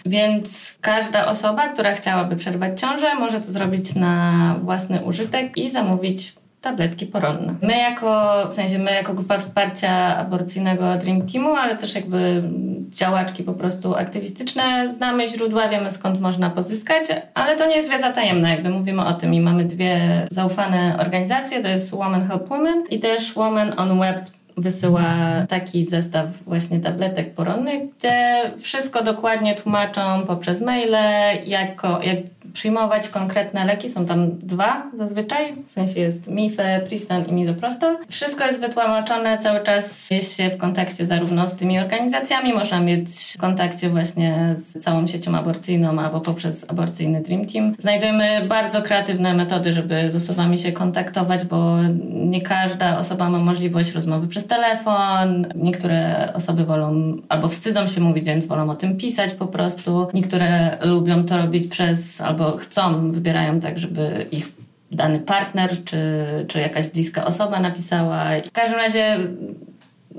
Więc 0.05 0.77
każda 0.81 1.25
osoba, 1.25 1.67
która 1.67 1.93
chciałaby 1.93 2.35
przerwać 2.35 2.81
ciążę, 2.81 3.15
może 3.15 3.41
to 3.41 3.51
zrobić 3.51 3.95
na 3.95 4.55
własny 4.63 5.01
użytek 5.05 5.57
i 5.57 5.69
zamówić 5.69 6.33
tabletki 6.65 7.05
poronne. 7.05 7.55
My 7.61 7.77
jako, 7.77 8.33
w 8.49 8.53
sensie 8.53 8.79
my 8.79 8.91
jako 8.91 9.13
grupa 9.13 9.37
wsparcia 9.37 10.17
aborcyjnego 10.17 10.97
Dream 10.97 11.21
Teamu, 11.21 11.55
ale 11.55 11.75
też 11.75 11.95
jakby 11.95 12.43
działaczki 12.89 13.43
po 13.43 13.53
prostu 13.53 13.95
aktywistyczne, 13.95 14.93
znamy 14.93 15.27
źródła, 15.27 15.69
wiemy 15.69 15.91
skąd 15.91 16.21
można 16.21 16.49
pozyskać, 16.49 17.03
ale 17.33 17.55
to 17.55 17.67
nie 17.67 17.75
jest 17.75 17.91
wiedza 17.91 18.11
tajemna, 18.11 18.49
jakby 18.49 18.69
mówimy 18.69 19.05
o 19.05 19.13
tym 19.13 19.33
i 19.33 19.41
mamy 19.41 19.65
dwie 19.65 20.27
zaufane 20.31 20.97
organizacje, 20.99 21.61
to 21.61 21.67
jest 21.67 21.95
Women 21.95 22.27
Help 22.27 22.49
Women 22.49 22.83
i 22.89 22.99
też 22.99 23.33
Women 23.33 23.73
on 23.77 23.99
Web 23.99 24.29
wysyła 24.57 25.03
taki 25.49 25.85
zestaw 25.85 26.25
właśnie 26.45 26.79
tabletek 26.79 27.33
poronnych, 27.33 27.81
gdzie 27.97 28.35
wszystko 28.59 29.03
dokładnie 29.03 29.55
tłumaczą 29.55 30.23
poprzez 30.27 30.61
maile, 30.61 30.97
jako, 31.45 31.99
jak 32.03 32.17
przyjmować 32.55 33.09
konkretne 33.09 33.65
leki. 33.65 33.89
Są 33.89 34.05
tam 34.05 34.37
dwa 34.37 34.83
zazwyczaj, 34.93 35.53
w 35.67 35.71
sensie 35.71 35.99
jest 35.99 36.27
Mife, 36.27 36.81
Priston 36.87 37.25
i 37.25 37.33
Misoprostol. 37.33 37.97
Wszystko 38.09 38.45
jest 38.45 38.59
wytłumaczone, 38.59 39.37
cały 39.37 39.63
czas 39.63 40.11
jest 40.11 40.37
się 40.37 40.49
w 40.49 40.57
kontakcie 40.57 41.05
zarówno 41.05 41.47
z 41.47 41.55
tymi 41.55 41.79
organizacjami, 41.79 42.53
można 42.53 42.79
mieć 42.79 43.09
w 43.33 43.37
kontakcie 43.37 43.89
właśnie 43.89 44.55
z 44.57 44.83
całą 44.83 45.07
siecią 45.07 45.35
aborcyjną 45.35 45.99
albo 45.99 46.21
poprzez 46.21 46.69
aborcyjny 46.69 47.21
Dream 47.21 47.45
Team. 47.45 47.75
Znajdujemy 47.79 48.45
bardzo 48.47 48.81
kreatywne 48.81 49.33
metody, 49.33 49.71
żeby 49.71 50.11
z 50.11 50.15
osobami 50.15 50.57
się 50.57 50.71
kontaktować, 50.71 51.45
bo 51.45 51.77
nie 52.09 52.41
każda 52.41 52.97
osoba 52.97 53.29
ma 53.29 53.39
możliwość 53.39 53.91
rozmowy 53.91 54.27
przez 54.27 54.47
telefon. 54.47 55.47
Niektóre 55.55 56.29
osoby 56.33 56.65
wolą 56.65 57.17
albo 57.29 57.49
wstydzą 57.49 57.87
się 57.87 58.01
mówić, 58.01 58.25
więc 58.25 58.45
wolą 58.45 58.69
o 58.69 58.75
tym 58.75 58.97
pisać 58.97 59.33
po 59.33 59.47
prostu. 59.47 60.07
Niektóre 60.13 60.77
lubią 60.81 61.23
to 61.23 61.37
robić 61.37 61.67
przez 61.67 62.21
albo 62.21 62.44
chcą, 62.51 63.11
wybierają 63.11 63.59
tak, 63.59 63.79
żeby 63.79 64.25
ich 64.31 64.51
dany 64.91 65.19
partner 65.19 65.83
czy, 65.83 65.99
czy 66.47 66.59
jakaś 66.59 66.87
bliska 66.87 67.25
osoba 67.25 67.59
napisała. 67.59 68.25
W 68.45 68.51
każdym 68.51 68.77
razie 68.77 69.17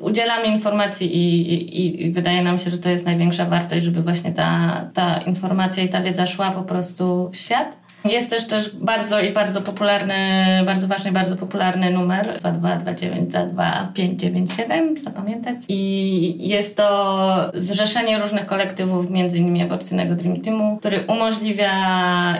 udzielamy 0.00 0.46
informacji 0.46 1.16
i, 1.16 1.52
i, 1.52 2.06
i 2.06 2.12
wydaje 2.12 2.42
nam 2.42 2.58
się, 2.58 2.70
że 2.70 2.78
to 2.78 2.88
jest 2.88 3.06
największa 3.06 3.44
wartość, 3.44 3.84
żeby 3.84 4.02
właśnie 4.02 4.32
ta, 4.32 4.80
ta 4.94 5.18
informacja 5.18 5.82
i 5.82 5.88
ta 5.88 6.00
wiedza 6.00 6.26
szła 6.26 6.50
po 6.50 6.62
prostu 6.62 7.30
w 7.32 7.36
świat. 7.36 7.85
Jest 8.04 8.30
też 8.30 8.46
też 8.46 8.76
bardzo 8.76 9.20
i 9.20 9.32
bardzo 9.32 9.62
popularny, 9.62 10.14
bardzo 10.66 10.86
ważny, 10.86 11.12
bardzo 11.12 11.36
popularny 11.36 11.90
numer 11.90 12.40
22292597, 12.42 15.02
zapamiętać. 15.04 15.56
I 15.68 16.48
jest 16.48 16.76
to 16.76 17.50
zrzeszenie 17.54 18.18
różnych 18.18 18.46
kolektywów, 18.46 19.10
innymi 19.10 19.62
aborcyjnego 19.62 20.14
Dream 20.14 20.40
Teamu, 20.40 20.76
który 20.76 21.04
umożliwia 21.08 21.72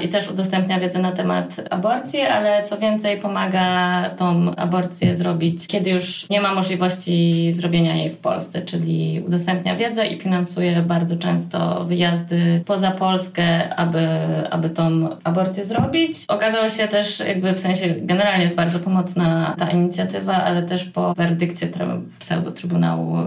i 0.00 0.08
też 0.08 0.30
udostępnia 0.30 0.80
wiedzę 0.80 0.98
na 0.98 1.12
temat 1.12 1.60
aborcji, 1.70 2.20
ale 2.20 2.64
co 2.64 2.78
więcej 2.78 3.16
pomaga 3.16 4.10
tą 4.16 4.56
aborcję 4.56 5.16
zrobić, 5.16 5.66
kiedy 5.66 5.90
już 5.90 6.30
nie 6.30 6.40
ma 6.40 6.54
możliwości 6.54 7.52
zrobienia 7.52 7.96
jej 7.96 8.10
w 8.10 8.18
Polsce, 8.18 8.62
czyli 8.62 9.22
udostępnia 9.26 9.76
wiedzę 9.76 10.06
i 10.06 10.20
finansuje 10.20 10.82
bardzo 10.82 11.16
często 11.16 11.84
wyjazdy 11.84 12.62
poza 12.66 12.90
Polskę, 12.90 13.74
aby, 13.74 14.08
aby 14.50 14.70
tą 14.70 15.08
aborcję 15.24 15.45
zrobić. 15.54 16.24
Okazało 16.28 16.68
się 16.68 16.88
też, 16.88 17.20
jakby 17.20 17.52
w 17.52 17.58
sensie 17.58 17.94
generalnie 17.98 18.44
jest 18.44 18.56
bardzo 18.56 18.78
pomocna 18.78 19.54
ta 19.58 19.70
inicjatywa, 19.70 20.34
ale 20.34 20.62
też 20.62 20.84
po 20.84 21.14
werdykcie 21.14 21.66
try- 21.66 22.00
pseudo-trybunału 22.18 23.26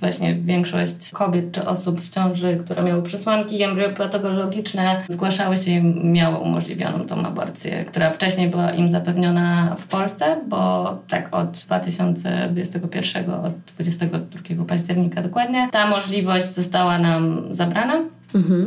właśnie 0.00 0.34
większość 0.34 1.10
kobiet 1.10 1.52
czy 1.52 1.66
osób 1.66 2.00
w 2.00 2.08
ciąży, 2.08 2.60
które 2.64 2.82
miały 2.82 3.02
przesłanki 3.02 3.62
embriopatologiczne, 3.62 5.02
zgłaszały 5.08 5.56
się 5.56 5.70
i 5.70 5.82
miały 6.04 6.36
umożliwioną 6.36 7.06
tą 7.06 7.26
aborcję, 7.26 7.84
która 7.84 8.10
wcześniej 8.10 8.48
była 8.48 8.70
im 8.70 8.90
zapewniona 8.90 9.76
w 9.78 9.86
Polsce, 9.86 10.36
bo 10.48 10.98
tak 11.08 11.34
od 11.34 11.50
2021, 11.50 13.30
od 13.30 13.52
22 13.54 14.64
października 14.64 15.22
dokładnie, 15.22 15.68
ta 15.72 15.86
możliwość 15.86 16.46
została 16.52 16.98
nam 16.98 17.42
zabrana. 17.50 18.02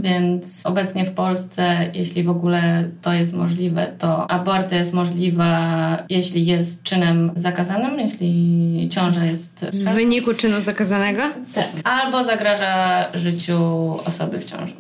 Więc 0.02 0.66
obecnie 0.66 1.06
w 1.06 1.12
Polsce, 1.12 1.92
jeśli 1.94 2.24
w 2.24 2.30
ogóle 2.30 2.90
to 3.02 3.14
jest 3.14 3.34
możliwe, 3.34 3.88
to 3.98 4.32
aborcja 4.32 4.78
jest 4.78 4.94
możliwa, 4.94 5.98
jeśli 6.10 6.46
jest 6.46 6.84
czynem 6.84 7.32
zakazanym, 7.36 8.00
jeśli 8.00 8.90
ciąża 8.92 9.26
jest 9.26 9.66
Z 9.74 9.86
wyniku 9.96 10.34
czynu 10.34 10.62
zakazanego? 10.62 11.22
tak. 11.56 11.66
Albo 11.84 12.24
zagraża 12.24 13.06
życiu 13.14 13.60
osoby 14.06 14.40
w 14.40 14.46
ciąży. 14.46 14.74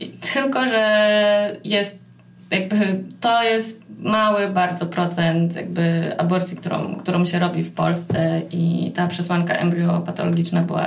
I 0.00 0.08
Tylko, 0.08 0.66
że 0.66 1.56
jest 1.64 2.05
jakby 2.50 3.04
to 3.20 3.42
jest 3.42 3.86
mały 3.98 4.48
bardzo 4.48 4.86
procent 4.86 5.56
jakby 5.56 6.14
aborcji, 6.18 6.56
którą, 6.56 6.94
którą 6.94 7.24
się 7.24 7.38
robi 7.38 7.64
w 7.64 7.72
Polsce 7.72 8.42
i 8.50 8.92
ta 8.94 9.06
przesłanka 9.06 9.54
embriopatologiczna 9.54 10.62
była 10.62 10.86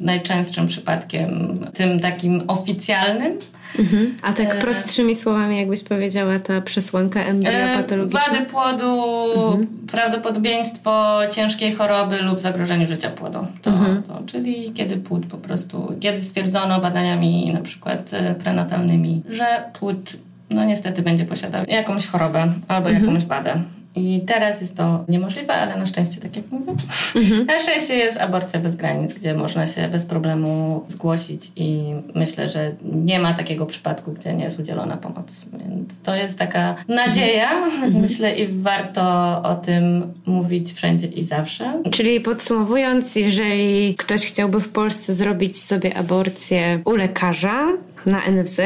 najczęstszym 0.00 0.66
przypadkiem, 0.66 1.58
tym 1.74 2.00
takim 2.00 2.42
oficjalnym. 2.48 3.38
Mhm. 3.78 4.14
A 4.22 4.32
tak 4.32 4.54
e, 4.54 4.58
prostszymi 4.58 5.16
słowami, 5.16 5.58
jakbyś 5.58 5.82
powiedziała, 5.82 6.38
ta 6.38 6.60
przesłanka 6.60 7.24
embriopatologiczna? 7.24 8.20
E, 8.20 8.30
wady 8.30 8.46
płodu, 8.46 9.02
mhm. 9.34 9.66
prawdopodobieństwo 9.90 11.20
ciężkiej 11.30 11.74
choroby 11.74 12.22
lub 12.22 12.40
zagrożeniu 12.40 12.86
życia 12.86 13.10
płodu. 13.10 13.46
To, 13.62 13.70
mhm. 13.70 14.02
to, 14.02 14.22
czyli 14.26 14.72
kiedy 14.72 14.96
płód 14.96 15.26
po 15.26 15.36
prostu, 15.36 15.96
kiedy 16.00 16.20
stwierdzono 16.20 16.80
badaniami 16.80 17.50
na 17.54 17.60
przykład 17.60 18.10
e, 18.14 18.34
prenatalnymi, 18.34 19.22
że 19.28 19.64
płód 19.72 20.16
no 20.54 20.64
niestety 20.64 21.02
będzie 21.02 21.24
posiadał 21.24 21.64
jakąś 21.68 22.06
chorobę 22.06 22.52
albo 22.68 22.88
mhm. 22.88 23.06
jakąś 23.06 23.24
wadę. 23.24 23.62
I 23.94 24.20
teraz 24.26 24.60
jest 24.60 24.76
to 24.76 25.04
niemożliwe, 25.08 25.54
ale 25.54 25.76
na 25.76 25.86
szczęście, 25.86 26.20
tak 26.20 26.36
jak 26.36 26.50
mówię, 26.50 26.72
mhm. 27.16 27.46
na 27.46 27.58
szczęście 27.58 27.96
jest 27.96 28.16
aborcja 28.16 28.60
bez 28.60 28.76
granic, 28.76 29.14
gdzie 29.14 29.34
można 29.34 29.66
się 29.66 29.88
bez 29.88 30.06
problemu 30.06 30.84
zgłosić 30.88 31.52
i 31.56 31.82
myślę, 32.14 32.48
że 32.48 32.72
nie 32.82 33.18
ma 33.18 33.34
takiego 33.34 33.66
przypadku, 33.66 34.12
gdzie 34.12 34.34
nie 34.34 34.44
jest 34.44 34.58
udzielona 34.58 34.96
pomoc. 34.96 35.46
Więc 35.52 36.00
to 36.00 36.14
jest 36.14 36.38
taka 36.38 36.76
nadzieja, 36.88 37.52
mhm. 37.52 38.00
myślę, 38.00 38.36
i 38.36 38.48
warto 38.48 39.02
o 39.42 39.54
tym 39.54 40.12
mówić 40.26 40.72
wszędzie 40.72 41.06
i 41.06 41.24
zawsze. 41.24 41.82
Czyli 41.90 42.20
podsumowując, 42.20 43.16
jeżeli 43.16 43.94
ktoś 43.94 44.26
chciałby 44.26 44.60
w 44.60 44.68
Polsce 44.68 45.14
zrobić 45.14 45.62
sobie 45.62 45.96
aborcję 45.96 46.80
u 46.84 46.92
lekarza 46.96 47.66
na 48.06 48.20
NFZ 48.26 48.60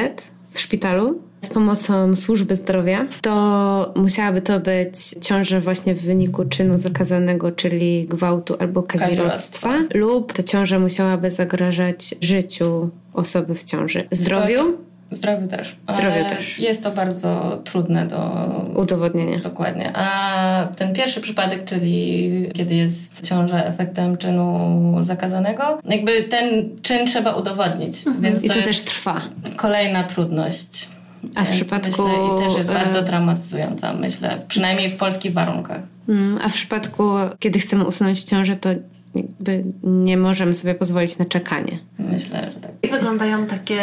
w 0.50 0.60
szpitalu, 0.60 1.20
z 1.46 1.48
pomocą 1.48 2.16
służby 2.16 2.56
zdrowia, 2.56 3.06
to 3.20 3.92
musiałaby 3.96 4.40
to 4.40 4.60
być 4.60 4.96
ciąża 5.20 5.60
właśnie 5.60 5.94
w 5.94 6.02
wyniku 6.02 6.44
czynu 6.44 6.78
zakazanego, 6.78 7.52
czyli 7.52 8.06
gwałtu 8.06 8.56
albo 8.58 8.82
kazirodztwa, 8.82 9.74
lub 9.94 10.32
ta 10.32 10.42
ciąża 10.42 10.78
musiałaby 10.78 11.30
zagrażać 11.30 12.14
życiu 12.20 12.90
osoby 13.14 13.54
w 13.54 13.64
ciąży. 13.64 14.08
Zdrowiu? 14.10 14.86
Zdrowiu 15.10 15.46
też. 15.46 15.76
Zdrowiu 15.88 16.28
też. 16.28 16.58
Jest 16.58 16.82
to 16.82 16.90
bardzo 16.90 17.60
trudne 17.64 18.06
do 18.06 18.46
udowodnienia. 18.74 19.38
Dokładnie. 19.38 19.92
A 19.94 20.68
ten 20.76 20.94
pierwszy 20.94 21.20
przypadek, 21.20 21.64
czyli 21.64 22.50
kiedy 22.54 22.74
jest 22.74 23.22
ciąża 23.22 23.64
efektem 23.64 24.16
czynu 24.16 24.98
zakazanego, 25.02 25.78
jakby 25.84 26.22
ten 26.22 26.70
czyn 26.82 27.06
trzeba 27.06 27.34
udowodnić. 27.34 28.06
Mhm. 28.06 28.22
Więc 28.22 28.44
I 28.44 28.48
to, 28.48 28.54
to 28.54 28.62
też 28.62 28.82
trwa. 28.82 29.22
Kolejna 29.56 30.04
trudność. 30.04 30.95
A 31.34 31.44
w 31.44 31.50
przypadku. 31.50 32.08
Myślę, 32.08 32.36
I 32.36 32.48
też 32.48 32.58
jest 32.58 32.72
bardzo 32.72 33.02
traumatyzująca, 33.02 33.92
myślę, 33.92 34.42
przynajmniej 34.48 34.90
w 34.90 34.96
polskich 34.96 35.32
warunkach. 35.32 35.80
Mm, 36.08 36.38
a 36.42 36.48
w 36.48 36.52
przypadku, 36.52 37.02
kiedy 37.38 37.58
chcemy 37.58 37.84
usunąć 37.84 38.22
ciążę, 38.22 38.56
to 38.56 38.70
jakby 39.16 39.64
nie 39.82 40.16
możemy 40.16 40.54
sobie 40.54 40.74
pozwolić 40.74 41.18
na 41.18 41.24
czekanie. 41.24 41.78
Myślę, 41.98 42.50
że 42.54 42.60
tak. 42.60 42.70
Jak 42.82 42.92
wyglądają 42.92 43.46
takie 43.46 43.80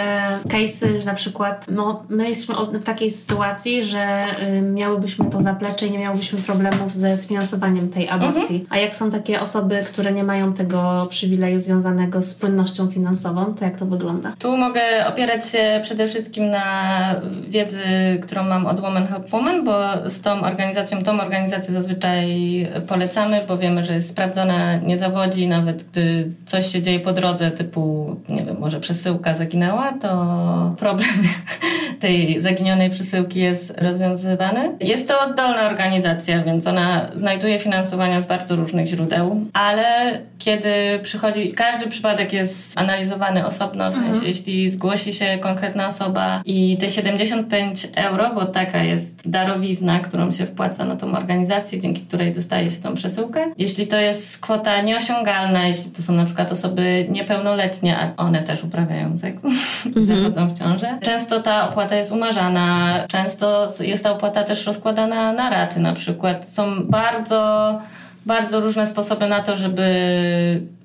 case'y, 0.47 0.99
że 0.99 1.05
na 1.05 1.13
przykład 1.13 1.65
no, 1.71 2.03
my 2.09 2.29
jesteśmy 2.29 2.79
w 2.79 2.83
takiej 2.83 3.11
sytuacji, 3.11 3.83
że 3.83 4.25
y, 4.57 4.61
miałybyśmy 4.61 5.25
to 5.25 5.41
zaplecze 5.41 5.87
i 5.87 5.91
nie 5.91 5.99
miałybyśmy 5.99 6.39
problemów 6.39 6.95
ze 6.95 7.17
sfinansowaniem 7.17 7.89
tej 7.89 8.09
aborcji. 8.09 8.55
Mhm. 8.55 8.65
A 8.69 8.77
jak 8.77 8.95
są 8.95 9.11
takie 9.11 9.41
osoby, 9.41 9.83
które 9.85 10.11
nie 10.11 10.23
mają 10.23 10.53
tego 10.53 11.07
przywileju 11.09 11.59
związanego 11.59 12.21
z 12.21 12.33
płynnością 12.33 12.87
finansową, 12.87 13.53
to 13.53 13.65
jak 13.65 13.77
to 13.77 13.85
wygląda? 13.85 14.33
Tu 14.39 14.57
mogę 14.57 14.81
opierać 15.07 15.49
się 15.49 15.79
przede 15.83 16.07
wszystkim 16.07 16.49
na 16.49 16.65
wiedzy, 17.47 17.79
którą 18.21 18.43
mam 18.43 18.65
od 18.65 18.79
Women 18.79 19.07
Help 19.07 19.29
Women, 19.29 19.63
bo 19.63 19.79
z 20.09 20.21
tą 20.21 20.41
organizacją, 20.41 21.03
tą 21.03 21.21
organizację 21.21 21.73
zazwyczaj 21.73 22.27
polecamy, 22.87 23.41
bo 23.47 23.57
wiemy, 23.57 23.83
że 23.83 23.93
jest 23.93 24.09
sprawdzona 24.09 24.77
niezawodnie 24.77 25.22
zawodzi, 25.23 25.47
nawet 25.47 25.83
gdy 25.83 26.31
coś 26.45 26.71
się 26.71 26.81
dzieje 26.81 26.99
po 26.99 27.13
drodze, 27.13 27.51
typu, 27.51 28.15
nie 28.29 28.45
wiem, 28.45 28.57
może 28.59 28.79
przesyłka 28.79 29.33
zaginęła, 29.33 29.93
to 30.01 30.75
problem 30.77 31.09
tej 31.99 32.41
zaginionej 32.41 32.89
przesyłki 32.89 33.39
jest 33.39 33.73
rozwiązywany. 33.77 34.71
Jest 34.79 35.07
to 35.07 35.21
oddolna 35.21 35.69
organizacja, 35.69 36.43
więc 36.43 36.67
ona 36.67 37.11
znajduje 37.15 37.59
finansowania 37.59 38.21
z 38.21 38.25
bardzo 38.25 38.55
różnych 38.55 38.87
źródeł, 38.87 39.45
ale 39.53 40.19
kiedy 40.39 40.99
przychodzi, 41.03 41.51
każdy 41.51 41.87
przypadek 41.87 42.33
jest 42.33 42.77
analizowany 42.77 43.45
osobno, 43.45 43.91
w 43.91 43.93
sensie 43.93 44.09
mhm. 44.09 44.27
jeśli 44.27 44.71
zgłosi 44.71 45.13
się 45.13 45.37
konkretna 45.41 45.87
osoba 45.87 46.41
i 46.45 46.77
te 46.77 46.89
75 46.89 47.87
euro, 47.95 48.31
bo 48.35 48.45
taka 48.45 48.83
jest 48.83 49.29
darowizna, 49.29 49.99
którą 49.99 50.31
się 50.31 50.45
wpłaca 50.45 50.85
na 50.85 50.95
tą 50.95 51.15
organizację, 51.15 51.81
dzięki 51.81 52.01
której 52.01 52.33
dostaje 52.33 52.69
się 52.69 52.77
tą 52.77 52.93
przesyłkę. 52.93 53.51
Jeśli 53.57 53.87
to 53.87 53.99
jest 53.99 54.39
kwota 54.39 54.81
nieosiągalna, 54.81 55.02
osiągalne, 55.03 55.67
jeśli 55.67 55.91
to 55.91 56.03
są 56.03 56.13
na 56.13 56.25
przykład 56.25 56.51
osoby 56.51 57.07
niepełnoletnie, 57.09 57.97
a 57.99 58.23
one 58.23 58.43
też 58.43 58.63
uprawiają 58.63 59.17
seks 59.17 59.43
mhm. 59.85 60.05
zachodzą 60.05 60.47
w 60.47 60.59
ciążę. 60.59 60.97
Często 61.01 61.39
ta 61.39 61.69
opłata 61.69 61.95
jest 61.95 62.11
umarzana, 62.11 62.99
często 63.07 63.73
jest 63.79 64.03
ta 64.03 64.11
opłata 64.11 64.43
też 64.43 64.65
rozkładana 64.65 65.33
na 65.33 65.49
raty 65.49 65.79
na 65.79 65.93
przykład. 65.93 66.49
Są 66.49 66.87
bardzo 66.87 67.79
bardzo 68.25 68.59
różne 68.59 68.85
sposoby 68.85 69.27
na 69.27 69.39
to, 69.39 69.55
żeby 69.55 69.83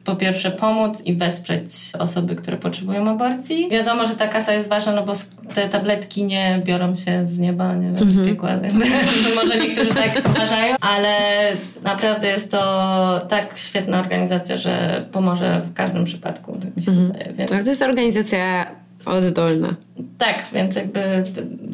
po 0.09 0.17
pierwsze 0.17 0.51
pomóc 0.51 1.03
i 1.05 1.15
wesprzeć 1.15 1.71
osoby, 1.99 2.37
które 2.37 2.57
potrzebują 2.57 3.11
aborcji. 3.11 3.69
Wiadomo, 3.71 4.07
że 4.07 4.17
ta 4.17 4.29
kasa 4.29 4.53
jest 4.53 4.69
ważna, 4.69 4.93
no 4.93 5.03
bo 5.05 5.13
te 5.55 5.69
tabletki 5.69 6.25
nie 6.25 6.63
biorą 6.65 6.95
się 6.95 7.27
z 7.27 7.39
nieba, 7.39 7.75
nie 7.75 7.87
wiem, 7.87 7.97
mm 7.97 8.09
-hmm. 8.09 8.13
z 8.13 8.27
piekła. 8.27 8.51
Może 9.43 9.59
niektórzy 9.59 9.95
tak 9.95 10.23
uważają, 10.31 10.77
ale 10.81 11.17
naprawdę 11.83 12.29
jest 12.29 12.51
to 12.51 13.21
tak 13.29 13.59
świetna 13.59 14.01
organizacja, 14.01 14.57
że 14.57 15.05
pomoże 15.13 15.61
w 15.61 15.75
każdym 15.75 16.05
przypadku, 16.05 16.59
tak 16.63 16.77
mi 16.77 16.83
się 16.83 16.93
mm 16.93 17.05
-hmm. 17.05 17.13
wydaje. 17.13 17.35
Więc... 17.35 17.51
to 17.51 17.71
jest 17.71 17.83
organizacja 17.83 18.67
oddolna. 19.07 19.75
Tak, 20.19 20.45
więc 20.53 20.77
jakby, 20.77 21.25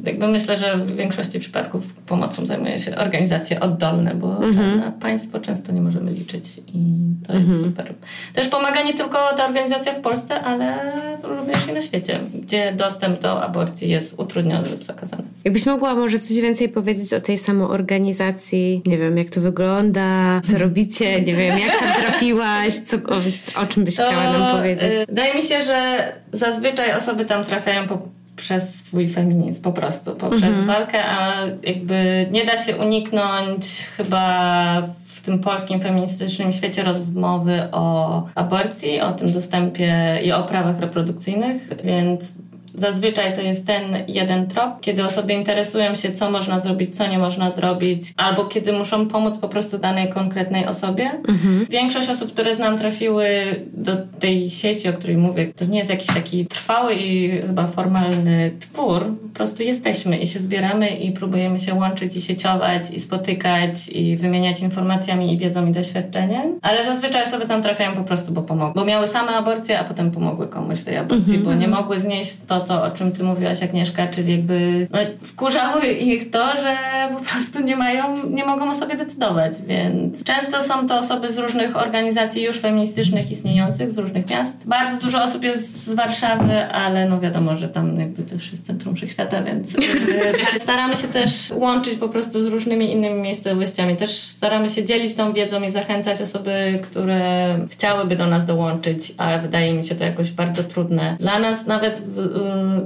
jakby 0.04 0.28
myślę, 0.28 0.58
że 0.58 0.76
w 0.76 0.96
większości 0.96 1.40
przypadków 1.40 1.94
pomocą 1.94 2.46
zajmuje 2.46 2.78
się 2.78 2.96
organizacje 2.96 3.60
oddolne, 3.60 4.14
bo 4.14 4.44
mhm. 4.44 4.80
na 4.80 4.90
państwo 4.90 5.40
często 5.40 5.72
nie 5.72 5.80
możemy 5.80 6.10
liczyć 6.10 6.44
i 6.58 7.04
to 7.26 7.32
jest 7.32 7.50
mhm. 7.50 7.64
super. 7.64 7.94
Też 8.34 8.48
pomaga 8.48 8.82
nie 8.82 8.94
tylko 8.94 9.18
ta 9.36 9.46
organizacja 9.46 9.92
w 9.92 10.00
Polsce, 10.00 10.40
ale 10.40 10.78
również 11.22 11.68
i 11.68 11.72
na 11.72 11.80
świecie, 11.80 12.20
gdzie 12.34 12.72
dostęp 12.72 13.20
do 13.20 13.42
aborcji 13.42 13.90
jest 13.90 14.20
utrudniony 14.20 14.70
lub 14.70 14.84
zakazany. 14.84 15.22
Jakbyś 15.44 15.66
mogła 15.66 15.94
może 15.94 16.18
coś 16.18 16.36
więcej 16.36 16.68
powiedzieć 16.68 17.12
o 17.12 17.20
tej 17.20 17.38
samoorganizacji, 17.38 18.82
nie 18.86 18.98
wiem 18.98 19.18
jak 19.18 19.30
to 19.30 19.40
wygląda, 19.40 20.40
co 20.44 20.58
robicie, 20.58 21.20
nie 21.20 21.34
wiem 21.34 21.58
jak 21.58 21.80
tam 21.80 21.88
trafiłaś, 22.02 22.74
co, 22.74 22.96
o, 22.96 23.62
o 23.62 23.66
czym 23.66 23.84
byś 23.84 23.96
to, 23.96 24.04
chciała 24.06 24.38
nam 24.38 24.56
powiedzieć. 24.56 25.00
Y, 25.00 25.06
wydaje 25.08 25.34
mi 25.34 25.42
się, 25.42 25.64
że 25.64 26.12
zazwyczaj 26.32 26.92
osoby 26.92 27.24
tam 27.24 27.44
trafiają 27.44 27.86
po 27.88 28.13
przez 28.36 28.74
swój 28.74 29.08
feminizm 29.08 29.62
po 29.62 29.72
prostu, 29.72 30.14
poprzez 30.14 30.44
mhm. 30.44 30.66
walkę, 30.66 31.04
a 31.04 31.32
jakby 31.62 32.26
nie 32.30 32.44
da 32.44 32.56
się 32.56 32.76
uniknąć 32.76 33.66
chyba 33.96 34.82
w 35.06 35.20
tym 35.20 35.38
polskim 35.38 35.80
feministycznym 35.80 36.52
świecie 36.52 36.82
rozmowy 36.82 37.68
o 37.72 38.22
aborcji, 38.34 39.00
o 39.00 39.12
tym 39.12 39.32
dostępie 39.32 40.20
i 40.24 40.32
o 40.32 40.42
prawach 40.42 40.80
reprodukcyjnych, 40.80 41.68
więc 41.84 42.32
Zazwyczaj 42.74 43.34
to 43.34 43.40
jest 43.40 43.66
ten 43.66 43.84
jeden 44.08 44.46
trop, 44.46 44.80
kiedy 44.80 45.04
osoby 45.04 45.32
interesują 45.32 45.94
się, 45.94 46.12
co 46.12 46.30
można 46.30 46.58
zrobić, 46.58 46.96
co 46.96 47.06
nie 47.06 47.18
można 47.18 47.50
zrobić, 47.50 48.02
albo 48.16 48.44
kiedy 48.44 48.72
muszą 48.72 49.08
pomóc 49.08 49.38
po 49.38 49.48
prostu 49.48 49.78
danej 49.78 50.08
konkretnej 50.08 50.66
osobie. 50.66 51.10
Mhm. 51.28 51.66
Większość 51.70 52.08
osób, 52.08 52.32
które 52.32 52.54
znam, 52.54 52.78
trafiły 52.78 53.26
do 53.72 53.96
tej 54.20 54.50
sieci, 54.50 54.88
o 54.88 54.92
której 54.92 55.16
mówię, 55.16 55.52
to 55.56 55.64
nie 55.64 55.78
jest 55.78 55.90
jakiś 55.90 56.06
taki 56.06 56.46
trwały 56.46 56.94
i 56.94 57.30
chyba 57.30 57.66
formalny 57.66 58.50
twór. 58.60 59.04
Po 59.22 59.36
prostu 59.36 59.62
jesteśmy 59.62 60.18
i 60.18 60.26
się 60.26 60.38
zbieramy 60.38 60.88
i 60.88 61.12
próbujemy 61.12 61.60
się 61.60 61.74
łączyć 61.74 62.16
i 62.16 62.22
sieciować 62.22 62.90
i 62.90 63.00
spotykać 63.00 63.88
i 63.88 64.16
wymieniać 64.16 64.60
informacjami 64.60 65.32
i 65.32 65.38
wiedzą 65.38 65.66
i 65.66 65.72
doświadczeniem. 65.72 66.58
Ale 66.62 66.84
zazwyczaj 66.84 67.24
osoby 67.24 67.46
tam 67.46 67.62
trafiają 67.62 67.94
po 67.94 68.04
prostu, 68.04 68.32
bo 68.32 68.42
pomogły. 68.42 68.74
Bo 68.74 68.84
miały 68.84 69.06
same 69.06 69.32
aborcje, 69.32 69.80
a 69.80 69.84
potem 69.84 70.10
pomogły 70.10 70.48
komuś 70.48 70.78
w 70.78 70.84
tej 70.84 70.96
aborcji, 70.96 71.36
mhm. 71.36 71.42
bo 71.44 71.54
nie 71.54 71.68
mogły 71.68 72.00
znieść 72.00 72.36
to, 72.46 72.60
to, 72.64 72.84
o 72.84 72.90
czym 72.90 73.12
ty 73.12 73.24
mówiłaś, 73.24 73.62
Agnieszka, 73.62 74.06
czyli 74.06 74.32
jakby 74.32 74.86
no, 74.90 74.98
wkurzało 75.22 75.80
ich 76.14 76.30
to, 76.30 76.56
że 76.56 76.76
po 77.14 77.20
prostu 77.20 77.64
nie 77.64 77.76
mają, 77.76 78.26
nie 78.30 78.46
mogą 78.46 78.70
o 78.70 78.74
sobie 78.74 78.96
decydować, 78.96 79.52
więc 79.66 80.24
często 80.24 80.62
są 80.62 80.86
to 80.86 80.98
osoby 80.98 81.32
z 81.32 81.38
różnych 81.38 81.76
organizacji 81.76 82.42
już 82.42 82.58
feministycznych 82.58 83.30
istniejących, 83.30 83.92
z 83.92 83.98
różnych 83.98 84.30
miast. 84.30 84.66
Bardzo 84.66 84.96
dużo 84.96 85.24
osób 85.24 85.42
jest 85.42 85.84
z 85.84 85.94
Warszawy, 85.94 86.64
ale 86.66 87.08
no 87.08 87.20
wiadomo, 87.20 87.56
że 87.56 87.68
tam 87.68 88.00
jakby 88.00 88.22
też 88.22 88.50
jest 88.50 88.66
centrum 88.66 88.96
wszechświata, 88.96 89.42
więc 89.42 89.76
staramy 90.62 90.96
się 90.96 91.08
też 91.08 91.52
łączyć 91.54 91.98
po 91.98 92.08
prostu 92.08 92.44
z 92.44 92.46
różnymi 92.46 92.92
innymi 92.92 93.22
miejscowościami. 93.22 93.96
Też 93.96 94.10
staramy 94.10 94.68
się 94.68 94.84
dzielić 94.84 95.14
tą 95.14 95.32
wiedzą 95.32 95.62
i 95.62 95.70
zachęcać 95.70 96.20
osoby, 96.20 96.78
które 96.82 97.58
chciałyby 97.70 98.16
do 98.16 98.26
nas 98.26 98.46
dołączyć, 98.46 99.14
ale 99.16 99.42
wydaje 99.42 99.74
mi 99.74 99.84
się 99.84 99.94
to 99.94 100.04
jakoś 100.04 100.32
bardzo 100.32 100.64
trudne. 100.64 101.16
Dla 101.20 101.38
nas 101.38 101.66
nawet 101.66 102.00
w, 102.00 102.18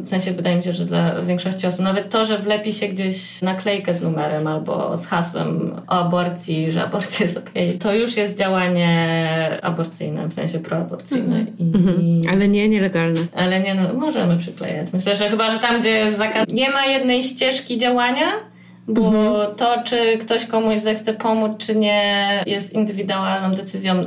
w 0.05 0.09
sensie 0.09 0.33
wydaje 0.33 0.57
mi 0.57 0.63
się, 0.63 0.73
że 0.73 0.85
dla 0.85 1.23
większości 1.23 1.67
osób, 1.67 1.81
nawet 1.81 2.11
to, 2.11 2.25
że 2.25 2.39
wlepi 2.39 2.73
się 2.73 2.89
gdzieś 2.89 3.43
naklejkę 3.43 3.95
z 3.95 4.03
numerem 4.03 4.47
albo 4.47 4.97
z 4.97 5.07
hasłem 5.07 5.81
o 5.87 5.91
aborcji, 5.91 6.73
że 6.73 6.85
aborcja 6.85 7.27
jest 7.27 7.39
okej, 7.39 7.67
okay, 7.69 7.79
to 7.79 7.95
już 7.95 8.17
jest 8.17 8.39
działanie 8.39 9.59
aborcyjne, 9.63 10.29
w 10.29 10.35
sensie 10.35 10.59
proaborcyjne. 10.59 11.39
Mhm. 11.39 11.57
I, 11.59 11.63
mhm. 11.77 12.23
Ale 12.31 12.49
nie 12.49 12.69
nielegalne. 12.69 13.21
Ale 13.37 13.61
nie, 13.61 13.75
no, 13.75 13.95
możemy 13.95 14.39
przyklejać. 14.39 14.93
Myślę, 14.93 15.17
że 15.17 15.29
chyba, 15.29 15.51
że 15.51 15.59
tam, 15.59 15.81
gdzie 15.81 15.91
jest 15.91 16.19
zakaz, 16.19 16.47
nie 16.49 16.71
ma 16.71 16.87
jednej 16.87 17.23
ścieżki 17.23 17.79
działania, 17.79 18.27
bo 18.89 19.07
mhm. 19.07 19.55
to, 19.57 19.83
czy 19.85 20.19
ktoś 20.19 20.47
komuś 20.47 20.79
zechce 20.79 21.15
pomóc, 21.15 21.53
czy 21.59 21.77
nie, 21.77 22.43
jest 22.47 22.73
indywidualną 22.73 23.55
decyzją 23.55 24.05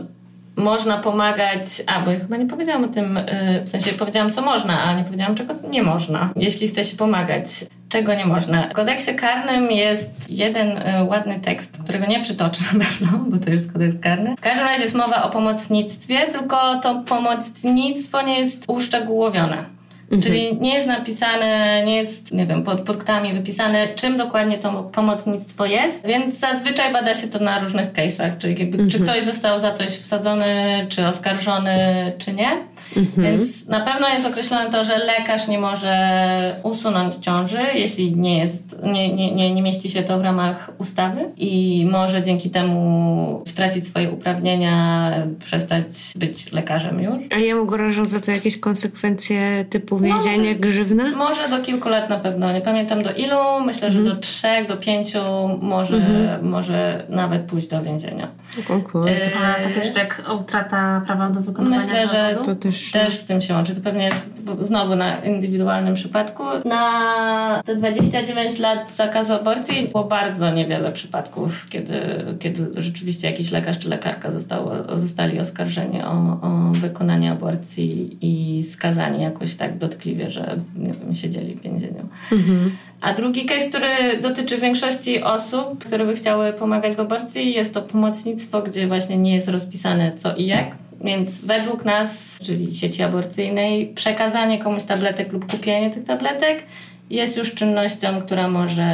można 0.61 0.97
pomagać, 0.97 1.83
a 1.87 2.11
ja 2.11 2.19
chyba 2.19 2.37
nie 2.37 2.45
powiedziałam 2.45 2.83
o 2.83 2.87
tym, 2.87 3.17
y, 3.17 3.61
w 3.65 3.69
sensie 3.69 3.91
powiedziałam 3.91 4.31
co 4.31 4.41
można, 4.41 4.83
a 4.83 4.93
nie 4.93 5.03
powiedziałam 5.03 5.35
czego 5.35 5.53
nie 5.69 5.83
można, 5.83 6.29
jeśli 6.35 6.67
chce 6.67 6.83
się 6.83 6.97
pomagać. 6.97 7.47
Czego 7.89 8.15
nie 8.15 8.25
można? 8.25 8.67
W 8.67 8.73
kodeksie 8.73 9.15
karnym 9.15 9.71
jest 9.71 10.29
jeden 10.29 10.77
y, 10.77 11.03
ładny 11.03 11.39
tekst, 11.39 11.77
którego 11.83 12.05
nie 12.05 12.19
przytoczę 12.19 12.61
na 12.73 12.79
pewno, 12.79 13.25
bo 13.27 13.37
to 13.37 13.49
jest 13.49 13.71
kodeks 13.71 13.95
karny. 14.01 14.35
W 14.37 14.41
każdym 14.41 14.63
razie 14.63 14.83
jest 14.83 14.95
mowa 14.95 15.23
o 15.23 15.29
pomocnictwie, 15.29 16.19
tylko 16.19 16.79
to 16.79 17.03
pomocnictwo 17.05 18.21
nie 18.21 18.39
jest 18.39 18.65
uszczegółowione. 18.67 19.80
Mhm. 20.11 20.21
Czyli 20.21 20.57
nie 20.61 20.73
jest 20.73 20.87
napisane, 20.87 21.83
nie 21.85 21.95
jest, 21.95 22.33
nie 22.33 22.45
wiem, 22.45 22.63
pod 22.63 22.81
punktami 22.81 23.33
wypisane, 23.33 23.87
czym 23.95 24.17
dokładnie 24.17 24.57
to 24.57 24.83
pomocnictwo 24.83 25.65
jest, 25.65 26.07
więc 26.07 26.39
zazwyczaj 26.39 26.93
bada 26.93 27.13
się 27.13 27.27
to 27.27 27.39
na 27.39 27.59
różnych 27.59 27.93
case'ach, 27.93 28.37
czyli 28.37 28.59
jakby, 28.59 28.77
mhm. 28.77 28.89
czy 28.89 28.99
ktoś 28.99 29.23
został 29.23 29.59
za 29.59 29.71
coś 29.71 29.89
wsadzony, 29.89 30.85
czy 30.89 31.07
oskarżony, 31.07 31.77
czy 32.17 32.33
nie. 32.33 32.49
Mhm. 32.97 33.27
Więc 33.27 33.67
na 33.67 33.79
pewno 33.79 34.09
jest 34.09 34.25
określone 34.25 34.71
to, 34.71 34.83
że 34.83 34.97
lekarz 34.97 35.47
nie 35.47 35.59
może 35.59 36.55
usunąć 36.63 37.15
ciąży, 37.15 37.59
jeśli 37.73 38.15
nie 38.17 38.37
jest, 38.37 38.83
nie, 38.83 39.13
nie, 39.13 39.31
nie, 39.31 39.53
nie 39.53 39.61
mieści 39.61 39.89
się 39.89 40.03
to 40.03 40.19
w 40.19 40.21
ramach 40.21 40.71
ustawy 40.77 41.25
i 41.37 41.87
może 41.91 42.21
dzięki 42.21 42.49
temu 42.49 43.43
stracić 43.47 43.87
swoje 43.87 44.11
uprawnienia, 44.11 45.11
przestać 45.43 45.85
być 46.15 46.51
lekarzem 46.51 47.01
już. 47.01 47.23
A 47.35 47.37
jemu 47.39 47.65
grożą 47.65 48.05
za 48.05 48.19
to 48.19 48.31
jakieś 48.31 48.59
konsekwencje 48.59 49.65
typu 49.69 49.97
więzienie, 49.97 50.37
może, 50.37 50.55
grzywna? 50.55 51.15
Może 51.15 51.49
do 51.49 51.59
kilku 51.59 51.89
lat 51.89 52.09
na 52.09 52.19
pewno. 52.19 52.53
Nie 52.53 52.61
pamiętam 52.61 53.03
do 53.03 53.13
ilu. 53.13 53.65
Myślę, 53.65 53.87
mhm. 53.87 54.05
że 54.05 54.11
do 54.11 54.21
trzech, 54.21 54.67
do 54.67 54.77
pięciu 54.77 55.19
może, 55.61 55.95
mhm. 55.95 56.49
może 56.49 57.03
nawet 57.09 57.41
pójść 57.41 57.67
do 57.67 57.83
więzienia. 57.83 58.27
O, 58.69 59.07
e, 59.07 59.29
A 59.35 59.63
to 59.63 59.79
też 59.79 59.95
jak 59.95 60.23
utrata 60.39 61.01
prawa 61.05 61.29
do 61.29 61.41
wykonywania 61.41 61.85
Myślę, 61.85 62.07
że 62.07 62.37
to 62.45 62.55
też... 62.71 62.91
też 62.91 63.15
w 63.15 63.23
tym 63.23 63.41
się 63.41 63.53
łączy. 63.53 63.75
To 63.75 63.81
pewnie 63.81 64.03
jest 64.03 64.25
znowu 64.61 64.95
na 64.95 65.17
indywidualnym 65.17 65.93
przypadku. 65.93 66.43
Na 66.65 67.63
te 67.65 67.75
29 67.75 68.59
lat 68.59 68.95
zakazu 68.95 69.33
aborcji 69.33 69.87
było 69.87 70.03
bardzo 70.03 70.51
niewiele 70.51 70.91
przypadków, 70.91 71.69
kiedy, 71.69 71.99
kiedy 72.39 72.81
rzeczywiście 72.81 73.29
jakiś 73.31 73.51
lekarz 73.51 73.79
czy 73.79 73.89
lekarka 73.89 74.31
zostało, 74.31 74.71
zostali 74.97 75.39
oskarżeni 75.39 76.01
o, 76.01 76.11
o 76.41 76.71
wykonanie 76.73 77.31
aborcji 77.31 78.17
i 78.21 78.63
skazani 78.63 79.23
jakoś 79.23 79.55
tak 79.55 79.77
do 79.77 79.91
dotkliwie, 79.91 80.31
że 80.31 80.57
nie 80.75 80.93
wiem, 80.93 81.15
siedzieli 81.15 81.55
w 81.55 81.61
więzieniu. 81.61 82.09
Mhm. 82.31 82.71
A 83.01 83.13
drugi 83.13 83.45
case, 83.45 83.69
który 83.69 84.21
dotyczy 84.21 84.57
większości 84.57 85.23
osób, 85.23 85.85
które 85.85 86.05
by 86.05 86.15
chciały 86.15 86.53
pomagać 86.53 86.95
w 86.95 86.99
aborcji, 86.99 87.53
jest 87.53 87.73
to 87.73 87.81
pomocnictwo, 87.81 88.61
gdzie 88.61 88.87
właśnie 88.87 89.17
nie 89.17 89.35
jest 89.35 89.49
rozpisane 89.49 90.11
co 90.15 90.35
i 90.35 90.45
jak. 90.45 90.75
Więc 91.03 91.41
według 91.41 91.85
nas, 91.85 92.39
czyli 92.43 92.75
sieci 92.75 93.03
aborcyjnej, 93.03 93.87
przekazanie 93.95 94.59
komuś 94.59 94.83
tabletek 94.83 95.31
lub 95.33 95.51
kupienie 95.51 95.89
tych 95.89 96.03
tabletek 96.03 96.63
jest 97.09 97.37
już 97.37 97.53
czynnością, 97.53 98.21
która 98.21 98.47
może 98.47 98.85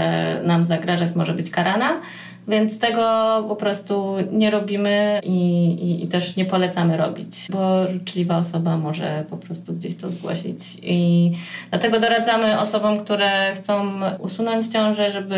nam 0.44 0.66
zagrażać, 0.66 1.16
może 1.16 1.34
być 1.34 1.52
karana. 1.52 2.02
Więc 2.48 2.80
tego 2.80 3.46
po 3.48 3.56
prostu 3.56 4.16
nie 4.32 4.52
robimy 4.52 5.20
i, 5.24 5.66
i, 5.66 6.04
i, 6.04 6.08
też 6.08 6.36
nie 6.36 6.46
polecamy 6.46 6.98
robić, 6.98 7.48
bo 7.52 7.88
życzliwa 7.88 8.38
osoba 8.38 8.78
może 8.78 9.26
po 9.30 9.38
prostu 9.38 9.74
gdzieś 9.74 9.96
to 9.96 10.10
zgłosić. 10.10 10.60
I 10.84 11.32
dlatego 11.70 12.00
doradzamy 12.00 12.60
osobom, 12.60 13.00
które 13.00 13.56
chcą 13.56 13.92
usunąć 14.20 14.68
ciążę, 14.68 15.12
żeby 15.12 15.38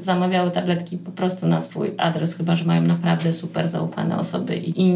zamawiały 0.00 0.50
tabletki 0.50 0.98
po 0.98 1.10
prostu 1.10 1.46
na 1.46 1.60
swój 1.60 1.94
adres, 1.98 2.36
chyba 2.36 2.54
że 2.54 2.64
mają 2.64 2.82
naprawdę 2.82 3.32
super 3.32 3.68
zaufane 3.68 4.18
osoby 4.18 4.56
i, 4.56 4.82
i 4.82 4.94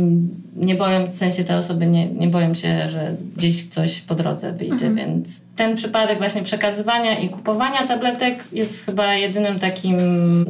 nie 0.57 0.75
boją, 0.75 1.07
w 1.07 1.15
sensie 1.15 1.45
te 1.45 1.57
osoby 1.57 1.87
nie, 1.87 2.07
nie 2.09 2.29
boją 2.29 2.55
się, 2.55 2.89
że 2.89 3.17
gdzieś 3.37 3.69
coś 3.69 4.01
po 4.01 4.15
drodze 4.15 4.53
wyjdzie, 4.53 4.87
mhm. 4.87 4.97
więc 4.97 5.43
ten 5.57 5.77
przypadek 5.77 6.19
właśnie 6.19 6.43
przekazywania 6.43 7.19
i 7.19 7.29
kupowania 7.29 7.87
tabletek 7.87 8.45
jest 8.53 8.87
chyba 8.87 9.15
jedynym 9.15 9.59
takim 9.59 9.99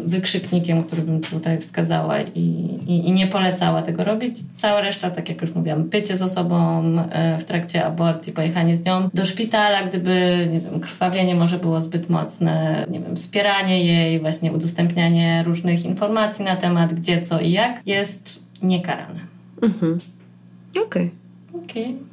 wykrzyknikiem, 0.06 0.84
który 0.84 1.01
bym 1.02 1.20
tutaj 1.20 1.60
wskazała 1.60 2.20
i, 2.20 2.40
i, 2.86 3.08
i, 3.08 3.12
nie 3.12 3.26
polecała 3.26 3.82
tego 3.82 4.04
robić. 4.04 4.36
Cała 4.56 4.80
reszta, 4.80 5.10
tak 5.10 5.28
jak 5.28 5.40
już 5.40 5.54
mówiłam, 5.54 5.84
bycie 5.84 6.16
z 6.16 6.22
osobą 6.22 6.82
e, 7.10 7.38
w 7.38 7.44
trakcie 7.44 7.84
aborcji, 7.84 8.32
pojechanie 8.32 8.76
z 8.76 8.84
nią 8.84 9.08
do 9.14 9.24
szpitala, 9.24 9.82
gdyby 9.82 10.48
nie 10.52 10.60
wiem, 10.60 10.80
krwawienie 10.80 11.34
może 11.34 11.58
było 11.58 11.80
zbyt 11.80 12.10
mocne, 12.10 12.86
nie 12.90 13.00
wiem, 13.00 13.16
wspieranie 13.16 13.84
jej, 13.84 14.20
właśnie 14.20 14.52
udostępnianie 14.52 15.42
różnych 15.42 15.84
informacji 15.84 16.44
na 16.44 16.56
temat 16.56 16.94
gdzie, 16.94 17.22
co 17.22 17.40
i 17.40 17.50
jak, 17.50 17.86
jest 17.86 18.42
niekarane. 18.62 19.20
Mhm. 19.62 19.98
Okej. 20.86 21.10
Okay. 21.52 21.62
okay. 21.64 22.12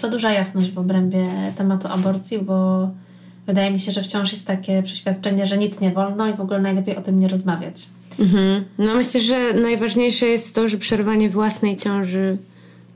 To 0.00 0.10
duża 0.10 0.32
jasność 0.32 0.72
w 0.72 0.78
obrębie 0.78 1.52
tematu 1.56 1.88
aborcji, 1.88 2.38
bo 2.38 2.90
wydaje 3.46 3.70
mi 3.70 3.80
się, 3.80 3.92
że 3.92 4.02
wciąż 4.02 4.32
jest 4.32 4.46
takie 4.46 4.82
przeświadczenie, 4.82 5.46
że 5.46 5.58
nic 5.58 5.80
nie 5.80 5.90
wolno 5.90 6.28
i 6.28 6.34
w 6.34 6.40
ogóle 6.40 6.60
najlepiej 6.60 6.96
o 6.96 7.02
tym 7.02 7.18
nie 7.18 7.28
rozmawiać. 7.28 7.88
Mhm. 8.20 8.64
No 8.78 8.94
myślę, 8.94 9.20
że 9.20 9.54
najważniejsze 9.54 10.26
jest 10.26 10.54
to, 10.54 10.68
że 10.68 10.78
przerwanie 10.78 11.30
własnej 11.30 11.76
ciąży 11.76 12.38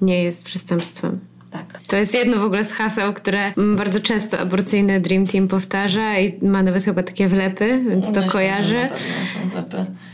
nie 0.01 0.23
jest 0.23 0.45
przestępstwem. 0.45 1.21
Tak. 1.55 1.81
To 1.87 1.97
jest 1.97 2.14
jedno 2.14 2.38
w 2.38 2.45
ogóle 2.45 2.64
z 2.64 2.73
haseł, 2.73 3.12
które 3.12 3.53
bardzo 3.77 4.01
często 4.01 4.38
aborcyjny 4.38 5.01
Dream 5.01 5.27
Team 5.27 5.49
powtarza 5.49 6.19
i 6.19 6.38
ma 6.43 6.62
nawet 6.62 6.85
chyba 6.85 7.03
takie 7.03 7.29
wlepy, 7.29 7.85
więc 7.88 8.05
to 8.05 8.11
Myślę, 8.11 8.29
kojarzy. 8.29 8.88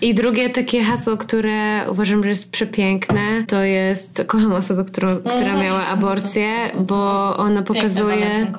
I 0.01 0.15
drugie 0.15 0.51
takie 0.51 0.83
hasło, 0.83 1.17
które 1.17 1.81
uważam, 1.91 2.23
że 2.23 2.29
jest 2.29 2.53
przepiękne, 2.53 3.45
to 3.47 3.63
jest 3.63 4.25
kocham 4.27 4.53
osobę, 4.53 4.85
którą, 4.85 5.17
która 5.17 5.53
mm. 5.53 5.63
miała 5.63 5.87
aborcję, 5.87 6.47
bo 6.81 7.37
ono 7.37 7.63
pokazuje 7.63 8.53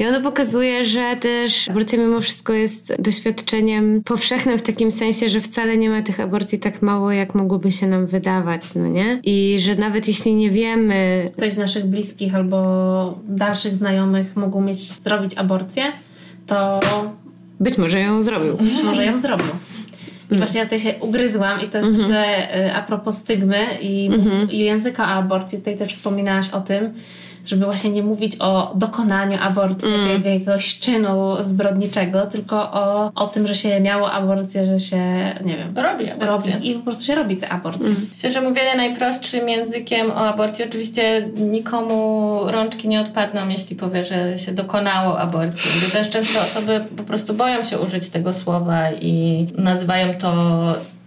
i 0.00 0.06
ono 0.06 0.20
pokazuje, 0.20 0.84
że 0.84 1.16
też 1.20 1.68
aborcja 1.68 1.98
mimo 1.98 2.20
wszystko 2.20 2.52
jest 2.52 3.02
doświadczeniem 3.02 4.02
powszechnym 4.04 4.58
w 4.58 4.62
takim 4.62 4.92
sensie, 4.92 5.28
że 5.28 5.40
wcale 5.40 5.76
nie 5.76 5.90
ma 5.90 6.02
tych 6.02 6.20
aborcji 6.20 6.58
tak 6.58 6.82
mało, 6.82 7.12
jak 7.12 7.34
mogłoby 7.34 7.72
się 7.72 7.86
nam 7.86 8.06
wydawać, 8.06 8.74
no 8.74 8.88
nie? 8.88 9.20
I 9.24 9.56
że 9.60 9.74
nawet 9.74 10.08
jeśli 10.08 10.34
nie 10.34 10.50
wiemy... 10.50 11.30
Ktoś 11.36 11.52
z 11.52 11.56
naszych 11.56 11.86
bliskich 11.86 12.21
bliskich 12.22 12.34
albo 12.34 13.18
dalszych 13.28 13.74
znajomych 13.74 14.36
mógł 14.36 14.60
mieć 14.60 14.92
zrobić 14.92 15.38
aborcję, 15.38 15.82
to 16.46 16.80
być 17.60 17.78
może 17.78 18.00
ją 18.00 18.22
zrobił. 18.22 18.56
Być 18.56 18.84
może 18.84 19.04
ją 19.04 19.18
zrobił. 19.18 19.52
I 20.30 20.36
właśnie 20.36 20.60
ja 20.60 20.66
tutaj 20.66 20.80
się 20.80 20.94
ugryzłam 21.00 21.60
i 21.60 21.68
też 21.68 21.86
mm 21.86 21.96
-hmm. 21.96 22.02
myślę 22.02 22.48
y, 22.66 22.74
a 22.74 22.82
propos 22.82 23.18
stygmy 23.18 23.66
i, 23.80 24.06
mm 24.06 24.20
-hmm. 24.20 24.52
i 24.52 24.58
języka 24.58 25.04
aborcji, 25.04 25.58
tutaj 25.58 25.76
też 25.76 25.94
wspominałaś 25.94 26.50
o 26.50 26.60
tym, 26.60 26.94
żeby 27.46 27.64
właśnie 27.64 27.90
nie 27.90 28.02
mówić 28.02 28.36
o 28.40 28.72
dokonaniu 28.74 29.38
aborcji, 29.42 29.94
mm. 29.94 30.10
jakiegoś 30.10 30.78
czynu 30.78 31.36
zbrodniczego, 31.40 32.26
tylko 32.26 32.72
o, 32.72 33.12
o 33.14 33.26
tym, 33.26 33.46
że 33.46 33.54
się 33.54 33.80
miało 33.80 34.12
aborcję, 34.12 34.66
że 34.66 34.80
się, 34.80 35.04
nie 35.44 35.56
wiem, 35.56 35.74
robi, 35.76 36.10
aborcję. 36.10 36.52
robi 36.52 36.70
i 36.70 36.74
po 36.74 36.84
prostu 36.84 37.04
się 37.04 37.14
robi 37.14 37.36
te 37.36 37.48
aborcje. 37.48 37.86
Mm. 37.86 38.06
Myślę, 38.10 38.32
że 38.32 38.40
mówienie 38.40 38.76
najprostszym 38.76 39.48
językiem 39.48 40.10
o 40.10 40.16
aborcji, 40.16 40.64
oczywiście 40.64 41.28
nikomu 41.36 42.38
rączki 42.46 42.88
nie 42.88 43.00
odpadną, 43.00 43.48
jeśli 43.48 43.76
powie, 43.76 44.04
że 44.04 44.38
się 44.38 44.52
dokonało 44.52 45.18
aborcji. 45.18 45.70
Bo 45.84 45.92
też 45.92 46.10
często 46.10 46.40
osoby 46.40 46.80
po 46.96 47.02
prostu 47.02 47.34
boją 47.34 47.64
się 47.64 47.78
użyć 47.78 48.08
tego 48.08 48.34
słowa 48.34 48.92
i 48.92 49.46
nazywają 49.58 50.14
to 50.14 50.32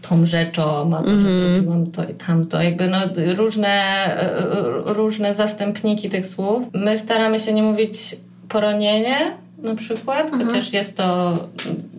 tą 0.10 0.26
rzeczą, 0.26 0.64
albo 0.96 1.10
mm. 1.10 1.20
że 1.20 1.28
mhm. 1.28 1.54
zrobiłam 1.54 1.92
to 1.92 2.04
i 2.04 2.14
tamto. 2.14 2.62
Jakby 2.62 2.88
no, 2.88 2.98
różne, 3.36 3.68
e, 3.68 4.94
różne 4.94 5.34
zastępniki 5.34 6.10
tych 6.10 6.26
słów. 6.26 6.64
My 6.74 6.98
staramy 6.98 7.40
się 7.40 7.54
nie 7.54 7.64
mówić 7.64 8.16
poronienie 8.50 9.18
na 9.64 9.76
przykład, 9.76 10.34
mm. 10.34 10.48
chociaż 10.48 10.74
jest 10.74 10.98
to 10.98 11.38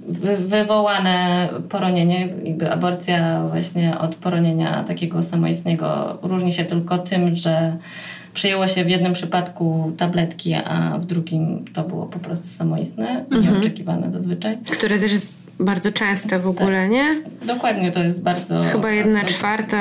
wy, 0.09 0.37
wywołane 0.37 1.49
poronienie, 1.69 2.29
jakby 2.45 2.73
aborcja 2.73 3.43
właśnie 3.49 3.99
od 3.99 4.15
poronienia 4.15 4.85
takiego 4.85 5.23
samoistnego 5.23 6.19
różni 6.23 6.53
się 6.53 6.65
tylko 6.65 6.99
tym, 6.99 7.37
że 7.37 7.77
przyjęło 8.35 8.67
się 8.67 8.85
w 8.85 8.91
jednym 8.91 9.13
przypadku 9.13 9.93
tabletki, 9.97 10.55
a 10.55 10.99
w 10.99 11.07
drugim 11.07 11.65
to 11.73 11.83
było 11.83 12.07
po 12.07 12.19
prostu 12.19 12.51
samoistne, 12.51 13.25
-hmm. 13.31 13.43
nieoczekiwane 13.43 14.11
zazwyczaj. 14.11 14.59
Które 14.59 14.99
też 14.99 15.13
jest 15.13 15.46
bardzo 15.61 15.93
częste 15.93 16.39
w 16.39 16.47
ogóle, 16.47 16.83
tak. 16.83 16.91
nie? 16.91 17.23
Dokładnie, 17.43 17.93
to 17.93 18.03
jest 18.03 18.23
bardzo... 18.23 18.63
Chyba 18.63 18.91
jedna 18.91 19.25
czwarta 19.25 19.77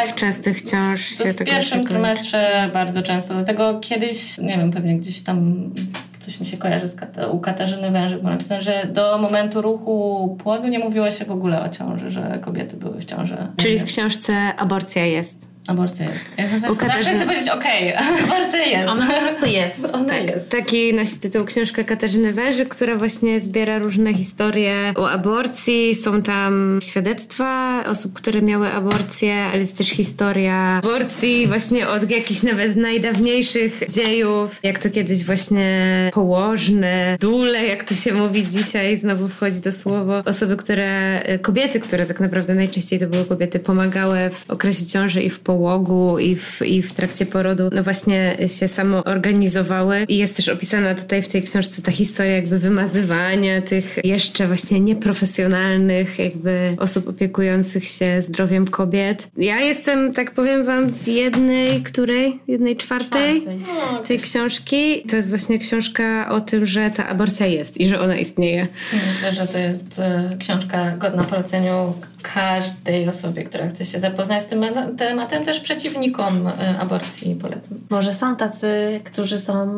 tak, 0.00 0.08
w 0.08 0.14
częstych 0.14 0.62
ciąż 0.62 1.00
się 1.00 1.32
W 1.32 1.36
pierwszym 1.36 1.86
trymestrze 1.86 2.70
bardzo 2.72 3.02
często, 3.02 3.34
dlatego 3.34 3.80
kiedyś, 3.80 4.38
nie 4.38 4.58
wiem, 4.58 4.70
pewnie 4.70 4.98
gdzieś 4.98 5.20
tam 5.20 5.70
coś 6.18 6.40
mi 6.40 6.46
się 6.46 6.56
kojarzy 6.56 6.88
z 6.88 6.96
Kata- 6.96 7.30
u 7.30 7.40
Katarzyny 7.40 7.90
Węży, 7.90 8.16
bo 8.16 8.30
napisane, 8.30 8.62
że 8.62 8.86
do 8.92 9.18
momentu 9.18 9.62
ruchu 9.62 10.36
płodu 10.42 10.68
nie 10.68 10.78
mówiło 10.78 11.10
się 11.10 11.24
w 11.24 11.30
ogóle 11.30 11.62
o 11.62 11.68
ciąży, 11.68 12.10
że 12.10 12.38
kobiety 12.40 12.76
były 12.76 13.00
w 13.00 13.04
ciąży. 13.04 13.36
Czyli 13.56 13.78
w 13.78 13.84
książce 13.84 14.54
aborcja 14.56 15.04
jest. 15.04 15.49
Aborcja 15.70 16.06
jest. 16.06 16.24
Ja 16.36 16.48
zawsze, 16.48 16.72
U 16.72 16.76
Katarzyny- 16.76 17.04
zawsze 17.04 17.16
chcę 17.16 17.26
powiedzieć 17.26 17.48
okej, 17.48 17.94
aborcja 18.24 18.64
jest. 18.64 18.88
Ona 18.88 19.06
po 19.06 19.20
prostu 19.20 19.46
jest. 19.46 19.84
Ona 19.92 20.18
jest. 20.18 20.50
Taki 20.50 20.94
nosi 20.94 21.16
tytuł 21.16 21.44
książka 21.44 21.84
Katarzyny 21.84 22.32
Węży, 22.32 22.66
która 22.66 22.96
właśnie 22.96 23.40
zbiera 23.40 23.78
różne 23.78 24.14
historie 24.14 24.92
o 24.96 25.10
aborcji. 25.10 25.94
Są 25.94 26.22
tam 26.22 26.78
świadectwa 26.82 27.82
osób, 27.86 28.12
które 28.12 28.42
miały 28.42 28.68
aborcję, 28.68 29.34
ale 29.34 29.58
jest 29.58 29.78
też 29.78 29.88
historia 29.88 30.54
aborcji 30.84 31.46
właśnie 31.46 31.88
od 31.88 32.10
jakichś 32.10 32.42
nawet 32.42 32.76
najdawniejszych 32.76 33.82
dziejów. 33.88 34.60
Jak 34.62 34.78
to 34.78 34.90
kiedyś 34.90 35.24
właśnie 35.24 35.70
położne, 36.14 37.16
dule, 37.20 37.66
jak 37.66 37.84
to 37.84 37.94
się 37.94 38.14
mówi 38.14 38.46
dzisiaj, 38.46 38.96
znowu 38.96 39.28
wchodzi 39.28 39.60
to 39.60 39.72
słowo. 39.72 40.22
Osoby, 40.24 40.56
które, 40.56 41.22
kobiety, 41.42 41.80
które 41.80 42.06
tak 42.06 42.20
naprawdę 42.20 42.54
najczęściej 42.54 42.98
to 42.98 43.06
były 43.06 43.24
kobiety, 43.24 43.58
pomagały 43.58 44.18
w 44.30 44.50
okresie 44.50 44.86
ciąży 44.86 45.22
i 45.22 45.30
w 45.30 45.40
połogu 45.60 46.18
i 46.18 46.36
w, 46.36 46.62
i 46.62 46.82
w 46.82 46.92
trakcie 46.92 47.26
porodu, 47.26 47.70
no 47.72 47.82
właśnie 47.82 48.36
się 48.58 48.68
samo 48.68 49.04
organizowały. 49.04 50.04
I 50.08 50.16
jest 50.18 50.36
też 50.36 50.48
opisana 50.48 50.94
tutaj 50.94 51.22
w 51.22 51.28
tej 51.28 51.42
książce 51.42 51.82
ta 51.82 51.92
historia 51.92 52.36
jakby 52.36 52.58
wymazywania 52.58 53.62
tych 53.62 53.98
jeszcze 54.04 54.46
właśnie 54.46 54.80
nieprofesjonalnych 54.80 56.18
jakby 56.18 56.76
osób 56.78 57.08
opiekujących 57.08 57.84
się 57.84 58.22
zdrowiem 58.22 58.66
kobiet. 58.66 59.28
Ja 59.36 59.60
jestem, 59.60 60.12
tak 60.12 60.30
powiem 60.30 60.64
wam, 60.64 60.92
w 60.92 61.08
jednej, 61.08 61.82
której? 61.82 62.40
Jednej 62.48 62.76
czwartej 62.76 63.42
Czwartej. 63.42 64.06
tej 64.06 64.18
książki. 64.18 65.02
To 65.10 65.16
jest 65.16 65.28
właśnie 65.28 65.58
książka 65.58 66.30
o 66.30 66.40
tym, 66.40 66.66
że 66.66 66.90
ta 66.90 67.06
aborcja 67.06 67.46
jest 67.46 67.80
i 67.80 67.86
że 67.86 68.00
ona 68.00 68.16
istnieje. 68.16 68.68
Myślę, 68.92 69.32
że 69.32 69.46
to 69.46 69.58
jest 69.58 69.98
e, 69.98 70.36
książka 70.38 70.96
godna 70.96 71.24
poleceniu 71.24 71.94
każdej 72.22 73.08
osobie, 73.08 73.44
która 73.44 73.68
chce 73.68 73.84
się 73.84 74.00
zapoznać 74.00 74.42
z 74.42 74.46
tym 74.46 74.64
tematem, 74.98 75.44
też 75.50 75.60
przeciwnikom 75.60 76.46
e, 76.46 76.78
aborcji 76.78 77.34
polecam. 77.34 77.78
Może 77.90 78.14
są 78.14 78.36
tacy, 78.36 79.00
którzy 79.04 79.40
są 79.40 79.68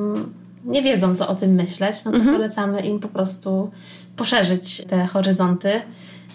nie 0.64 0.82
wiedzą, 0.82 1.14
co 1.14 1.28
o 1.28 1.34
tym 1.34 1.50
myśleć, 1.54 2.04
no 2.04 2.12
to 2.12 2.18
polecamy 2.18 2.80
im 2.80 2.98
po 2.98 3.08
prostu 3.08 3.70
poszerzyć 4.16 4.84
te 4.84 5.06
horyzonty. 5.06 5.80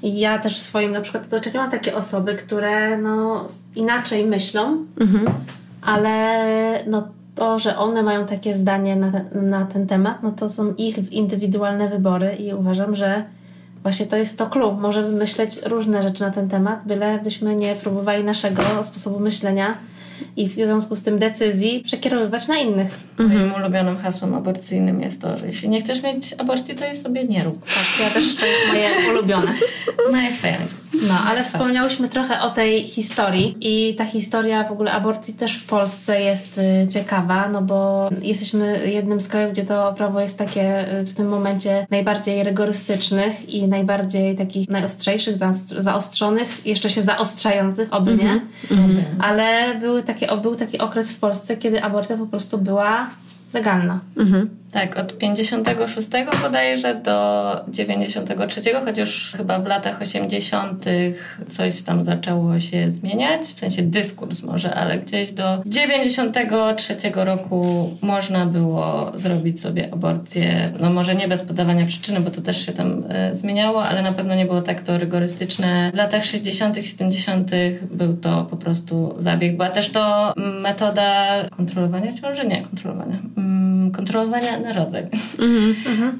I 0.03 0.19
ja 0.19 0.39
też 0.39 0.57
w 0.57 0.61
swoim 0.61 0.91
na 0.91 1.01
przykład 1.01 1.25
otoczeniu 1.25 1.57
mam 1.57 1.71
takie 1.71 1.95
osoby, 1.95 2.35
które 2.35 2.97
no, 2.97 3.47
inaczej 3.75 4.25
myślą, 4.25 4.85
ale 5.81 6.83
no, 6.87 7.07
to, 7.35 7.59
że 7.59 7.77
one 7.77 8.03
mają 8.03 8.25
takie 8.25 8.57
zdanie 8.57 8.95
na 8.95 9.11
ten, 9.11 9.49
na 9.49 9.65
ten 9.65 9.87
temat, 9.87 10.23
no 10.23 10.31
to 10.31 10.49
są 10.49 10.73
ich 10.73 11.11
indywidualne 11.11 11.89
wybory 11.89 12.35
i 12.35 12.53
uważam, 12.53 12.95
że 12.95 13.23
właśnie 13.87 14.05
to 14.05 14.17
jest 14.17 14.37
to 14.37 14.47
clue. 14.47 14.71
Możemy 14.71 15.09
myśleć 15.09 15.59
różne 15.65 16.03
rzeczy 16.03 16.21
na 16.21 16.31
ten 16.31 16.49
temat, 16.49 16.79
byle 16.85 17.19
byśmy 17.23 17.55
nie 17.55 17.75
próbowali 17.75 18.23
naszego 18.23 18.63
sposobu 18.83 19.19
myślenia 19.19 19.77
i 20.37 20.49
w 20.49 20.53
związku 20.53 20.95
z 20.95 21.03
tym 21.03 21.19
decyzji 21.19 21.81
przekierowywać 21.85 22.47
na 22.47 22.57
innych. 22.57 22.99
Moim 23.17 23.53
ulubionym 23.53 23.97
hasłem 23.97 24.35
aborcyjnym 24.35 25.01
jest 25.01 25.21
to, 25.21 25.37
że 25.37 25.47
jeśli 25.47 25.69
nie 25.69 25.81
chcesz 25.81 26.03
mieć 26.03 26.33
aborcji, 26.37 26.75
to 26.75 26.85
jej 26.85 26.97
sobie 26.97 27.23
nie 27.23 27.43
rób. 27.43 27.65
Tak, 27.65 28.07
ja 28.07 28.09
też 28.13 28.35
to 28.35 28.45
jest 28.45 28.67
moje 28.67 28.89
ulubione. 29.11 29.53
Najfajniej. 30.11 30.86
No, 30.93 31.13
ale 31.25 31.43
wspomniałyśmy 31.43 32.09
trochę 32.09 32.41
o 32.41 32.49
tej 32.49 32.87
historii 32.87 33.57
i 33.61 33.95
ta 33.95 34.05
historia 34.05 34.63
w 34.63 34.71
ogóle 34.71 34.91
aborcji 34.91 35.33
też 35.33 35.57
w 35.57 35.65
Polsce 35.67 36.21
jest 36.21 36.57
y, 36.57 36.87
ciekawa, 36.87 37.49
no 37.49 37.61
bo 37.61 38.09
jesteśmy 38.21 38.87
jednym 38.87 39.21
z 39.21 39.27
krajów, 39.27 39.51
gdzie 39.51 39.65
to 39.65 39.93
prawo 39.93 40.21
jest 40.21 40.37
takie 40.37 40.93
y, 40.99 41.05
w 41.05 41.13
tym 41.13 41.27
momencie 41.27 41.87
najbardziej 41.89 42.43
rygorystycznych 42.43 43.49
i 43.49 43.67
najbardziej 43.67 44.35
takich 44.35 44.69
najostrzejszych, 44.69 45.37
zaostr- 45.37 45.81
zaostrzonych, 45.81 46.65
jeszcze 46.65 46.89
się 46.89 47.01
zaostrzających, 47.01 47.93
oby 47.93 48.15
nie. 48.15 48.41
Ale 49.19 49.75
były 49.79 50.03
takie, 50.03 50.27
był 50.41 50.55
taki 50.55 50.77
okres 50.77 51.11
w 51.11 51.19
Polsce, 51.19 51.57
kiedy 51.57 51.83
aborcja 51.83 52.17
po 52.17 52.25
prostu 52.25 52.57
była 52.57 53.09
legalna. 53.53 53.99
Tak, 54.71 54.97
od 54.97 55.17
56 55.17 56.09
bodajże 56.41 56.95
do 56.95 57.45
93, 57.67 58.61
chociaż 58.85 59.33
chyba 59.37 59.59
w 59.59 59.65
latach 59.65 60.01
80. 60.01 60.85
coś 61.49 61.81
tam 61.81 62.05
zaczęło 62.05 62.59
się 62.59 62.91
zmieniać, 62.91 63.41
w 63.41 63.59
sensie 63.59 63.81
dyskurs 63.81 64.43
może, 64.43 64.75
ale 64.75 64.97
gdzieś 64.99 65.31
do 65.31 65.61
93 65.65 66.95
roku 67.15 67.89
można 68.01 68.45
było 68.45 69.11
zrobić 69.15 69.61
sobie 69.61 69.93
aborcję, 69.93 70.71
no 70.79 70.89
może 70.89 71.15
nie 71.15 71.27
bez 71.27 71.41
podawania 71.41 71.85
przyczyny, 71.85 72.19
bo 72.19 72.31
to 72.31 72.41
też 72.41 72.65
się 72.65 72.71
tam 72.71 73.03
e, 73.09 73.35
zmieniało, 73.35 73.83
ale 73.83 74.01
na 74.01 74.13
pewno 74.13 74.35
nie 74.35 74.45
było 74.45 74.61
tak 74.61 74.81
to 74.81 74.97
rygorystyczne. 74.97 75.91
W 75.93 75.97
latach 75.97 76.25
60., 76.25 76.77
70. 76.85 77.51
był 77.91 78.17
to 78.17 78.47
po 78.49 78.57
prostu 78.57 79.15
zabieg. 79.17 79.57
Była 79.57 79.69
też 79.69 79.89
to 79.89 80.33
metoda 80.61 81.25
kontrolowania 81.57 82.13
ciąży? 82.13 82.47
Nie, 82.47 82.61
kontrolowania. 82.61 83.17
Mm, 83.37 83.91
kontrolowania 83.91 84.57
narodzeń. 84.67 85.07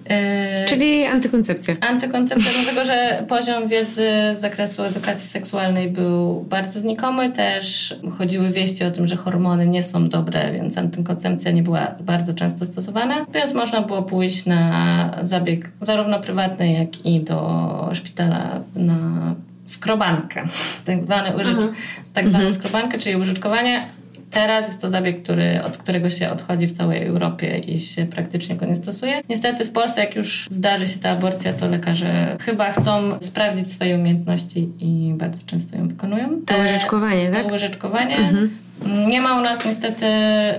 E, 0.10 0.66
Czyli 0.70 1.06
antykoncepcja. 1.06 1.76
Antykoncepcja, 1.82 2.52
dlatego 2.64 2.86
że 2.86 3.24
poziom 3.28 3.68
wiedzy 3.68 4.10
z 4.38 4.40
zakresu 4.40 4.84
edukacji 4.84 5.28
seksualnej 5.28 5.90
był 5.92 6.42
bardzo 6.42 6.80
znikomy. 6.80 7.32
Też 7.32 7.96
chodziły 8.18 8.52
wieści 8.52 8.84
o 8.84 8.92
tym, 8.92 9.08
że 9.08 9.16
hormony 9.16 9.68
nie 9.68 9.84
są 9.84 10.10
dobre, 10.10 10.52
więc 10.54 10.78
antykoncepcja 10.78 11.52
nie 11.52 11.64
była 11.64 11.96
bardzo 12.00 12.34
często 12.34 12.66
stosowana. 12.66 13.26
Więc 13.34 13.54
można 13.54 13.82
było 13.82 14.04
pójść 14.04 14.46
na 14.46 15.18
zabieg 15.22 15.70
zarówno 15.82 16.20
prywatny, 16.20 16.74
jak 16.74 17.06
i 17.06 17.20
do 17.20 17.90
szpitala 17.94 18.60
na 18.76 18.98
skrobankę. 19.66 20.44
Tak, 20.86 21.04
zwany 21.04 21.30
uży- 21.30 21.74
tak 22.14 22.28
zwaną 22.28 22.54
skrobankę, 22.54 22.98
czyli 22.98 23.16
użyczkowanie. 23.16 23.88
Teraz 24.32 24.68
jest 24.68 24.82
to 24.82 24.90
zabieg, 24.90 25.24
który, 25.24 25.64
od 25.64 25.78
którego 25.78 26.10
się 26.10 26.30
odchodzi 26.30 26.68
w 26.68 26.72
całej 26.72 27.04
Europie 27.04 27.58
i 27.58 27.80
się 27.80 28.06
praktycznie 28.06 28.56
go 28.56 28.66
nie 28.66 28.76
stosuje. 28.76 29.22
Niestety 29.30 29.66
w 29.66 29.72
Polsce, 29.72 30.02
jak 30.02 30.16
już 30.16 30.48
zdarzy 30.52 30.88
się 30.88 31.00
ta 31.00 31.10
aborcja, 31.10 31.54
to 31.54 31.68
lekarze 31.68 32.38
chyba 32.42 32.72
chcą 32.72 33.20
sprawdzić 33.22 33.72
swoje 33.72 33.96
umiejętności 33.96 34.70
i 34.80 35.14
bardzo 35.18 35.42
często 35.46 35.78
ją 35.78 35.88
wykonują. 35.88 36.42
To 36.46 36.58
łyżeczkowanie, 36.58 37.30
tak? 37.30 37.46
To 37.46 37.52
łyżeczkowanie. 37.52 38.32
Nie 39.08 39.22
ma 39.22 39.40
u 39.40 39.42
nas 39.42 39.66
niestety 39.66 40.06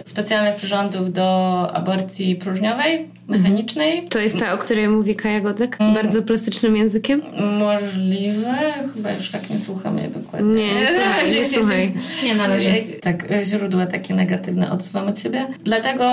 specjalnych 0.05 0.55
przyrządów 0.55 1.13
do 1.13 1.71
aborcji 1.75 2.37
próżniowej, 2.37 3.09
mechanicznej. 3.29 4.09
To 4.09 4.19
jest 4.19 4.39
ta, 4.39 4.53
o 4.53 4.59
której 4.59 4.89
mówi 4.89 5.17
Kaja 5.17 5.41
Godek? 5.41 5.77
Mm. 5.81 5.95
Bardzo 5.95 6.23
plastycznym 6.23 6.77
językiem? 6.77 7.23
Możliwe, 7.59 8.75
chyba 8.95 9.13
już 9.13 9.31
tak 9.31 9.51
nie 9.51 9.59
słucham 9.59 9.99
jej 9.99 10.09
dokładnie. 10.09 10.55
Nie, 10.55 10.75
nie 10.75 10.87
słuchaj, 10.87 11.33
nie 11.35 11.49
słuchaj. 11.49 11.95
Nie 12.25 12.35
należy. 12.35 12.85
Tak, 13.03 13.25
źródła 13.45 13.87
takie 13.87 14.15
negatywne 14.15 14.71
odsuwam 14.71 15.09
od 15.09 15.21
siebie. 15.21 15.47
Dlatego 15.65 16.13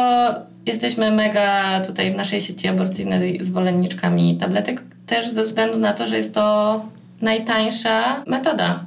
jesteśmy 0.66 1.12
mega 1.12 1.82
tutaj 1.82 2.14
w 2.14 2.16
naszej 2.16 2.42
sieci 2.42 2.68
aborcyjnej 2.68 3.40
zwolenniczkami 3.42 4.38
tabletek, 4.38 4.82
też 5.08 5.30
ze 5.30 5.44
względu 5.44 5.78
na 5.78 5.94
to, 5.94 6.08
że 6.08 6.18
jest 6.18 6.34
to 6.34 6.86
najtańsza 7.22 8.24
metoda 8.28 8.86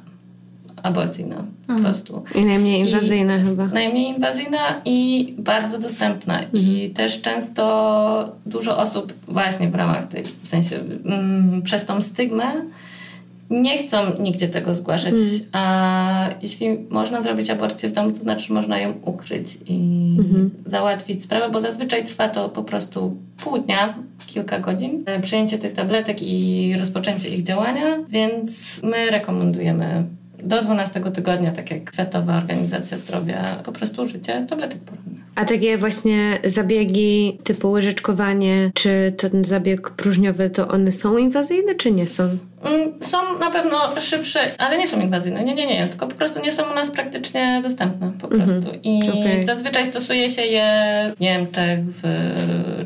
aborcyjna 0.82 1.44
po 1.66 1.74
prostu. 1.74 2.22
I 2.34 2.44
najmniej 2.44 2.80
inwazyjna 2.80 3.38
chyba. 3.38 3.66
Najmniej 3.66 4.08
inwazyjna 4.08 4.58
i 4.84 5.34
bardzo 5.38 5.78
dostępna. 5.78 6.42
I 6.52 6.90
też 6.90 7.20
często 7.22 8.32
dużo 8.46 8.78
osób 8.78 9.12
właśnie 9.28 9.68
w 9.68 9.74
ramach 9.74 10.08
tej, 10.08 10.24
w 10.42 10.48
sensie 10.48 10.76
mm, 11.04 11.62
przez 11.62 11.84
tą 11.84 12.00
stygmę 12.00 12.44
nie 13.50 13.78
chcą 13.78 13.98
nigdzie 14.20 14.48
tego 14.48 14.74
zgłaszać. 14.74 15.14
A 15.52 16.28
jeśli 16.42 16.68
można 16.90 17.22
zrobić 17.22 17.50
aborcję 17.50 17.88
w 17.88 17.92
domu, 17.92 18.12
to 18.12 18.18
znaczy, 18.18 18.46
że 18.46 18.54
można 18.54 18.78
ją 18.78 18.94
ukryć 19.04 19.58
i 19.66 20.16
załatwić 20.66 21.22
sprawę, 21.22 21.50
bo 21.50 21.60
zazwyczaj 21.60 22.04
trwa 22.04 22.28
to 22.28 22.48
po 22.48 22.62
prostu 22.64 23.16
pół 23.44 23.58
dnia, 23.58 23.94
kilka 24.26 24.58
godzin. 24.58 25.02
e, 25.06 25.20
Przyjęcie 25.20 25.58
tych 25.58 25.72
tabletek 25.72 26.22
i 26.22 26.74
rozpoczęcie 26.78 27.28
ich 27.28 27.42
działania, 27.42 27.98
więc 28.08 28.80
my 28.82 29.10
rekomendujemy 29.10 30.04
do 30.42 30.62
12 30.62 31.00
tygodnia, 31.00 31.52
tak 31.52 31.70
jak 31.70 31.92
Światowa 31.92 32.36
Organizacja 32.36 32.98
Zdrowia, 32.98 33.44
po 33.64 33.72
prostu 33.72 34.02
użycie 34.02 34.46
tabletek 34.48 34.78
porannych. 34.78 35.22
A 35.34 35.44
takie 35.44 35.76
właśnie 35.76 36.38
zabiegi 36.44 37.38
typu 37.44 37.70
łyżeczkowanie, 37.70 38.70
czy 38.74 39.12
ten 39.16 39.44
zabieg 39.44 39.90
próżniowy, 39.90 40.50
to 40.50 40.68
one 40.68 40.92
są 40.92 41.16
inwazyjne, 41.16 41.74
czy 41.74 41.90
nie 41.90 42.08
są? 42.08 42.38
Mm, 42.64 42.92
Są 43.00 43.38
na 43.38 43.50
pewno 43.50 44.00
szybsze, 44.00 44.40
ale 44.58 44.78
nie 44.78 44.86
są 44.86 45.00
inwazyjne. 45.00 45.44
Nie, 45.44 45.54
nie, 45.54 45.66
nie. 45.66 45.88
Tylko 45.88 46.06
po 46.06 46.14
prostu 46.14 46.40
nie 46.40 46.52
są 46.52 46.70
u 46.70 46.74
nas 46.74 46.90
praktycznie 46.90 47.60
dostępne. 47.62 48.12
Po 48.20 48.28
prostu. 48.28 48.70
I 48.82 49.02
Okej. 49.10 49.44
zazwyczaj 49.44 49.86
stosuje 49.86 50.30
się 50.30 50.42
je 50.42 50.68
w 51.16 51.20
Niemczech, 51.20 51.78
w 51.84 52.02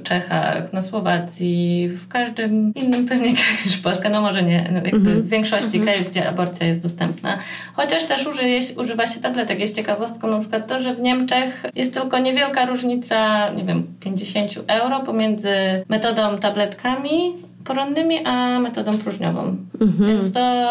Czechach, 0.03 0.73
na 0.73 0.83
Słowacji, 0.83 1.89
w 1.89 2.09
każdym 2.09 2.73
innym 2.75 3.07
pewnie 3.07 3.33
kraju 3.37 3.57
niż 3.67 3.79
Polska. 3.79 4.09
No 4.09 4.21
może 4.21 4.43
nie. 4.43 4.69
No 4.73 4.81
jakby 4.85 5.15
W 5.23 5.29
większości 5.29 5.81
krajów, 5.81 6.11
gdzie 6.11 6.29
aborcja 6.29 6.67
jest 6.67 6.83
dostępna. 6.83 7.39
Chociaż 7.75 8.05
też 8.05 8.27
użyje, 8.27 8.61
używa 8.79 9.07
się 9.07 9.21
tabletek. 9.21 9.61
Jest 9.61 9.77
ciekawostką 9.77 10.29
na 10.29 10.39
przykład 10.39 10.67
to, 10.67 10.81
że 10.81 10.95
w 10.95 11.01
Niemczech 11.01 11.63
jest 11.75 11.95
tylko 11.95 12.19
niewielka 12.19 12.67
różnica, 12.67 13.51
nie 13.51 13.65
wiem, 13.65 13.87
50 14.01 14.53
euro 14.67 15.01
pomiędzy 15.01 15.49
metodą 15.89 16.39
tabletkami 16.39 17.33
poronnymi, 17.65 18.27
a 18.27 18.61
metodą 18.61 18.99
próżniową. 18.99 19.57
Więc 20.07 20.33
to 20.33 20.69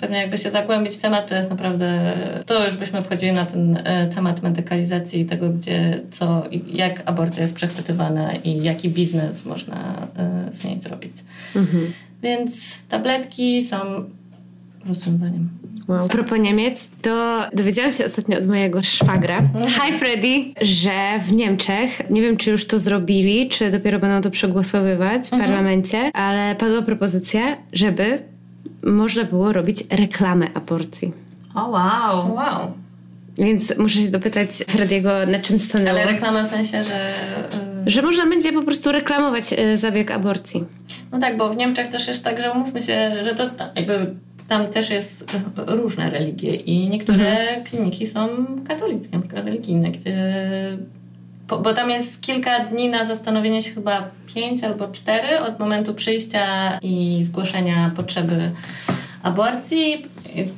pewnie 0.00 0.18
jakby 0.18 0.38
się 0.38 0.50
zagłębić 0.50 0.96
w 0.96 1.00
temat, 1.00 1.28
to 1.28 1.34
jest 1.34 1.50
naprawdę, 1.50 2.16
to 2.46 2.64
już 2.64 2.76
byśmy 2.76 3.02
wchodzili 3.02 3.32
na 3.32 3.46
ten 3.46 3.76
e, 3.84 4.08
temat 4.14 4.42
medykalizacji 4.42 5.26
tego, 5.26 5.50
gdzie, 5.50 6.00
co, 6.10 6.44
i 6.50 6.76
jak 6.76 7.02
aborcja 7.06 7.42
jest 7.42 7.54
przechwytywana 7.54 8.34
i 8.34 8.62
jaki 8.62 8.90
biznes 8.90 9.46
można 9.46 10.08
e, 10.16 10.48
z 10.52 10.64
niej 10.64 10.80
zrobić. 10.80 11.12
Więc 12.22 12.82
tabletki 12.88 13.64
są 13.64 14.04
rozwiązaniem. 14.88 15.48
Wow. 15.88 16.08
Propos 16.08 16.38
Niemiec, 16.38 16.88
to 17.02 17.42
dowiedziałam 17.52 17.92
się 17.92 18.04
ostatnio 18.06 18.38
od 18.38 18.46
mojego 18.46 18.82
szwagra, 18.82 19.42
hi 19.68 19.92
Freddy, 19.92 20.44
że 20.62 21.18
w 21.26 21.32
Niemczech, 21.32 22.10
nie 22.10 22.22
wiem 22.22 22.36
czy 22.36 22.50
już 22.50 22.66
to 22.66 22.78
zrobili, 22.78 23.48
czy 23.48 23.70
dopiero 23.70 23.98
będą 23.98 24.20
to 24.20 24.30
przegłosowywać 24.30 25.26
w 25.26 25.30
parlamencie, 25.30 26.10
ale 26.14 26.54
padła 26.54 26.82
propozycja, 26.82 27.56
żeby 27.72 28.18
można 28.82 29.24
było 29.24 29.52
robić 29.52 29.84
reklamę 29.90 30.46
aborcji. 30.54 31.12
O 31.54 31.68
wow. 31.68 32.34
Wow. 32.34 32.72
Więc 33.38 33.78
muszę 33.78 33.98
się 33.98 34.10
dopytać 34.10 34.48
Frediego, 34.68 35.10
na 35.28 35.38
czym 35.38 35.58
stanęło. 35.58 35.90
Ale 36.00 36.12
reklama 36.12 36.44
w 36.44 36.48
sensie, 36.48 36.84
że... 36.84 37.14
y, 37.86 37.90
Że 37.90 38.02
można 38.02 38.26
będzie 38.26 38.52
po 38.52 38.62
prostu 38.62 38.92
reklamować 38.92 39.44
e, 39.56 39.78
zabieg 39.78 40.10
aborcji. 40.10 40.64
No 41.12 41.18
tak, 41.18 41.36
bo 41.36 41.50
w 41.50 41.56
Niemczech 41.56 41.88
też 41.88 42.08
jest 42.08 42.24
tak, 42.24 42.40
że 42.40 42.52
umówmy 42.52 42.80
się, 42.80 43.12
że 43.24 43.34
to 43.34 43.50
jakby 43.76 44.14
tam 44.48 44.66
też 44.66 44.90
jest 44.90 45.36
różne 45.56 46.10
religie 46.10 46.54
i 46.54 46.88
niektóre 46.88 47.36
kliniki 47.64 48.06
są 48.06 48.28
katolickie, 48.68 49.16
na 49.16 49.22
przykład 49.22 49.44
religijne, 49.44 49.90
gdzie 49.90 50.16
po- 51.48 51.58
bo 51.58 51.72
tam 51.74 51.90
jest 51.90 52.20
kilka 52.20 52.58
dni 52.64 52.88
na 52.88 53.04
zastanowienie 53.04 53.62
się, 53.62 53.70
chyba 53.74 54.10
pięć 54.34 54.64
albo 54.64 54.88
cztery 54.88 55.40
od 55.40 55.58
momentu 55.58 55.94
przyjścia 55.94 56.78
i 56.82 57.20
zgłoszenia 57.24 57.90
potrzeby 57.96 58.50
aborcji. 59.22 60.06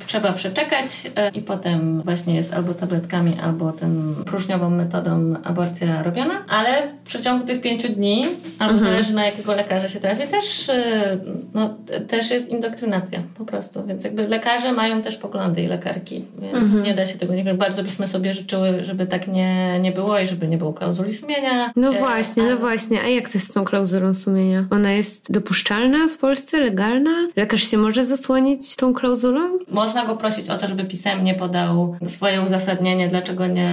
Trzeba 0.07 0.33
przeczekać 0.33 0.87
e, 1.15 1.29
i 1.29 1.41
potem 1.41 2.01
właśnie 2.01 2.35
jest 2.35 2.53
albo 2.53 2.73
tabletkami, 2.73 3.37
albo 3.43 3.71
tym 3.71 4.15
próżniową 4.25 4.69
metodą 4.69 5.35
aborcja 5.43 6.03
robiona, 6.03 6.45
ale 6.49 6.87
w 6.87 7.07
przeciągu 7.07 7.45
tych 7.45 7.61
pięciu 7.61 7.89
dni, 7.89 8.25
albo 8.59 8.79
zależy 8.79 9.13
na 9.13 9.25
jakiego 9.25 9.53
lekarza 9.55 9.87
się 9.87 9.99
trafi, 9.99 10.27
też, 10.27 10.69
e, 10.69 11.17
no, 11.53 11.75
też 12.07 12.31
jest 12.31 12.49
indoktrynacja 12.49 13.23
po 13.37 13.45
prostu. 13.45 13.85
Więc 13.85 14.03
jakby 14.03 14.27
lekarze 14.27 14.71
mają 14.71 15.01
też 15.01 15.17
poglądy 15.17 15.61
i 15.61 15.67
lekarki, 15.67 16.25
więc 16.41 16.73
nie 16.85 16.93
da 16.93 17.05
się 17.05 17.17
tego 17.17 17.33
nie 17.33 17.53
Bardzo 17.53 17.83
byśmy 17.83 18.07
sobie 18.07 18.33
życzyły, 18.33 18.83
żeby 18.83 19.07
tak 19.07 19.27
nie, 19.27 19.79
nie 19.79 19.91
było 19.91 20.19
i 20.19 20.27
żeby 20.27 20.47
nie 20.47 20.57
było 20.57 20.73
klauzuli 20.73 21.13
sumienia. 21.13 21.71
No 21.75 21.89
E, 21.89 21.99
właśnie, 21.99 22.43
ale- 22.43 22.51
no 22.51 22.57
właśnie. 22.57 23.01
A 23.01 23.07
jak 23.07 23.29
to 23.29 23.37
jest 23.37 23.47
z 23.47 23.53
tą 23.53 23.65
klauzulą 23.65 24.13
sumienia? 24.13 24.65
Ona 24.69 24.91
jest 24.91 25.31
dopuszczalna 25.31 25.97
w 26.07 26.17
Polsce, 26.17 26.59
legalna? 26.59 27.27
Lekarz 27.35 27.63
się 27.63 27.77
może 27.77 28.05
zasłonić 28.05 28.75
tą 28.75 28.93
klauzulą? 28.93 29.57
Można 29.71 30.05
go 30.05 30.15
prosić 30.15 30.49
o 30.49 30.57
to, 30.57 30.67
żeby 30.67 30.83
pisemnie 30.85 31.33
podał 31.35 31.95
swoje 32.07 32.41
uzasadnienie, 32.41 33.07
dlaczego 33.07 33.47
nie, 33.47 33.71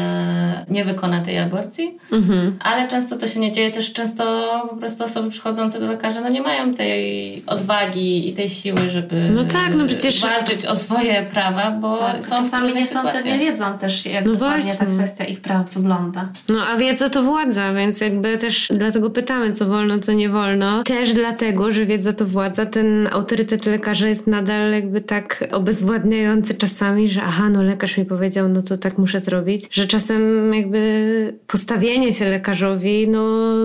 nie 0.68 0.84
wykona 0.84 1.20
tej 1.24 1.38
aborcji, 1.38 1.98
Mhm. 2.12 2.56
ale 2.60 2.88
często 2.88 3.16
to 3.16 3.26
się 3.26 3.40
nie 3.40 3.52
dzieje. 3.52 3.70
Też 3.70 3.92
często 3.92 4.24
po 4.70 4.76
prostu 4.76 5.04
osoby 5.04 5.30
przychodzące 5.30 5.80
do 5.80 5.86
lekarza 5.86 6.20
no 6.20 6.28
nie 6.28 6.42
mają 6.42 6.74
tej 6.74 7.42
odwagi 7.46 8.28
i 8.28 8.32
tej 8.32 8.48
siły, 8.48 8.90
żeby 8.90 9.30
No 9.34 9.44
tak, 9.44 9.74
no 9.76 9.86
przecież- 9.86 10.20
walczyć 10.22 10.66
o 10.66 10.76
swoje 10.76 11.26
prawa, 11.32 11.70
bo 11.70 11.98
Tak, 11.98 12.26
są 12.26 12.50
trudne 12.50 12.72
nie 12.80 12.86
są 12.86 13.02
sytuacje. 13.02 13.32
nie 13.32 13.38
wiedzą 13.38 13.78
też, 13.78 14.06
jak 14.06 14.24
No 14.26 14.32
dokładnie 14.32 14.72
ta 14.72 14.84
właśnie. 14.84 14.96
kwestia 15.04 15.24
ich 15.24 15.40
praw 15.40 15.70
wygląda. 15.70 16.28
No 16.48 16.58
a 16.74 16.76
wiedza 16.76 17.10
to 17.10 17.22
władza, 17.22 17.74
więc 17.74 18.00
jakby 18.00 18.38
też 18.38 18.68
dlatego 18.74 19.10
pytamy, 19.10 19.52
co 19.52 19.66
wolno, 19.66 19.98
co 19.98 20.12
nie 20.12 20.28
wolno. 20.28 20.82
Też 20.82 21.12
dlatego, 21.14 21.72
że 21.72 21.86
wiedza 21.86 22.12
to 22.12 22.24
władza, 22.26 22.66
ten 22.66 23.08
autorytet 23.12 23.66
lekarza 23.66 24.08
jest 24.08 24.26
nadal 24.26 24.72
jakby 24.72 25.00
tak 25.00 25.44
obezwładniający 25.84 26.54
czasami, 26.54 27.08
że 27.08 27.22
aha, 27.22 27.48
no 27.48 27.62
lekarz 27.62 27.98
mi 27.98 28.04
powiedział, 28.04 28.48
no 28.48 28.62
to 28.62 28.76
tak 28.78 28.98
muszę 28.98 29.20
zrobić, 29.20 29.66
że 29.70 29.86
czasem 29.86 30.54
jakby 30.54 31.34
postawienie 31.46 32.12
się 32.12 32.24
lekarzowi, 32.24 33.08
no 33.08 33.24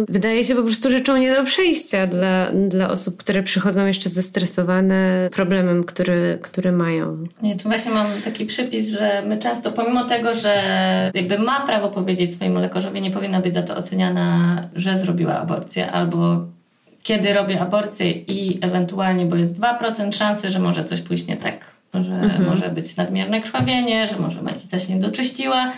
wydaje 0.10 0.44
się 0.44 0.56
po 0.56 0.64
prostu 0.64 0.90
rzeczą 0.90 1.18
nie 1.18 1.36
do 1.36 1.44
przejścia 1.44 2.08
dla, 2.08 2.52
dla 2.52 2.90
osób, 2.90 3.18
które 3.18 3.44
przychodzą 3.44 3.86
jeszcze 3.86 4.10
zestresowane 4.10 5.30
problemem, 5.32 5.84
który, 5.84 6.40
który 6.42 6.72
mają. 6.72 7.28
Nie, 7.42 7.58
tu 7.58 7.70
właśnie 7.70 7.92
mam 7.92 8.08
taki 8.24 8.46
przypis, 8.46 8.90
że 8.90 9.24
my 9.28 9.38
często, 9.38 9.72
pomimo 9.72 10.04
tego, 10.04 10.34
że 10.34 10.52
jakby 11.14 11.40
ma 11.40 11.60
prawo 11.66 11.90
powiedzieć 11.90 12.34
swojemu 12.34 12.60
lekarzowi, 12.60 13.02
nie 13.02 13.12
powinna 13.12 13.42
być 13.42 13.54
za 13.54 13.64
to 13.64 13.78
oceniana, 13.78 14.70
że 14.76 14.98
zrobiła 14.98 15.40
aborcję, 15.40 15.92
albo 15.92 16.46
kiedy 17.04 17.34
robię 17.34 17.62
aborcję 17.62 18.12
i 18.12 18.60
ewentualnie, 18.62 19.26
bo 19.26 19.36
jest 19.36 19.60
2% 19.60 20.12
szansy, 20.12 20.50
że 20.50 20.60
może 20.60 20.86
coś 20.86 21.02
pójść 21.02 21.28
nie 21.28 21.38
tak, 21.38 21.79
że 21.94 22.40
może 22.50 22.70
być 22.70 22.96
nadmierne 22.96 23.42
krwawienie, 23.42 24.08
że 24.08 24.20
może 24.20 24.42
macica 24.42 24.80
się 24.80 24.96
nie 24.96 25.02
doczyściła. 25.02 25.72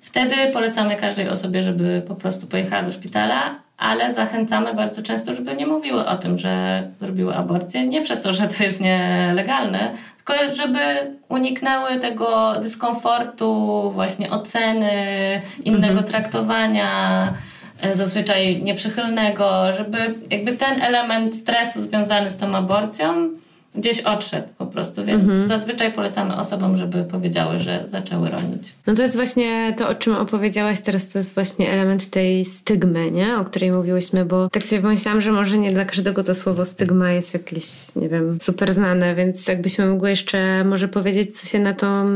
Wtedy 0.00 0.34
polecamy 0.52 0.96
każdej 0.96 1.28
osobie, 1.28 1.62
żeby 1.62 2.02
po 2.08 2.14
prostu 2.14 2.46
pojechała 2.46 2.82
do 2.82 2.92
szpitala, 2.92 3.54
ale 3.78 4.14
zachęcamy 4.14 4.74
bardzo 4.74 5.02
często, 5.02 5.34
żeby 5.34 5.56
nie 5.56 5.66
mówiły 5.66 6.06
o 6.06 6.16
tym, 6.16 6.38
że 6.38 6.82
zrobiły 7.00 7.34
aborcję. 7.34 7.86
Nie 7.86 8.02
przez 8.02 8.20
to, 8.20 8.32
że 8.32 8.48
to 8.48 8.64
jest 8.64 8.80
nielegalne, 8.80 9.90
tylko 10.16 10.54
żeby 10.54 10.78
uniknęły 11.28 11.96
tego 12.00 12.54
dyskomfortu, 12.62 13.90
właśnie 13.94 14.30
oceny, 14.30 14.92
innego 15.64 16.02
traktowania, 16.02 16.88
e, 17.82 17.96
zazwyczaj 17.96 18.62
nieprzychylnego, 18.62 19.72
żeby 19.76 19.98
jakby 20.30 20.52
ten 20.52 20.82
element 20.82 21.36
stresu 21.36 21.82
związany 21.82 22.30
z 22.30 22.36
tą 22.36 22.56
aborcją 22.56 23.30
gdzieś 23.74 24.00
odszedł 24.00 24.48
po 24.58 24.66
prostu, 24.66 25.04
więc 25.04 25.32
zazwyczaj 25.48 25.92
polecamy 25.92 26.36
osobom, 26.36 26.76
żeby 26.76 27.04
powiedziały, 27.04 27.58
że 27.58 27.84
zaczęły 27.86 28.30
ronić. 28.30 28.74
No 28.86 28.94
to 28.94 29.02
jest 29.02 29.16
właśnie 29.16 29.74
to, 29.76 29.88
o 29.88 29.94
czym 29.94 30.14
opowiedziałaś 30.14 30.80
teraz, 30.80 31.08
to 31.08 31.18
jest 31.18 31.34
właśnie 31.34 31.70
element 31.70 32.10
tej 32.10 32.44
stygmy, 32.44 33.10
nie? 33.10 33.36
O 33.36 33.44
której 33.44 33.72
mówiłyśmy, 33.72 34.24
bo 34.24 34.48
tak 34.50 34.62
sobie 34.62 34.82
pomyślałam, 34.82 35.20
że 35.20 35.32
może 35.32 35.58
nie 35.58 35.70
dla 35.70 35.84
każdego 35.84 36.24
to 36.24 36.34
słowo 36.34 36.64
stygma 36.64 37.12
jest 37.12 37.34
jakieś, 37.34 37.94
nie 37.96 38.08
wiem, 38.08 38.38
super 38.40 38.74
znane, 38.74 39.14
więc 39.14 39.48
jakbyśmy 39.48 39.86
mogły 39.86 40.10
jeszcze 40.10 40.64
może 40.64 40.88
powiedzieć, 40.88 41.40
co 41.40 41.46
się 41.46 41.58
na 41.58 41.72
tą 41.72 42.06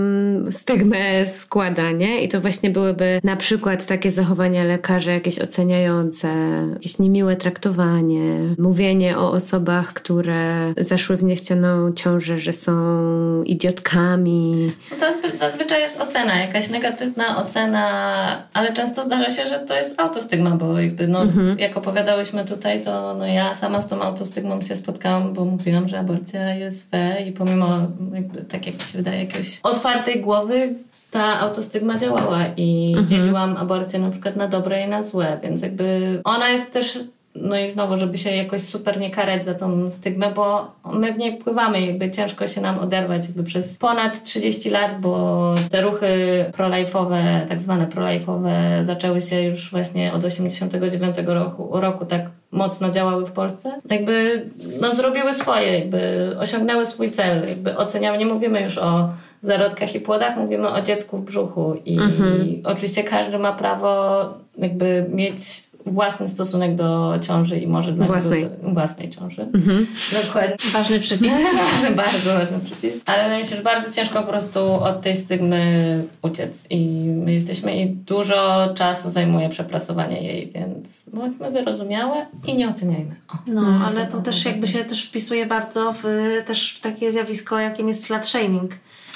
stygmę 0.50 1.26
składa, 1.26 1.92
nie? 1.92 2.22
I 2.22 2.28
to 2.28 2.40
właśnie 2.40 2.70
byłyby 2.70 3.20
na 3.24 3.36
przykład 3.36 3.86
takie 3.86 4.11
zachowania 4.11 4.64
lekarza, 4.64 5.12
jakieś 5.12 5.38
oceniające, 5.38 6.28
jakieś 6.72 6.98
niemiłe 6.98 7.36
traktowanie, 7.36 8.54
mówienie 8.59 9.18
o 9.18 9.32
osobach, 9.32 9.92
które 9.92 10.74
zaszły 10.76 11.16
w 11.16 11.22
niechcianą 11.55 11.92
ciążę, 11.92 12.38
że 12.38 12.53
są 12.53 13.42
idiotkami, 13.44 14.72
No 14.90 14.96
to 14.96 15.07
zazwy- 15.07 15.36
zazwyczaj 15.36 15.80
jest 15.80 16.01
ocena, 16.01 16.36
jakaś 16.40 16.70
negatywna 16.70 17.36
ocena, 17.44 18.12
ale 18.53 18.72
często 18.72 19.05
zdarza 19.05 19.28
się, 19.30 19.49
że 19.49 19.59
to 19.59 19.74
jest 19.74 20.01
autostygma, 20.01 20.51
bo 20.51 20.80
jakby 20.80 21.09
no, 21.09 21.22
jak 21.59 21.76
opowiadałyśmy 21.76 22.44
tutaj, 22.44 22.84
to 22.84 23.14
no, 23.14 23.26
ja 23.26 23.55
sama 23.55 23.80
z 23.80 23.86
tą 23.88 24.03
autostygmą 24.03 24.62
się 24.62 24.76
spotkałam, 24.76 25.34
bo 25.34 25.44
mówiłam, 25.44 25.88
że 25.88 25.99
aborcja 25.99 26.55
jest 26.55 26.90
we 26.90 27.20
i 27.22 27.32
pomimo 27.32 27.78
jakby, 28.14 28.42
tak 28.42 28.66
jak 28.66 28.74
mi 28.74 28.80
się 28.80 28.99
wydaje, 28.99 29.18
jakiejś 29.20 29.61
otwartej 29.62 30.20
głowy 30.20 30.74
ta 31.11 31.40
autostygma 31.40 31.99
działała 31.99 32.44
i 32.57 32.96
dzieliłam 33.07 33.57
aborcję 33.57 33.99
na 33.99 34.11
przykład 34.11 34.36
na 34.36 34.49
dobre 34.49 34.84
i 34.84 34.88
na 34.88 35.03
złe, 35.03 35.38
więc 35.42 35.62
jakby 35.62 36.20
ona 36.24 36.49
jest 36.49 36.72
też 36.72 36.99
no 37.43 37.59
i 37.59 37.70
znowu, 37.70 37.97
żeby 37.97 38.18
się 38.18 38.30
jakoś 38.30 38.61
super 38.61 39.01
nie 39.01 39.11
karać 39.11 39.45
za 39.45 39.55
tą 39.55 39.91
stygmę, 39.91 40.32
bo 40.34 40.70
my 40.93 41.12
w 41.12 41.18
niej 41.18 41.36
pływamy, 41.36 41.80
jakby 41.80 42.11
ciężko 42.11 42.47
się 42.47 42.61
nam 42.61 42.78
oderwać 42.78 43.26
jakby 43.26 43.45
przez 43.45 43.76
ponad 43.76 44.24
30 44.24 44.70
lat, 44.70 45.01
bo 45.01 45.55
te 45.70 45.82
ruchy 45.82 46.45
prolife'owe, 46.59 47.47
tak 47.49 47.61
zwane 47.61 47.86
prolife'owe 47.86 48.84
zaczęły 48.84 49.20
się 49.20 49.43
już 49.43 49.70
właśnie 49.70 50.12
od 50.12 50.24
89 50.24 51.16
roku, 51.26 51.68
roku 51.72 52.07
tak 52.07 52.22
mocno 52.51 52.91
działały 52.91 53.26
w 53.26 53.32
Polsce. 53.32 53.80
Jakby 53.91 54.47
no 54.80 54.95
zrobiły 54.95 55.34
swoje, 55.34 55.78
jakby 55.78 56.30
osiągnęły 56.39 56.86
swój 56.86 57.11
cel, 57.11 57.49
jakby 57.49 57.76
oceniamy, 57.76 58.18
nie 58.18 58.26
mówimy 58.26 58.62
już 58.62 58.78
o 58.78 59.11
zarodkach 59.41 59.95
i 59.95 60.01
płodach, 60.01 60.36
mówimy 60.36 60.68
o 60.68 60.82
dziecku 60.82 61.16
w 61.16 61.24
brzuchu 61.24 61.76
i 61.84 61.99
oczywiście 62.64 63.05
każdy 63.05 63.39
ma 63.39 63.53
prawo 63.53 64.24
jakby 64.59 65.07
mieć 65.12 65.67
własny 65.91 66.28
stosunek 66.28 66.74
do 66.74 67.18
ciąży 67.22 67.59
i 67.59 67.66
może 67.66 67.93
dla 67.93 68.07
Własnej. 68.07 68.43
to, 68.62 68.70
własnej 68.70 69.11
ciąży. 69.11 69.43
Mhm. 69.43 69.86
Dokładnie. 70.24 70.57
Ważny 70.72 71.01
przypis. 71.07 71.32
Ważny, 71.72 71.97
bardzo 71.97 72.34
ważny 72.39 72.59
przypis. 72.64 73.03
Ale 73.07 73.22
wydaje 73.22 73.39
mi 73.43 73.47
się, 73.49 73.57
że 73.57 73.62
bardzo 73.62 73.93
ciężko 73.93 74.20
po 74.22 74.26
prostu 74.28 74.61
od 74.72 75.01
tej 75.03 75.16
stygmy 75.16 76.05
uciec. 76.22 76.64
I 76.70 76.86
my 77.24 77.32
jesteśmy 77.32 77.80
i 77.82 77.89
dużo 77.89 78.68
czasu 78.74 79.11
zajmuje 79.11 79.49
przepracowanie 79.49 80.22
jej, 80.22 80.53
więc 80.55 81.05
bądźmy 81.12 81.51
wyrozumiałe 81.51 82.26
i 82.47 82.55
nie 82.55 82.68
oceniajmy. 82.68 83.14
O. 83.28 83.34
No, 83.47 83.80
ale 83.86 84.07
to 84.07 84.20
też 84.20 84.45
jakby 84.45 84.66
się 84.66 84.84
też 84.84 85.05
wpisuje 85.07 85.47
bardzo 85.47 85.95
w, 86.03 86.05
też 86.47 86.74
w 86.76 86.80
takie 86.80 87.12
zjawisko, 87.12 87.59
jakim 87.59 87.89
jest 87.89 88.05
slut 88.05 88.26
shaming. 88.26 88.72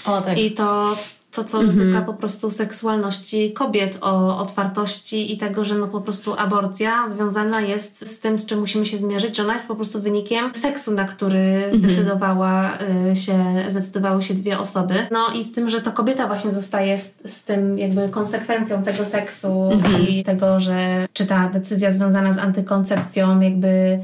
O, 0.06 0.20
tak. 0.20 0.38
I 0.38 0.50
to, 0.50 0.96
to 1.32 1.44
co 1.44 1.62
dotyka 1.62 2.02
po 2.02 2.14
prostu 2.14 2.50
seksualności 2.50 3.52
kobiet, 3.52 3.98
o 4.00 4.38
otwartości 4.38 5.32
i 5.32 5.38
tego, 5.38 5.64
że 5.64 5.74
no 5.74 5.88
po 5.88 6.00
prostu 6.00 6.34
aborcja 6.38 7.08
związana 7.08 7.60
jest 7.60 8.08
z 8.08 8.20
tym, 8.20 8.38
z 8.38 8.46
czym 8.46 8.60
musimy 8.60 8.86
się 8.86 8.98
zmierzyć, 8.98 9.36
że 9.36 9.42
ona 9.42 9.54
jest 9.54 9.68
po 9.68 9.76
prostu 9.76 10.02
wynikiem 10.02 10.54
seksu, 10.54 10.92
na 10.92 11.04
który 11.04 11.70
zdecydowała 11.72 12.78
y, 13.12 13.16
się, 13.16 13.64
zdecydowały 13.68 14.22
się 14.22 14.34
dwie 14.34 14.58
osoby. 14.58 14.94
No 15.10 15.28
i 15.34 15.44
z 15.44 15.52
tym, 15.52 15.68
że 15.68 15.80
to 15.80 15.92
kobieta 15.92 16.26
właśnie 16.26 16.50
zostaje 16.50 16.98
z, 16.98 17.14
z 17.24 17.44
tym 17.44 17.78
jakby 17.78 18.08
konsekwencją 18.08 18.82
tego 18.82 19.04
seksu 19.04 19.70
i 20.08 20.24
tego, 20.24 20.60
że 20.60 21.08
czy 21.12 21.26
ta 21.26 21.48
decyzja 21.48 21.92
związana 21.92 22.32
z 22.32 22.38
antykoncepcją 22.38 23.40
jakby 23.40 23.98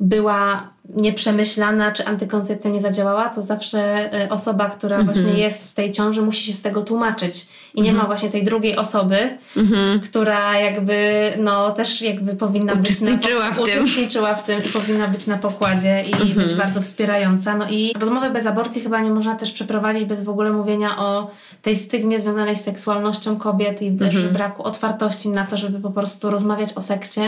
była 0.00 0.68
nieprzemyślana, 0.94 1.92
czy 1.92 2.06
antykoncepcja 2.06 2.70
nie 2.70 2.80
zadziałała, 2.80 3.28
to 3.28 3.42
zawsze 3.42 4.10
y, 4.24 4.30
osoba, 4.30 4.68
która 4.68 5.02
właśnie 5.04 5.32
jest 5.32 5.70
w 5.70 5.74
tej 5.74 5.92
ciąży, 5.92 6.22
musi 6.22 6.44
się 6.44 6.52
z 6.52 6.62
tego 6.62 6.82
tłumaczyć. 6.82 7.48
I 7.74 7.82
nie 7.82 7.92
ma 7.92 8.04
właśnie 8.04 8.30
tej 8.30 8.44
drugiej 8.44 8.76
osoby, 8.76 9.38
która 10.04 10.58
jakby, 10.60 11.32
no 11.38 11.70
też 11.70 12.02
jakby 12.02 12.34
powinna 12.34 12.76
być 12.76 12.86
Uczestniczyła 12.86 13.44
na, 13.44 13.52
w 13.52 13.54
tym. 13.54 13.64
uczestniczyła 13.84 14.34
w 14.34 14.44
tym 14.44 14.64
i 14.64 14.68
powinna 14.68 15.08
być 15.08 15.26
na 15.26 15.38
pokładzie 15.38 16.02
i 16.02 16.34
być 16.34 16.54
bardzo 16.54 16.82
wspierająca. 16.82 17.56
No 17.56 17.70
i 17.70 17.92
rozmowy 18.00 18.30
bez 18.30 18.46
aborcji 18.46 18.82
chyba 18.82 19.00
nie 19.00 19.10
można 19.10 19.34
też 19.34 19.52
przeprowadzić 19.52 20.04
bez 20.04 20.24
w 20.24 20.28
ogóle 20.28 20.52
mówienia 20.52 20.98
o 20.98 21.30
tej 21.62 21.76
stygmie 21.76 22.20
związanej 22.20 22.56
z 22.56 22.64
seksualnością 22.64 23.36
kobiet 23.36 23.82
i 23.82 23.92
też 23.92 24.28
braku 24.28 24.62
otwartości 24.62 25.28
na 25.28 25.46
to, 25.46 25.56
żeby 25.56 25.80
po 25.80 25.90
prostu 25.90 26.30
rozmawiać 26.30 26.72
o 26.72 26.80
seksie 26.80 27.20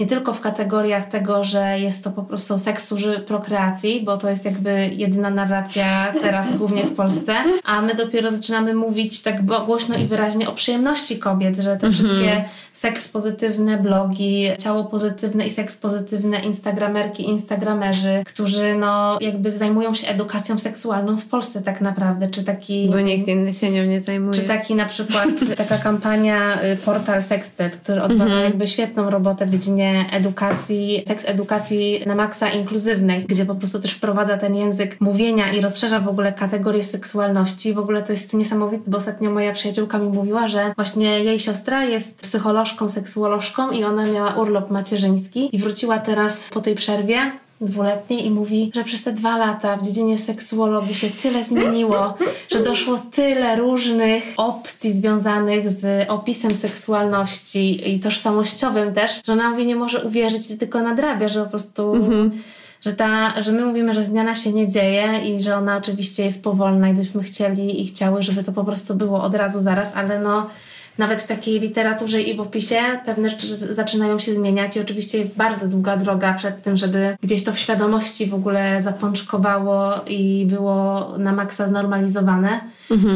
nie 0.00 0.06
tylko 0.06 0.32
w 0.34 0.40
kategoriach 0.40 1.08
tego, 1.08 1.44
że 1.44 1.80
jest 1.80 2.04
to 2.04 2.10
po 2.10 2.22
prostu 2.22 2.58
seks 2.58 2.88
służy 2.88 3.18
prokreacji, 3.18 4.02
bo 4.04 4.16
to 4.16 4.30
jest 4.30 4.44
jakby 4.44 4.90
jedyna 4.94 5.30
narracja 5.30 6.12
teraz 6.20 6.56
głównie 6.56 6.82
w 6.82 6.94
Polsce, 6.94 7.34
a 7.64 7.82
my 7.82 7.94
dopiero 7.94 8.30
zaczynamy 8.30 8.74
mówić 8.74 9.22
tak 9.22 9.44
głośno 9.66 9.96
i 9.96 10.06
wyraźnie 10.06 10.48
o 10.48 10.52
przyjemności 10.52 11.18
kobiet, 11.18 11.58
że 11.58 11.76
te 11.76 11.90
wszystkie 11.90 12.44
seks 12.78 13.08
pozytywne 13.08 13.76
blogi, 13.76 14.48
ciało 14.58 14.84
pozytywne 14.84 15.46
i 15.46 15.50
seks 15.50 15.76
pozytywne 15.76 16.40
instagramerki, 16.40 17.28
instagramerzy, 17.28 18.22
którzy 18.26 18.76
no 18.76 19.18
jakby 19.20 19.50
zajmują 19.50 19.94
się 19.94 20.08
edukacją 20.08 20.58
seksualną 20.58 21.18
w 21.18 21.26
Polsce 21.26 21.62
tak 21.62 21.80
naprawdę, 21.80 22.28
czy 22.28 22.44
taki... 22.44 22.88
Bo 22.90 23.00
nikt 23.00 23.28
inny 23.28 23.54
się 23.54 23.70
nią 23.70 23.84
nie 23.84 24.00
zajmuje. 24.00 24.34
Czy 24.34 24.42
taki 24.42 24.74
na 24.74 24.84
przykład 24.86 25.28
taka 25.56 25.78
kampania 25.78 26.62
y, 26.62 26.76
portal 26.76 27.22
Sextet, 27.22 27.76
który 27.76 28.02
odwala 28.02 28.40
jakby 28.40 28.66
świetną 28.66 29.10
robotę 29.10 29.46
w 29.46 29.48
dziedzinie 29.48 30.06
edukacji, 30.12 31.04
seks 31.08 31.24
edukacji 31.28 32.02
na 32.06 32.14
maksa 32.14 32.48
inkluzywnej, 32.48 33.24
gdzie 33.24 33.46
po 33.46 33.54
prostu 33.54 33.80
też 33.80 33.92
wprowadza 33.92 34.36
ten 34.36 34.54
język 34.54 35.00
mówienia 35.00 35.52
i 35.52 35.60
rozszerza 35.60 36.00
w 36.00 36.08
ogóle 36.08 36.32
kategorię 36.32 36.84
seksualności. 36.84 37.72
W 37.72 37.78
ogóle 37.78 38.02
to 38.02 38.12
jest 38.12 38.34
niesamowite, 38.34 38.90
bo 38.90 38.98
ostatnio 38.98 39.30
moja 39.30 39.52
przyjaciółka 39.52 39.98
mi 39.98 40.08
mówiła, 40.08 40.46
że 40.46 40.72
właśnie 40.76 41.24
jej 41.24 41.38
siostra 41.38 41.84
jest 41.84 42.20
psycholożką, 42.20 42.67
seksuolożką 42.88 43.70
i 43.70 43.84
ona 43.84 44.06
miała 44.06 44.34
urlop 44.34 44.70
macierzyński 44.70 45.56
i 45.56 45.58
wróciła 45.58 45.98
teraz 45.98 46.50
po 46.50 46.60
tej 46.60 46.74
przerwie 46.74 47.32
dwuletniej 47.60 48.26
i 48.26 48.30
mówi, 48.30 48.70
że 48.74 48.84
przez 48.84 49.02
te 49.02 49.12
dwa 49.12 49.38
lata 49.38 49.76
w 49.76 49.84
dziedzinie 49.84 50.18
seksuologii 50.18 50.94
się 50.94 51.10
tyle 51.22 51.44
zmieniło, 51.44 52.14
że 52.52 52.62
doszło 52.62 52.98
tyle 52.98 53.56
różnych 53.56 54.24
opcji 54.36 54.92
związanych 54.92 55.70
z 55.70 56.10
opisem 56.10 56.56
seksualności 56.56 57.94
i 57.94 58.00
tożsamościowym 58.00 58.94
też, 58.94 59.20
że 59.26 59.32
ona 59.32 59.50
mówi, 59.50 59.66
nie 59.66 59.76
może 59.76 60.04
uwierzyć 60.04 60.58
tylko 60.58 60.82
nadrabia, 60.82 61.28
że 61.28 61.44
po 61.44 61.50
prostu... 61.50 61.92
Że, 62.80 62.92
ta, 62.92 63.42
że 63.42 63.52
my 63.52 63.66
mówimy, 63.66 63.94
że 63.94 64.02
zmiana 64.02 64.36
się 64.36 64.52
nie 64.52 64.68
dzieje 64.68 65.20
i 65.24 65.42
że 65.42 65.56
ona 65.56 65.76
oczywiście 65.76 66.24
jest 66.24 66.44
powolna 66.44 66.88
i 66.88 66.94
byśmy 66.94 67.22
chcieli 67.22 67.82
i 67.82 67.86
chciały, 67.86 68.22
żeby 68.22 68.42
to 68.42 68.52
po 68.52 68.64
prostu 68.64 68.94
było 68.94 69.22
od 69.22 69.34
razu, 69.34 69.60
zaraz, 69.60 69.96
ale 69.96 70.20
no 70.20 70.46
nawet 70.98 71.20
w 71.20 71.26
takiej 71.26 71.60
literaturze 71.60 72.22
i 72.22 72.36
w 72.36 72.40
opisie 72.40 72.76
pewne 73.06 73.30
rzeczy 73.30 73.74
zaczynają 73.74 74.18
się 74.18 74.34
zmieniać 74.34 74.76
i 74.76 74.80
oczywiście 74.80 75.18
jest 75.18 75.36
bardzo 75.36 75.68
długa 75.68 75.96
droga 75.96 76.34
przed 76.34 76.62
tym, 76.62 76.76
żeby 76.76 77.16
gdzieś 77.22 77.44
to 77.44 77.52
w 77.52 77.58
świadomości 77.58 78.26
w 78.26 78.34
ogóle 78.34 78.82
zapączkowało 78.82 79.92
i 80.06 80.46
było 80.46 81.14
na 81.18 81.32
maksa 81.32 81.68
znormalizowane. 81.68 82.60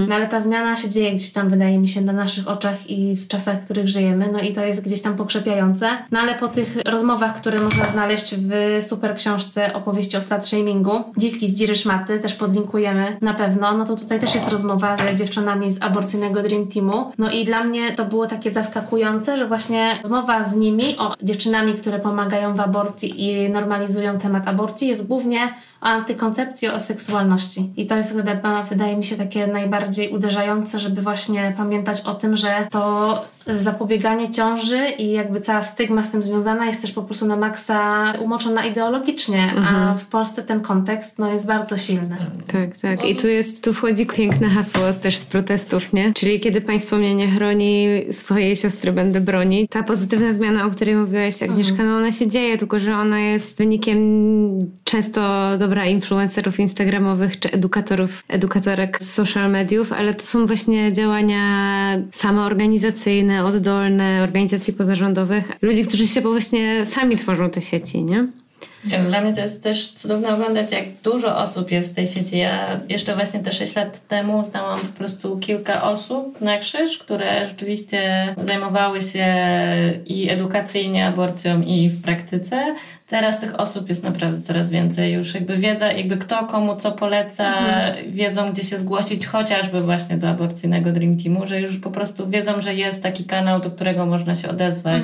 No 0.08 0.14
ale 0.14 0.28
ta 0.28 0.40
zmiana 0.40 0.76
się 0.76 0.90
dzieje 0.90 1.12
gdzieś 1.12 1.32
tam, 1.32 1.48
wydaje 1.48 1.78
mi 1.78 1.88
się, 1.88 2.00
na 2.00 2.12
naszych 2.12 2.48
oczach 2.48 2.90
i 2.90 3.16
w 3.16 3.28
czasach, 3.28 3.60
w 3.60 3.64
których 3.64 3.88
żyjemy, 3.88 4.28
no 4.32 4.40
i 4.40 4.52
to 4.52 4.64
jest 4.64 4.84
gdzieś 4.84 5.02
tam 5.02 5.16
pokrzepiające. 5.16 5.88
No 6.10 6.20
ale 6.20 6.34
po 6.34 6.48
tych 6.48 6.76
rozmowach, 6.86 7.40
które 7.40 7.60
można 7.60 7.88
znaleźć 7.88 8.34
w 8.34 8.78
super 8.84 9.16
książce 9.16 9.74
opowieści 9.74 10.16
o 10.16 10.22
slut 10.22 10.46
shamingu, 10.46 11.04
Dziwki 11.16 11.48
z 11.48 11.54
Dziry 11.54 11.74
Szmaty, 11.74 12.18
też 12.18 12.34
podlinkujemy 12.34 13.16
na 13.20 13.34
pewno, 13.34 13.78
no 13.78 13.84
to 13.84 13.96
tutaj 13.96 14.20
też 14.20 14.34
jest 14.34 14.48
rozmowa 14.48 14.96
z 14.96 15.18
dziewczynami 15.18 15.70
z 15.70 15.82
aborcyjnego 15.82 16.42
Dream 16.42 16.66
Teamu. 16.66 17.12
No 17.18 17.30
i 17.30 17.44
dla 17.44 17.64
mnie 17.64 17.71
to 17.96 18.04
było 18.04 18.26
takie 18.26 18.50
zaskakujące, 18.50 19.36
że 19.36 19.46
właśnie 19.46 19.98
rozmowa 20.02 20.44
z 20.44 20.56
nimi, 20.56 20.98
o 20.98 21.14
dziewczynami, 21.22 21.74
które 21.74 21.98
pomagają 21.98 22.54
w 22.54 22.60
aborcji 22.60 23.24
i 23.24 23.50
normalizują 23.50 24.18
temat 24.18 24.48
aborcji, 24.48 24.88
jest 24.88 25.06
głównie 25.06 25.54
o 25.82 25.84
antykoncepcji, 25.84 26.68
o 26.68 26.80
seksualności. 26.80 27.70
I 27.76 27.86
to 27.86 27.96
jest 27.96 28.12
chyba, 28.12 28.62
wydaje 28.62 28.96
mi 28.96 29.04
się, 29.04 29.16
takie 29.16 29.46
najbardziej 29.46 30.10
uderzające, 30.10 30.78
żeby 30.78 31.02
właśnie 31.02 31.54
pamiętać 31.56 32.00
o 32.00 32.14
tym, 32.14 32.36
że 32.36 32.66
to 32.70 33.24
zapobieganie 33.46 34.30
ciąży 34.30 34.88
i 34.98 35.12
jakby 35.12 35.40
cała 35.40 35.62
stygma 35.62 36.04
z 36.04 36.10
tym 36.10 36.22
związana 36.22 36.66
jest 36.66 36.80
też 36.80 36.92
po 36.92 37.02
prostu 37.02 37.26
na 37.26 37.36
maksa 37.36 38.12
umoczona 38.20 38.66
ideologicznie, 38.66 39.54
a 39.56 39.94
w 39.94 40.04
Polsce 40.04 40.42
ten 40.42 40.60
kontekst 40.60 41.18
no, 41.18 41.32
jest 41.32 41.46
bardzo 41.46 41.78
silny. 41.78 42.16
Tak, 42.46 42.78
tak. 42.78 43.08
I 43.08 43.16
tu 43.16 43.28
jest, 43.28 43.64
tu 43.64 43.72
wchodzi 43.74 44.06
piękne 44.06 44.48
hasło 44.48 44.82
też 45.02 45.16
z 45.16 45.24
protestów, 45.24 45.92
nie? 45.92 46.12
Czyli 46.14 46.40
kiedy 46.40 46.60
państwo 46.60 46.96
mnie 46.96 47.14
nie 47.14 47.30
chroni, 47.30 47.88
swojej 48.12 48.56
siostry 48.56 48.92
będę 48.92 49.20
bronić. 49.20 49.70
Ta 49.70 49.82
pozytywna 49.82 50.32
zmiana, 50.32 50.66
o 50.66 50.70
której 50.70 50.96
mówiłaś, 50.96 51.42
Agnieszka, 51.42 51.82
no 51.84 51.96
ona 51.96 52.12
się 52.12 52.28
dzieje, 52.28 52.58
tylko 52.58 52.78
że 52.78 52.96
ona 52.96 53.20
jest 53.20 53.58
wynikiem 53.58 53.98
często 54.84 55.50
dobra 55.72 55.86
influencerów 55.86 56.60
instagramowych 56.60 57.38
czy 57.38 57.50
edukatorów, 57.50 58.24
edukatorek 58.28 58.98
z 59.02 59.12
social 59.12 59.50
mediów, 59.50 59.92
ale 59.92 60.14
to 60.14 60.22
są 60.22 60.46
właśnie 60.46 60.92
działania 60.92 61.42
samoorganizacyjne, 62.12 63.44
oddolne, 63.44 64.22
organizacji 64.22 64.72
pozarządowych, 64.72 65.52
ludzi, 65.62 65.82
którzy 65.82 66.06
się 66.06 66.20
właśnie 66.20 66.86
sami 66.86 67.16
tworzą 67.16 67.50
te 67.50 67.60
sieci, 67.60 68.04
nie? 68.04 68.26
Dla 69.08 69.20
mnie 69.20 69.34
to 69.34 69.40
jest 69.40 69.62
też 69.62 69.90
cudowne 69.90 70.34
oglądać, 70.34 70.72
jak 70.72 70.84
dużo 71.02 71.38
osób 71.38 71.70
jest 71.70 71.90
w 71.90 71.94
tej 71.94 72.06
sieci. 72.06 72.38
Ja 72.38 72.80
jeszcze 72.88 73.14
właśnie 73.14 73.40
te 73.40 73.52
6 73.52 73.76
lat 73.76 74.08
temu 74.08 74.44
znałam 74.44 74.80
po 74.80 74.98
prostu 74.98 75.38
kilka 75.38 75.82
osób 75.82 76.40
na 76.40 76.58
krzyż, 76.58 76.98
które 76.98 77.48
rzeczywiście 77.48 78.34
zajmowały 78.36 79.00
się 79.00 79.26
i 80.06 80.30
edukacyjnie 80.30 81.06
aborcją, 81.06 81.62
i 81.62 81.88
w 81.88 82.02
praktyce. 82.02 82.74
Teraz 83.12 83.40
tych 83.40 83.60
osób 83.60 83.88
jest 83.88 84.04
naprawdę 84.04 84.42
coraz 84.42 84.70
więcej. 84.70 85.12
Już 85.12 85.34
jakby 85.34 85.56
wiedza, 85.56 85.92
jakby 85.92 86.16
kto 86.16 86.46
komu 86.46 86.76
co 86.76 86.92
poleca, 86.92 87.54
wiedzą 88.08 88.52
gdzie 88.52 88.62
się 88.62 88.78
zgłosić, 88.78 89.26
chociażby 89.26 89.80
właśnie 89.80 90.16
do 90.16 90.28
aborcyjnego 90.28 90.92
Dream 90.92 91.16
Teamu, 91.16 91.46
że 91.46 91.60
już 91.60 91.78
po 91.78 91.90
prostu 91.90 92.28
wiedzą, 92.28 92.62
że 92.62 92.74
jest 92.74 93.02
taki 93.02 93.24
kanał, 93.24 93.60
do 93.60 93.70
którego 93.70 94.06
można 94.06 94.34
się 94.34 94.48
odezwać, 94.48 95.02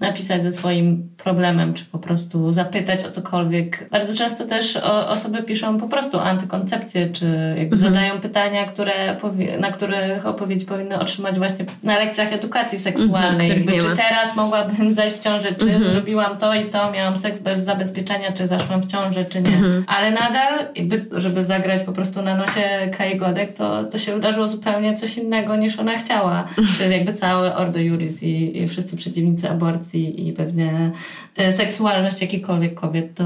napisać 0.00 0.42
ze 0.42 0.52
swoim 0.52 1.08
problemem, 1.16 1.74
czy 1.74 1.84
po 1.84 1.98
prostu 1.98 2.52
zapytać 2.52 3.04
o 3.04 3.10
cokolwiek. 3.10 3.88
Bardzo 3.90 4.14
często 4.14 4.44
też 4.44 4.76
osoby 5.08 5.42
piszą 5.42 5.78
po 5.78 5.88
prostu 5.88 6.18
antykoncepcję, 6.18 7.08
czy 7.08 7.54
jakby 7.58 7.76
zadają 7.76 8.20
pytania, 8.20 8.66
które 8.66 9.16
na 9.58 9.72
których 9.72 10.26
odpowiedź 10.26 10.64
powinny 10.64 10.98
otrzymać 10.98 11.38
właśnie 11.38 11.64
na 11.82 11.98
lekcjach 11.98 12.32
edukacji 12.32 12.78
seksualnej. 12.78 13.50
których 13.50 13.66
jakby, 13.66 13.78
czy 13.78 13.96
teraz 13.96 14.36
mogłabym 14.36 14.92
zajść 14.92 15.16
w 15.16 15.20
ciążę, 15.20 15.52
czy 15.52 15.84
zrobiłam 15.92 16.38
to 16.38 16.54
i 16.54 16.64
to, 16.64 16.92
miałam 16.92 17.16
seks 17.16 17.33
bez 17.42 17.64
zabezpieczenia, 17.64 18.32
czy 18.32 18.46
zaszłam 18.46 18.82
w 18.82 18.86
ciążę, 18.86 19.24
czy 19.24 19.42
nie. 19.42 19.50
Ale 19.86 20.10
nadal, 20.10 20.58
żeby 21.12 21.44
zagrać 21.44 21.82
po 21.82 21.92
prostu 21.92 22.22
na 22.22 22.36
nosie 22.36 22.90
Kai 22.98 23.16
Godek, 23.16 23.56
to, 23.56 23.84
to 23.84 23.98
się 23.98 24.14
wydarzyło 24.14 24.48
zupełnie 24.48 24.96
coś 24.96 25.18
innego 25.18 25.56
niż 25.56 25.78
ona 25.78 25.98
chciała. 25.98 26.44
Czyli 26.78 26.92
jakby 26.92 27.12
całe 27.12 27.56
Ordo 27.56 27.78
Juris 27.78 28.22
i, 28.22 28.62
i 28.62 28.68
wszyscy 28.68 28.96
przeciwnicy 28.96 29.50
aborcji 29.50 30.28
i 30.28 30.32
pewnie 30.32 30.90
e, 31.36 31.52
seksualność 31.52 32.20
jakichkolwiek 32.20 32.74
kobiet, 32.74 33.14
to 33.14 33.24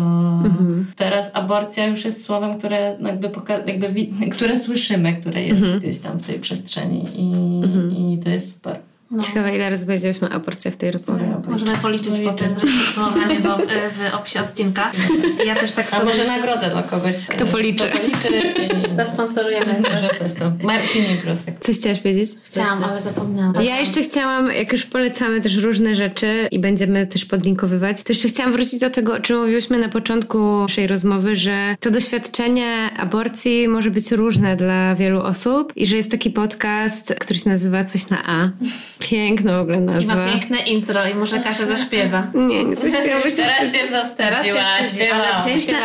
teraz 0.97 1.31
aborcja 1.35 1.87
już 1.87 2.05
jest 2.05 2.25
słowem, 2.25 2.59
które 2.59 2.97
jakby, 3.01 3.31
jakby 3.67 4.07
które 4.31 4.57
słyszymy, 4.57 5.13
które 5.17 5.43
jest 5.43 5.77
gdzieś 5.77 5.99
tam 5.99 6.19
w 6.19 6.27
tej 6.27 6.39
przestrzeni 6.39 7.05
i, 7.17 8.15
i 8.15 8.19
to 8.19 8.31
jest 8.31 8.53
super. 8.53 8.79
Ciekawe, 9.27 9.57
ile 9.57 9.71
razy 9.71 9.87
powiedzieliśmy 9.87 10.29
aborcja 10.29 10.71
w 10.71 10.77
tej 10.77 10.91
rozmowie. 10.91 11.25
Możemy 11.49 11.77
policzyć 11.77 12.13
potem, 12.25 12.55
zrobić 12.55 12.75
podsumowanie 12.85 13.41
w, 13.41 13.45
op- 13.45 13.67
w 13.69 14.15
opisie 14.15 14.41
odcinka. 14.41 14.93
Ja 15.47 15.55
też 15.57 15.73
tak 15.73 15.87
A 15.93 15.97
sobie 15.99 16.11
może 16.11 16.27
nagrodę 16.27 16.71
dla 16.71 16.83
kogoś. 16.83 17.27
Kto 17.27 17.47
policzy. 17.47 17.91
Kto 17.91 17.99
policzy 18.01 18.69
zasponsorujemy 18.97 19.83
coś. 19.83 20.19
coś 20.19 20.33
tam. 20.39 20.59
Martini 20.63 21.17
Prosek. 21.25 21.55
Coś 21.61 21.77
chciałaś 21.79 22.01
powiedzieć? 22.01 22.31
Chciałam, 22.43 22.85
ale 22.85 23.01
zapomniałam. 23.01 23.55
Ja 23.65 23.81
jeszcze 23.81 24.03
chciałam, 24.03 24.53
jak 24.53 24.73
już 24.73 24.87
polecamy 24.87 25.41
też 25.41 25.57
różne 25.57 25.95
rzeczy 25.95 26.49
i 26.51 26.59
będziemy 26.59 27.07
też 27.07 27.25
podlinkowywać, 27.25 28.03
to 28.03 28.13
jeszcze 28.13 28.29
chciałam 28.29 28.53
wrócić 28.53 28.81
do 28.81 28.91
tego, 28.91 29.15
o 29.15 29.21
czym 29.21 29.39
mówiłyśmy 29.41 29.79
na 29.79 29.89
początku 29.89 30.39
naszej 30.39 30.87
rozmowy, 30.87 31.37
że 31.37 31.77
to 31.81 31.91
doświadczenie 31.91 32.91
aborcji 32.99 33.69
może 33.69 33.91
być 33.91 34.13
różne 34.13 34.57
dla 34.57 34.95
wielu 34.95 35.21
osób 35.23 35.73
i 35.77 35.87
że 35.87 35.97
jest 35.97 36.11
taki 36.11 36.31
podcast, 36.31 37.15
który 37.21 37.39
się 37.39 37.51
nazywa 37.51 37.85
Coś 37.85 38.09
na 38.11 38.23
A. 38.27 38.51
Piękna 38.99 39.59
w 39.59 39.61
ogóle 39.61 39.76
I 39.76 39.80
nazwa. 39.80 40.14
ma 40.14 40.30
piękne 40.30 40.59
intro 40.59 41.09
i 41.09 41.14
może 41.14 41.38
Kasia 41.40 41.66
zaśpiewa. 41.66 42.26
Nie, 42.34 42.64
nie 42.64 42.76
zaśpiewamy 42.76 43.30
się. 43.30 43.36
Teraz 44.16 44.46
się 44.46 44.53
wstydzi, 44.53 44.96
śpiewała. 44.96 45.24
Kasia! 45.24 45.78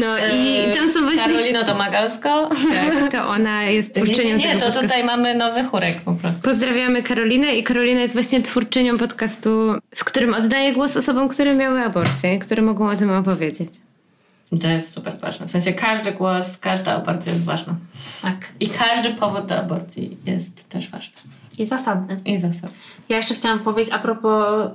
No 0.00 0.06
i 0.34 0.70
tam 0.76 0.92
są 0.92 1.00
właśnie... 1.00 1.22
Karolina 1.32 1.62
Domagalsko. 1.62 2.50
To 3.12 3.28
ona 3.28 3.62
jest 3.64 3.96
Nie, 3.96 4.02
twórczynią 4.02 4.36
nie, 4.36 4.36
nie, 4.36 4.48
tego 4.48 4.58
to 4.60 4.64
podcastu. 4.66 4.88
tutaj 4.88 5.04
mamy 5.04 5.34
nowy 5.34 5.64
chórek 5.64 6.00
po 6.00 6.12
prostu. 6.12 6.40
Pozdrawiamy 6.42 7.02
Karolinę 7.02 7.54
i 7.54 7.62
Karolina 7.62 8.00
jest 8.00 8.14
właśnie 8.14 8.42
twórczynią 8.42 8.98
podcastu, 8.98 9.74
w 9.94 10.04
którym 10.04 10.34
oddaje 10.34 10.72
głos 10.72 10.96
osobom, 10.96 11.28
które 11.28 11.54
miały 11.54 11.80
aborcję, 11.80 12.38
które 12.38 12.62
mogą 12.62 12.88
o 12.90 12.96
tym 12.96 13.10
opowiedzieć. 13.10 13.68
I 14.52 14.58
to 14.58 14.68
jest 14.68 14.92
super 14.92 15.18
ważne. 15.18 15.46
W 15.46 15.50
sensie 15.50 15.72
każdy 15.72 16.12
głos, 16.12 16.58
każda 16.58 16.96
aborcja 16.96 17.32
jest 17.32 17.44
ważna. 17.44 17.74
Tak. 18.22 18.48
I 18.60 18.68
każdy 18.68 19.10
powód 19.10 19.46
do 19.46 19.58
aborcji 19.58 20.18
jest 20.26 20.68
też 20.68 20.90
ważny. 20.90 21.14
I 21.58 21.66
zasadny. 21.66 22.20
I 22.24 22.38
zasad. 22.38 22.70
Ja 23.08 23.16
jeszcze 23.16 23.34
chciałam 23.34 23.58
powiedzieć 23.58 23.94
a 23.94 23.98
propos 23.98 24.70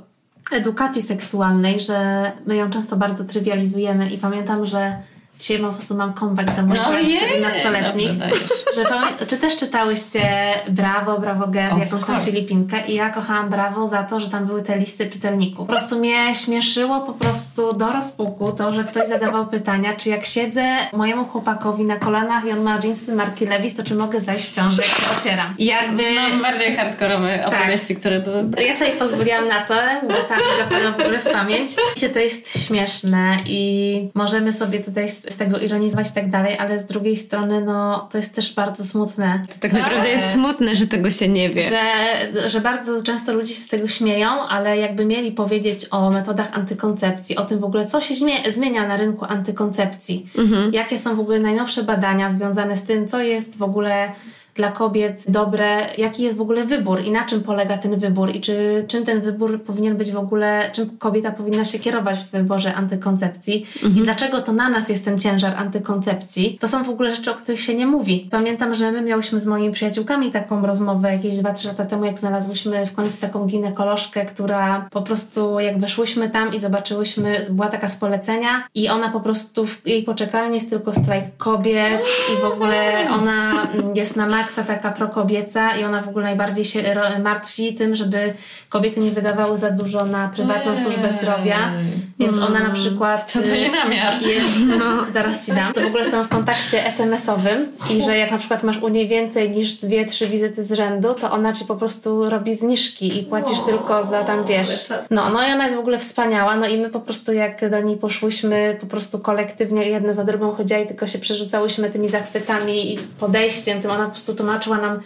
edukacji 0.51 1.01
seksualnej, 1.01 1.79
że 1.79 2.31
my 2.45 2.55
ją 2.55 2.69
często 2.69 2.95
bardzo 2.95 3.23
trywializujemy 3.23 4.09
i 4.09 4.17
pamiętam, 4.17 4.65
że 4.65 4.97
dzisiaj 5.39 5.59
po 5.59 5.69
prostu 5.69 5.95
mam 5.95 6.13
comeback 6.13 6.55
do 6.55 6.61
moich 6.63 7.21
no 7.41 7.47
nastoletnich. 7.47 8.07
Dobrze 8.07 8.19
dajesz. 8.19 8.49
Że 8.75 8.83
pamię- 8.83 9.27
czy 9.27 9.37
też 9.37 9.57
czytałyście 9.57 10.21
Brawo, 10.69 11.19
Brawo 11.19 11.47
Girl, 11.47 11.79
jakąś 11.79 12.05
tam. 12.05 12.21
Filipinkę 12.25 12.87
i 12.87 12.95
ja 12.95 13.09
kochałam 13.09 13.49
Brawo 13.49 13.87
za 13.87 14.03
to, 14.03 14.19
że 14.19 14.29
tam 14.29 14.45
były 14.45 14.63
te 14.63 14.77
listy 14.77 15.09
czytelników. 15.09 15.67
Po 15.67 15.73
prostu 15.73 15.99
mnie 15.99 16.35
śmieszyło 16.35 16.99
po 17.01 17.13
prostu 17.13 17.73
do 17.73 17.87
rozpuku 17.87 18.51
to, 18.51 18.73
że 18.73 18.83
ktoś 18.83 19.07
zadawał 19.07 19.47
pytania, 19.57 19.91
czy 19.97 20.09
jak 20.09 20.25
siedzę 20.25 20.63
mojemu 20.93 21.25
chłopakowi 21.25 21.85
na 21.85 21.97
kolanach 21.97 22.45
i 22.45 22.51
on 22.51 22.61
ma 22.61 22.79
jeansy 22.83 23.15
marki 23.15 23.45
Levis, 23.45 23.75
to 23.75 23.83
czy 23.83 23.95
mogę 23.95 24.21
zajść 24.21 24.49
w 24.49 24.53
ciążę, 24.53 24.81
jak 24.81 24.91
się 24.91 25.17
ocieram. 25.17 25.53
I 25.57 25.65
jakby... 25.65 26.03
Znam 26.13 26.41
bardziej 26.41 26.75
hardkorowe 26.75 27.45
opowieści, 27.45 27.95
które 27.95 28.19
były... 28.19 28.49
Ja 28.67 28.75
sobie 28.75 28.91
pozwoliłam 28.91 29.47
na 29.47 29.61
to, 29.65 29.75
bo 30.07 30.13
tam 30.13 30.37
mi 30.37 30.57
zapadło 30.57 30.91
w 30.91 30.99
ogóle 31.01 31.19
w 31.19 31.31
pamięć. 31.33 31.71
Myślę, 31.95 32.09
to 32.09 32.19
jest 32.19 32.65
śmieszne 32.65 33.37
i 33.45 34.09
możemy 34.13 34.53
sobie 34.53 34.79
tutaj 34.79 35.09
z, 35.29 35.37
tego 35.37 35.59
ironizować 35.59 36.09
i 36.09 36.13
tak 36.13 36.29
dalej, 36.29 36.57
ale 36.57 36.79
z 36.79 36.85
drugiej 36.85 37.17
strony, 37.17 37.61
no, 37.61 38.07
to 38.11 38.17
jest 38.17 38.35
też 38.35 38.53
bardzo 38.53 38.85
smutne. 38.85 39.41
To 39.49 39.55
tak 39.59 39.73
naprawdę 39.73 40.09
jest 40.09 40.33
smutne, 40.33 40.75
że 40.75 40.87
tego 40.87 41.11
się 41.11 41.27
nie 41.27 41.49
wie. 41.49 41.69
Że, 41.69 42.49
że 42.49 42.61
bardzo 42.61 43.03
często 43.03 43.33
ludzie 43.33 43.53
się 43.53 43.61
z 43.61 43.67
tego 43.67 43.87
śmieją, 43.87 44.29
ale 44.29 44.77
jakby 44.77 45.05
mieli 45.05 45.31
powiedzieć 45.31 45.85
o 45.91 46.09
metodach 46.09 46.49
antykoncepcji, 46.53 47.35
o 47.35 47.45
tym 47.45 47.59
w 47.59 47.63
ogóle, 47.63 47.85
co 47.85 48.01
się 48.01 48.15
zmie- 48.15 48.51
zmienia 48.51 48.87
na 48.87 48.97
rynku 48.97 49.25
antykoncepcji, 49.25 50.27
jakie 50.71 50.99
są 50.99 51.15
w 51.15 51.19
ogóle 51.19 51.39
najnowsze 51.39 51.83
badania 51.83 52.29
związane 52.29 52.77
z 52.77 52.83
tym, 52.83 53.07
co 53.07 53.21
jest 53.21 53.57
w 53.57 53.63
ogóle 53.63 54.11
dla 54.57 54.71
kobiet 54.71 55.23
dobre, 55.27 55.67
jaki 55.97 56.23
jest 56.23 56.37
w 56.37 56.41
ogóle 56.41 56.65
wybór 56.65 57.01
i 57.01 57.11
na 57.11 57.25
czym 57.25 57.43
polega 57.43 57.77
ten 57.77 57.99
wybór 57.99 58.35
i 58.35 58.41
czy, 58.41 58.85
czym 58.87 59.05
ten 59.05 59.21
wybór 59.21 59.63
powinien 59.63 59.97
być 59.97 60.11
w 60.11 60.17
ogóle, 60.17 60.69
czym 60.73 60.97
kobieta 60.97 61.31
powinna 61.31 61.65
się 61.65 61.79
kierować 61.79 62.19
w 62.19 62.31
wyborze 62.31 62.75
antykoncepcji 62.75 63.65
i 63.83 64.01
dlaczego 64.03 64.41
to 64.41 64.53
na 64.53 64.69
nas 64.69 64.89
jest 64.89 65.05
ten 65.05 65.19
ciężar 65.19 65.55
antykoncepcji. 65.57 66.57
To 66.61 66.67
są 66.67 66.83
w 66.83 66.89
ogóle 66.89 67.15
rzeczy, 67.15 67.31
o 67.31 67.33
których 67.33 67.61
się 67.61 67.75
nie 67.75 67.87
mówi. 67.87 68.27
Pamiętam, 68.31 68.75
że 68.75 68.91
my 68.91 69.01
miałyśmy 69.01 69.39
z 69.39 69.45
moimi 69.45 69.73
przyjaciółkami 69.73 70.31
taką 70.31 70.65
rozmowę 70.65 71.13
jakieś 71.13 71.33
2-3 71.35 71.67
lata 71.67 71.85
temu, 71.85 72.05
jak 72.05 72.19
znalazłyśmy 72.19 72.85
w 72.85 72.93
końcu 72.93 73.21
taką 73.21 73.45
ginekolożkę, 73.45 74.25
która 74.25 74.87
po 74.91 75.01
prostu 75.01 75.59
jak 75.59 75.79
weszłyśmy 75.79 76.29
tam 76.29 76.53
i 76.53 76.59
zobaczyłyśmy, 76.59 77.45
była 77.49 77.67
taka 77.67 77.89
z 77.89 77.97
polecenia 77.97 78.63
i 78.75 78.89
ona 78.89 79.09
po 79.09 79.19
prostu 79.19 79.67
w 79.67 79.87
jej 79.87 80.03
poczekalni 80.03 80.55
jest 80.55 80.69
tylko 80.69 80.93
strajk 80.93 81.25
kobiet 81.37 82.01
i 82.33 82.41
w 82.41 82.45
ogóle 82.45 83.07
ona 83.11 83.67
jest 83.93 84.15
na 84.15 84.27
taka 84.55 84.91
prokobieca 84.91 85.77
i 85.77 85.83
ona 85.83 86.01
w 86.01 86.09
ogóle 86.09 86.25
najbardziej 86.25 86.65
się 86.65 86.95
martwi 87.23 87.73
tym, 87.73 87.95
żeby 87.95 88.33
kobiety 88.69 88.99
nie 88.99 89.11
wydawały 89.11 89.57
za 89.57 89.71
dużo 89.71 90.05
na 90.05 90.27
prywatną 90.27 90.77
służbę 90.77 91.09
zdrowia, 91.09 91.71
więc 92.19 92.39
ona 92.39 92.59
na 92.59 92.69
przykład 92.73 93.31
Co 93.31 93.41
to 93.41 93.55
nie 93.55 93.71
namiar? 93.71 94.21
jest, 94.21 94.59
no, 94.79 95.05
zaraz 95.13 95.45
ci 95.45 95.51
dam. 95.51 95.73
To 95.73 95.81
w 95.81 95.85
ogóle 95.85 96.03
jestem 96.03 96.23
w 96.23 96.27
kontakcie 96.27 96.85
SMS-owym 96.85 97.67
i 97.91 98.01
że 98.01 98.17
jak 98.17 98.31
na 98.31 98.37
przykład 98.37 98.63
masz 98.63 98.77
u 98.77 98.87
niej 98.87 99.07
więcej 99.07 99.51
niż 99.51 99.75
dwie, 99.75 100.05
trzy 100.05 100.27
wizyty 100.27 100.63
z 100.63 100.71
rzędu, 100.71 101.13
to 101.13 101.31
ona 101.31 101.53
ci 101.53 101.65
po 101.65 101.75
prostu 101.75 102.29
robi 102.29 102.55
zniżki 102.55 103.19
i 103.19 103.23
płacisz 103.23 103.59
tylko 103.61 104.03
za 104.03 104.23
tam, 104.23 104.45
wiesz. 104.45 104.89
No, 105.09 105.29
no 105.29 105.47
i 105.47 105.51
ona 105.51 105.63
jest 105.63 105.75
w 105.75 105.79
ogóle 105.79 105.99
wspaniała, 105.99 106.55
no 106.55 106.67
i 106.67 106.77
my 106.77 106.89
po 106.89 106.99
prostu 106.99 107.33
jak 107.33 107.69
do 107.69 107.81
niej 107.81 107.97
poszłyśmy, 107.97 108.77
po 108.81 108.87
prostu 108.87 109.19
kolektywnie 109.19 109.85
jedna 109.85 110.13
za 110.13 110.23
drugą 110.23 110.51
chodziła 110.51 110.79
i 110.79 110.87
tylko 110.87 111.07
się 111.07 111.19
przerzucałyśmy 111.19 111.89
tymi 111.89 112.09
zachwytami 112.09 112.93
i 112.93 112.97
podejściem, 112.97 113.81
tym 113.81 113.91
ona 113.91 114.05
po 114.05 114.11
prostu 114.11 114.35
tłumaczyła 114.37 114.77
nam, 114.77 114.99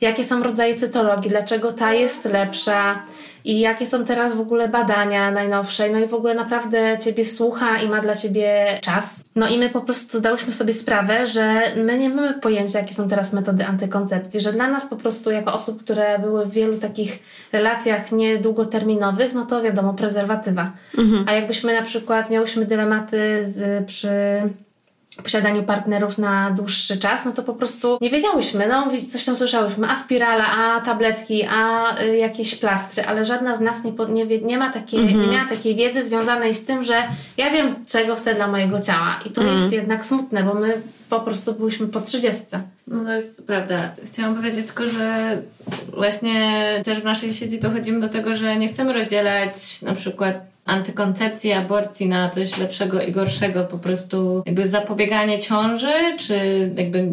jakie 0.00 0.24
są 0.24 0.42
rodzaje 0.42 0.76
cytologii, 0.76 1.30
dlaczego 1.30 1.72
ta 1.72 1.94
jest 1.94 2.24
lepsza, 2.24 3.02
i 3.46 3.60
jakie 3.60 3.86
są 3.86 4.04
teraz 4.04 4.36
w 4.36 4.40
ogóle 4.40 4.68
badania 4.68 5.30
najnowsze. 5.30 5.90
No 5.90 5.98
i 5.98 6.06
w 6.06 6.14
ogóle 6.14 6.34
naprawdę 6.34 6.98
Ciebie 7.04 7.24
słucha 7.24 7.78
i 7.80 7.88
ma 7.88 8.00
dla 8.00 8.14
Ciebie 8.14 8.78
czas. 8.82 9.24
No 9.36 9.48
i 9.48 9.58
my 9.58 9.70
po 9.70 9.80
prostu 9.80 10.18
zdałyśmy 10.18 10.52
sobie 10.52 10.72
sprawę, 10.72 11.26
że 11.26 11.62
my 11.76 11.98
nie 11.98 12.10
mamy 12.10 12.34
pojęcia, 12.34 12.78
jakie 12.78 12.94
są 12.94 13.08
teraz 13.08 13.32
metody 13.32 13.64
antykoncepcji, 13.64 14.40
że 14.40 14.52
dla 14.52 14.68
nas 14.68 14.86
po 14.86 14.96
prostu 14.96 15.30
jako 15.30 15.54
osób, 15.54 15.84
które 15.84 16.18
były 16.18 16.46
w 16.46 16.50
wielu 16.50 16.76
takich 16.76 17.18
relacjach 17.52 18.12
niedługoterminowych, 18.12 19.34
no 19.34 19.46
to 19.46 19.62
wiadomo, 19.62 19.94
prezerwatywa. 19.94 20.72
A 21.26 21.32
jakbyśmy 21.32 21.74
na 21.74 21.82
przykład 21.82 22.30
miałyśmy 22.30 22.64
dylematy 22.64 23.44
z, 23.44 23.86
przy 23.86 24.08
posiadaniu 25.22 25.62
partnerów 25.62 26.18
na 26.18 26.50
dłuższy 26.50 26.96
czas, 26.96 27.24
no 27.24 27.32
to 27.32 27.42
po 27.42 27.54
prostu 27.54 27.98
nie 28.00 28.10
wiedziałyśmy, 28.10 28.68
no 28.68 28.88
coś 29.12 29.24
tam 29.24 29.36
słyszałyśmy, 29.36 29.88
a 29.88 29.96
spirala, 29.96 30.46
a 30.46 30.80
tabletki, 30.80 31.44
a 31.50 31.94
y, 32.02 32.16
jakieś 32.16 32.54
plastry, 32.54 33.04
ale 33.04 33.24
żadna 33.24 33.56
z 33.56 33.60
nas 33.60 33.84
nie, 33.84 33.92
po, 33.92 34.04
nie, 34.04 34.26
wie, 34.26 34.40
nie, 34.40 34.58
ma 34.58 34.70
takiej, 34.70 35.16
nie 35.16 35.26
miała 35.26 35.48
takiej 35.48 35.76
wiedzy 35.76 36.04
związanej 36.04 36.54
z 36.54 36.64
tym, 36.64 36.84
że 36.84 36.94
ja 37.36 37.50
wiem, 37.50 37.74
czego 37.86 38.16
chcę 38.16 38.34
dla 38.34 38.48
mojego 38.48 38.80
ciała. 38.80 39.20
I 39.26 39.30
to 39.30 39.42
jest 39.42 39.72
jednak 39.72 40.06
smutne, 40.06 40.42
bo 40.42 40.54
my 40.54 40.82
po 41.10 41.20
prostu 41.20 41.54
byłyśmy 41.54 41.86
po 41.86 42.00
trzydziestce. 42.00 42.60
No 42.86 43.04
to 43.04 43.12
jest 43.12 43.46
prawda. 43.46 43.90
Chciałam 44.06 44.36
powiedzieć 44.36 44.66
tylko, 44.66 44.88
że 44.88 45.36
właśnie 45.94 46.62
też 46.84 47.00
w 47.00 47.04
naszej 47.04 47.34
sieci 47.34 47.58
dochodzimy 47.58 48.00
do 48.00 48.08
tego, 48.08 48.34
że 48.34 48.56
nie 48.56 48.68
chcemy 48.68 48.92
rozdzielać 48.92 49.82
na 49.82 49.94
przykład 49.94 50.55
antykoncepcji, 50.66 51.52
aborcji 51.52 52.08
na 52.08 52.30
coś 52.30 52.58
lepszego 52.58 53.02
i 53.02 53.12
gorszego. 53.12 53.64
Po 53.64 53.78
prostu 53.78 54.42
jakby 54.46 54.68
zapobieganie 54.68 55.38
ciąży, 55.38 55.92
czy 56.18 56.36
jakby 56.76 57.08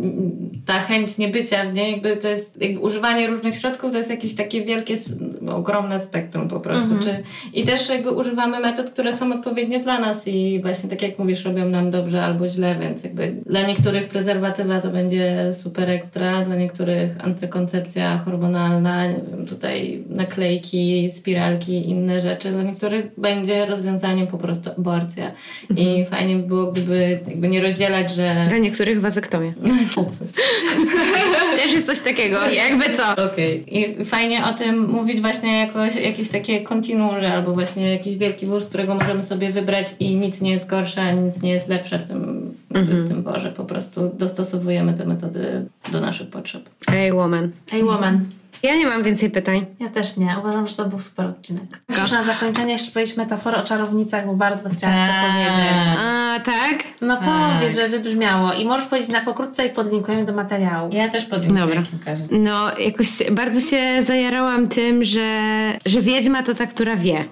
ta 0.65 0.73
chęć 0.79 1.17
niebycia 1.17 1.65
w 1.65 1.73
niej, 1.73 1.91
jakby 1.91 2.17
to 2.17 2.27
jest 2.29 2.61
jakby 2.61 2.79
używanie 2.79 3.27
różnych 3.27 3.55
środków, 3.55 3.91
to 3.91 3.97
jest 3.97 4.09
jakieś 4.09 4.35
takie 4.35 4.65
wielkie, 4.65 4.93
s- 4.93 5.09
ogromne 5.49 5.99
spektrum 5.99 6.47
po 6.47 6.59
prostu. 6.59 6.87
Czy, 7.03 7.23
I 7.53 7.63
też 7.63 7.89
jakby 7.89 8.11
używamy 8.11 8.59
metod, 8.59 8.89
które 8.89 9.13
są 9.13 9.33
odpowiednie 9.33 9.79
dla 9.79 9.99
nas 9.99 10.27
i 10.27 10.59
właśnie 10.61 10.89
tak 10.89 11.01
jak 11.01 11.19
mówisz, 11.19 11.45
robią 11.45 11.69
nam 11.69 11.91
dobrze 11.91 12.23
albo 12.23 12.49
źle, 12.49 12.75
więc 12.79 13.03
jakby 13.03 13.35
dla 13.45 13.67
niektórych 13.67 14.09
prezerwatywa 14.09 14.81
to 14.81 14.89
będzie 14.89 15.53
super 15.53 15.89
ekstra, 15.89 16.41
dla 16.45 16.55
niektórych 16.55 17.25
antykoncepcja 17.25 18.17
hormonalna, 18.17 19.07
nie 19.07 19.15
wiem, 19.31 19.45
tutaj 19.45 20.03
naklejki, 20.09 21.11
spiralki, 21.11 21.89
inne 21.89 22.21
rzeczy, 22.21 22.51
dla 22.51 22.63
niektórych 22.63 23.05
będzie 23.17 23.42
rozwiązaniem 23.65 24.27
po 24.27 24.37
prostu 24.37 24.69
aborcja. 24.77 25.31
I 25.77 26.05
fajnie 26.05 26.35
by 26.35 26.47
było, 26.47 26.71
gdyby 26.71 27.19
jakby 27.27 27.47
nie 27.47 27.61
rozdzielać, 27.61 28.13
że 28.13 28.45
Dla 28.49 28.57
niektórych 28.57 29.01
wazektomia. 29.01 29.53
Też 31.57 31.73
jest 31.73 31.87
coś 31.87 31.99
takiego. 31.99 32.37
Jakby 32.49 32.97
co? 32.97 33.25
Okej. 33.25 33.77
I 33.77 34.05
fajnie 34.05 34.45
o 34.45 34.53
tym 34.53 34.89
mówić 34.89 35.21
właśnie 35.21 35.59
jako 35.59 35.85
jakieś 35.85 36.29
takie 36.29 36.61
kontinuum, 36.61 37.15
albo 37.33 37.53
właśnie 37.53 37.91
jakiś 37.91 38.17
wielki 38.17 38.45
wóz, 38.45 38.65
którego 38.65 38.95
możemy 38.95 39.23
sobie 39.23 39.51
wybrać 39.51 39.87
i 39.99 40.15
nic 40.15 40.41
nie 40.41 40.51
jest 40.51 40.67
gorsze, 40.67 41.13
nic 41.13 41.41
nie 41.41 41.51
jest 41.51 41.69
lepsze 41.69 41.99
w 41.99 42.07
tym, 42.07 42.51
w 42.69 43.07
tym 43.07 43.23
worze. 43.23 43.51
Po 43.51 43.65
prostu 43.65 44.11
dostosowujemy 44.17 44.93
te 44.93 45.05
metody 45.05 45.65
do 45.91 46.01
naszych 46.01 46.29
potrzeb. 46.29 46.69
Hey 46.89 47.13
woman. 47.13 47.51
Hey 47.71 47.83
woman. 47.83 48.25
Ja 48.64 48.76
nie 48.76 48.88
mam 48.88 49.03
więcej 49.03 49.30
pytań. 49.30 49.66
Ja 49.80 49.88
też 49.88 50.18
nie. 50.18 50.36
Uważam, 50.39 50.68
że 50.68 50.76
to 50.76 50.86
był 50.86 50.99
super 50.99 51.26
odcinek. 51.26 51.82
Musisz 51.89 52.11
na 52.11 52.24
zakończenie 52.24 52.74
jeszcze 52.74 52.91
powiedzieć 52.91 53.18
metaforę 53.18 53.57
o 53.57 53.64
czarownicach, 53.64 54.26
bo 54.26 54.34
bardzo 54.34 54.70
chciałaś 54.70 54.99
to 54.99 55.05
Tak. 55.05 55.32
powiedzieć. 55.32 55.88
A, 55.99 56.39
tak? 56.45 56.84
No 57.01 57.18
Tak. 57.18 57.26
powiedz, 57.59 57.76
że 57.76 57.89
wybrzmiało. 57.89 58.53
I 58.53 58.66
możesz 58.66 58.86
powiedzieć 58.86 59.09
na 59.09 59.22
pokrótce 59.22 59.66
i 59.66 59.70
podlinkujemy 59.70 60.26
do 60.26 60.34
materiału. 60.34 60.89
Ja 60.93 61.09
też 61.09 61.26
podjęłam 61.26 61.59
Dobra. 61.70 61.82
kilka 61.91 62.16
rzeczy. 62.16 62.30
No, 62.39 62.78
jakoś 62.78 63.07
bardzo 63.32 63.61
się 63.61 64.03
zajarałam 64.03 64.68
tym, 64.68 65.03
że, 65.03 65.39
że 65.86 66.01
wiedźma 66.01 66.43
to 66.43 66.53
ta, 66.53 66.66
która 66.66 66.95
wie. 66.95 67.26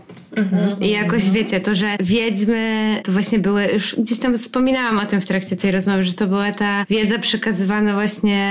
I 0.82 0.90
jakoś 0.90 1.30
wiecie, 1.30 1.60
to, 1.60 1.76
że 1.76 1.96
wiedźmy 2.00 3.02
to 3.04 3.12
właśnie 3.12 3.40
były, 3.40 3.66
już 3.74 3.96
gdzieś 3.96 4.20
tam 4.20 4.38
wspominałam 4.38 5.00
o 5.00 5.06
tym 5.06 5.22
w 5.22 5.26
trakcie 5.26 5.56
tej 5.56 5.72
rozmowy, 5.72 6.04
że 6.04 6.14
to 6.14 6.28
była 6.28 6.52
ta 6.52 6.86
wiedza 6.90 7.20
przekazywana 7.20 7.94
właśnie 7.94 8.42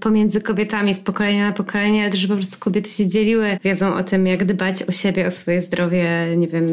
pomiędzy 0.00 0.40
kobietami 0.40 0.94
z 0.94 1.00
pokolenia 1.00 1.46
na 1.46 1.52
pokolenie, 1.52 2.02
ale 2.02 2.10
to, 2.10 2.16
że 2.16 2.28
po 2.28 2.34
prostu 2.34 2.58
kobiety 2.58 2.90
się 2.90 3.06
dzieliły 3.06 3.58
wiedzą 3.64 3.94
o 3.94 4.04
tym, 4.04 4.26
jak 4.26 4.44
dbać 4.44 4.82
o 4.82 4.92
siebie, 4.92 5.26
o 5.26 5.30
swoje 5.30 5.60
zdrowie, 5.60 6.08
nie 6.36 6.48
wiem, 6.48 6.66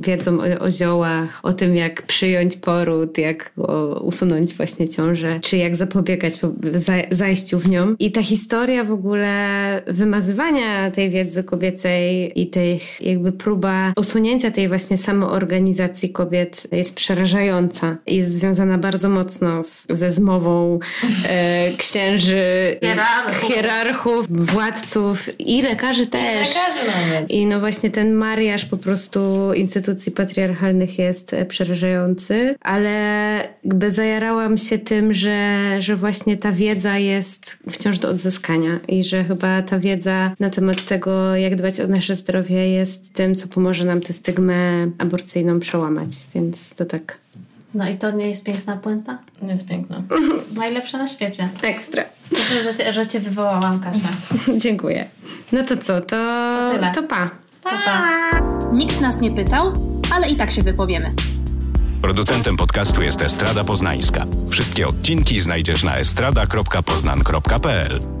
wiedzą 0.00 0.38
o, 0.40 0.64
o 0.64 0.70
ziołach, 0.70 1.40
o 1.42 1.52
tym, 1.52 1.76
jak 1.76 2.02
przyjąć 2.02 2.56
poród, 2.56 3.18
jak 3.18 3.52
o, 3.56 4.00
usunąć 4.00 4.54
właśnie 4.54 4.88
ciążę, 4.88 5.40
czy 5.42 5.56
jak 5.56 5.76
zapobiegać 5.76 6.38
po, 6.38 6.48
za, 6.74 6.94
zajściu 7.10 7.58
w 7.58 7.68
nią. 7.68 7.94
I 7.98 8.12
ta 8.12 8.22
historia 8.22 8.84
w 8.84 8.90
ogóle 8.90 9.36
wymazywania 9.86 10.90
tej 10.90 11.10
wiedzy 11.10 11.44
kobiecej 11.44 12.32
i 12.40 12.46
tej 12.46 12.80
jakby 13.00 13.32
próba 13.32 13.85
usunięcia 13.96 14.50
tej 14.50 14.68
właśnie 14.68 14.98
samoorganizacji 14.98 16.10
kobiet 16.10 16.66
jest 16.72 16.94
przerażająca. 16.94 17.96
Jest 18.06 18.34
związana 18.34 18.78
bardzo 18.78 19.08
mocno 19.08 19.62
z, 19.64 19.86
ze 19.90 20.10
zmową 20.10 20.78
e, 21.28 21.70
księży, 21.78 22.78
Hierarchów. 22.82 23.54
hierarchów, 23.54 24.46
władców 24.46 25.40
i 25.40 25.62
lekarzy 25.62 26.06
też. 26.06 26.48
Lekarzy 26.48 27.10
nawet. 27.10 27.30
I 27.30 27.46
no 27.46 27.60
właśnie 27.60 27.90
ten 27.90 28.14
mariaż 28.14 28.64
po 28.64 28.76
prostu 28.76 29.52
instytucji 29.52 30.12
patriarchalnych 30.12 30.98
jest 30.98 31.32
e, 31.32 31.44
przerażający, 31.44 32.54
ale 32.60 32.96
jakby 33.64 33.90
zajarałam 33.90 34.58
się 34.58 34.78
tym, 34.78 35.14
że, 35.14 35.62
że 35.78 35.96
właśnie 35.96 36.36
ta 36.36 36.52
wiedza 36.52 36.98
jest 36.98 37.58
wciąż 37.70 37.98
do 37.98 38.08
odzyskania 38.08 38.80
i 38.88 39.02
że 39.02 39.24
chyba 39.24 39.62
ta 39.62 39.78
wiedza 39.78 40.32
na 40.40 40.50
temat 40.50 40.84
tego, 40.84 41.36
jak 41.36 41.56
dbać 41.56 41.80
o 41.80 41.86
nasze 41.86 42.16
zdrowie 42.16 42.70
jest 42.70 43.14
tym, 43.14 43.36
co 43.36 43.48
pomoże 43.48 43.75
nam 43.84 44.00
tę 44.00 44.12
stygmę 44.12 44.86
aborcyjną 44.98 45.60
przełamać. 45.60 46.08
Więc 46.34 46.74
to 46.74 46.84
tak 46.84 47.18
No 47.74 47.88
i 47.88 47.94
to 47.96 48.10
nie 48.10 48.28
jest 48.28 48.44
piękna 48.44 48.76
puenta? 48.76 49.18
Nie 49.42 49.52
jest 49.52 49.66
piękne. 49.66 50.02
Najlepsza 50.56 50.98
na 50.98 51.08
świecie. 51.08 51.48
ekstra. 51.62 52.02
Cieszę, 52.36 52.62
że, 52.62 52.72
się- 52.72 52.92
że 52.92 53.06
cię 53.06 53.20
wywołałam, 53.20 53.80
Kasia. 53.80 54.08
Dziękuję. 54.64 55.08
No 55.52 55.62
to 55.64 55.76
co, 55.76 56.00
to, 56.00 56.06
To 56.06 56.70
tyle. 56.74 56.92
to 56.94 57.02
pa. 57.02 57.30
Pa, 57.62 57.82
pa. 57.84 58.02
Nikt 58.72 59.00
nas 59.00 59.20
nie 59.20 59.30
pytał, 59.30 59.72
ale 60.14 60.30
i 60.30 60.36
tak 60.36 60.50
się 60.50 60.62
wypowiemy. 60.62 61.12
Producentem 62.02 62.56
podcastu 62.56 63.02
jest 63.02 63.22
Estrada 63.22 63.64
Poznańska. 63.64 64.26
Wszystkie 64.50 64.86
odcinki 64.86 65.40
znajdziesz 65.40 65.84
na 65.84 65.96
estrada.poznan.pl. 65.96 68.15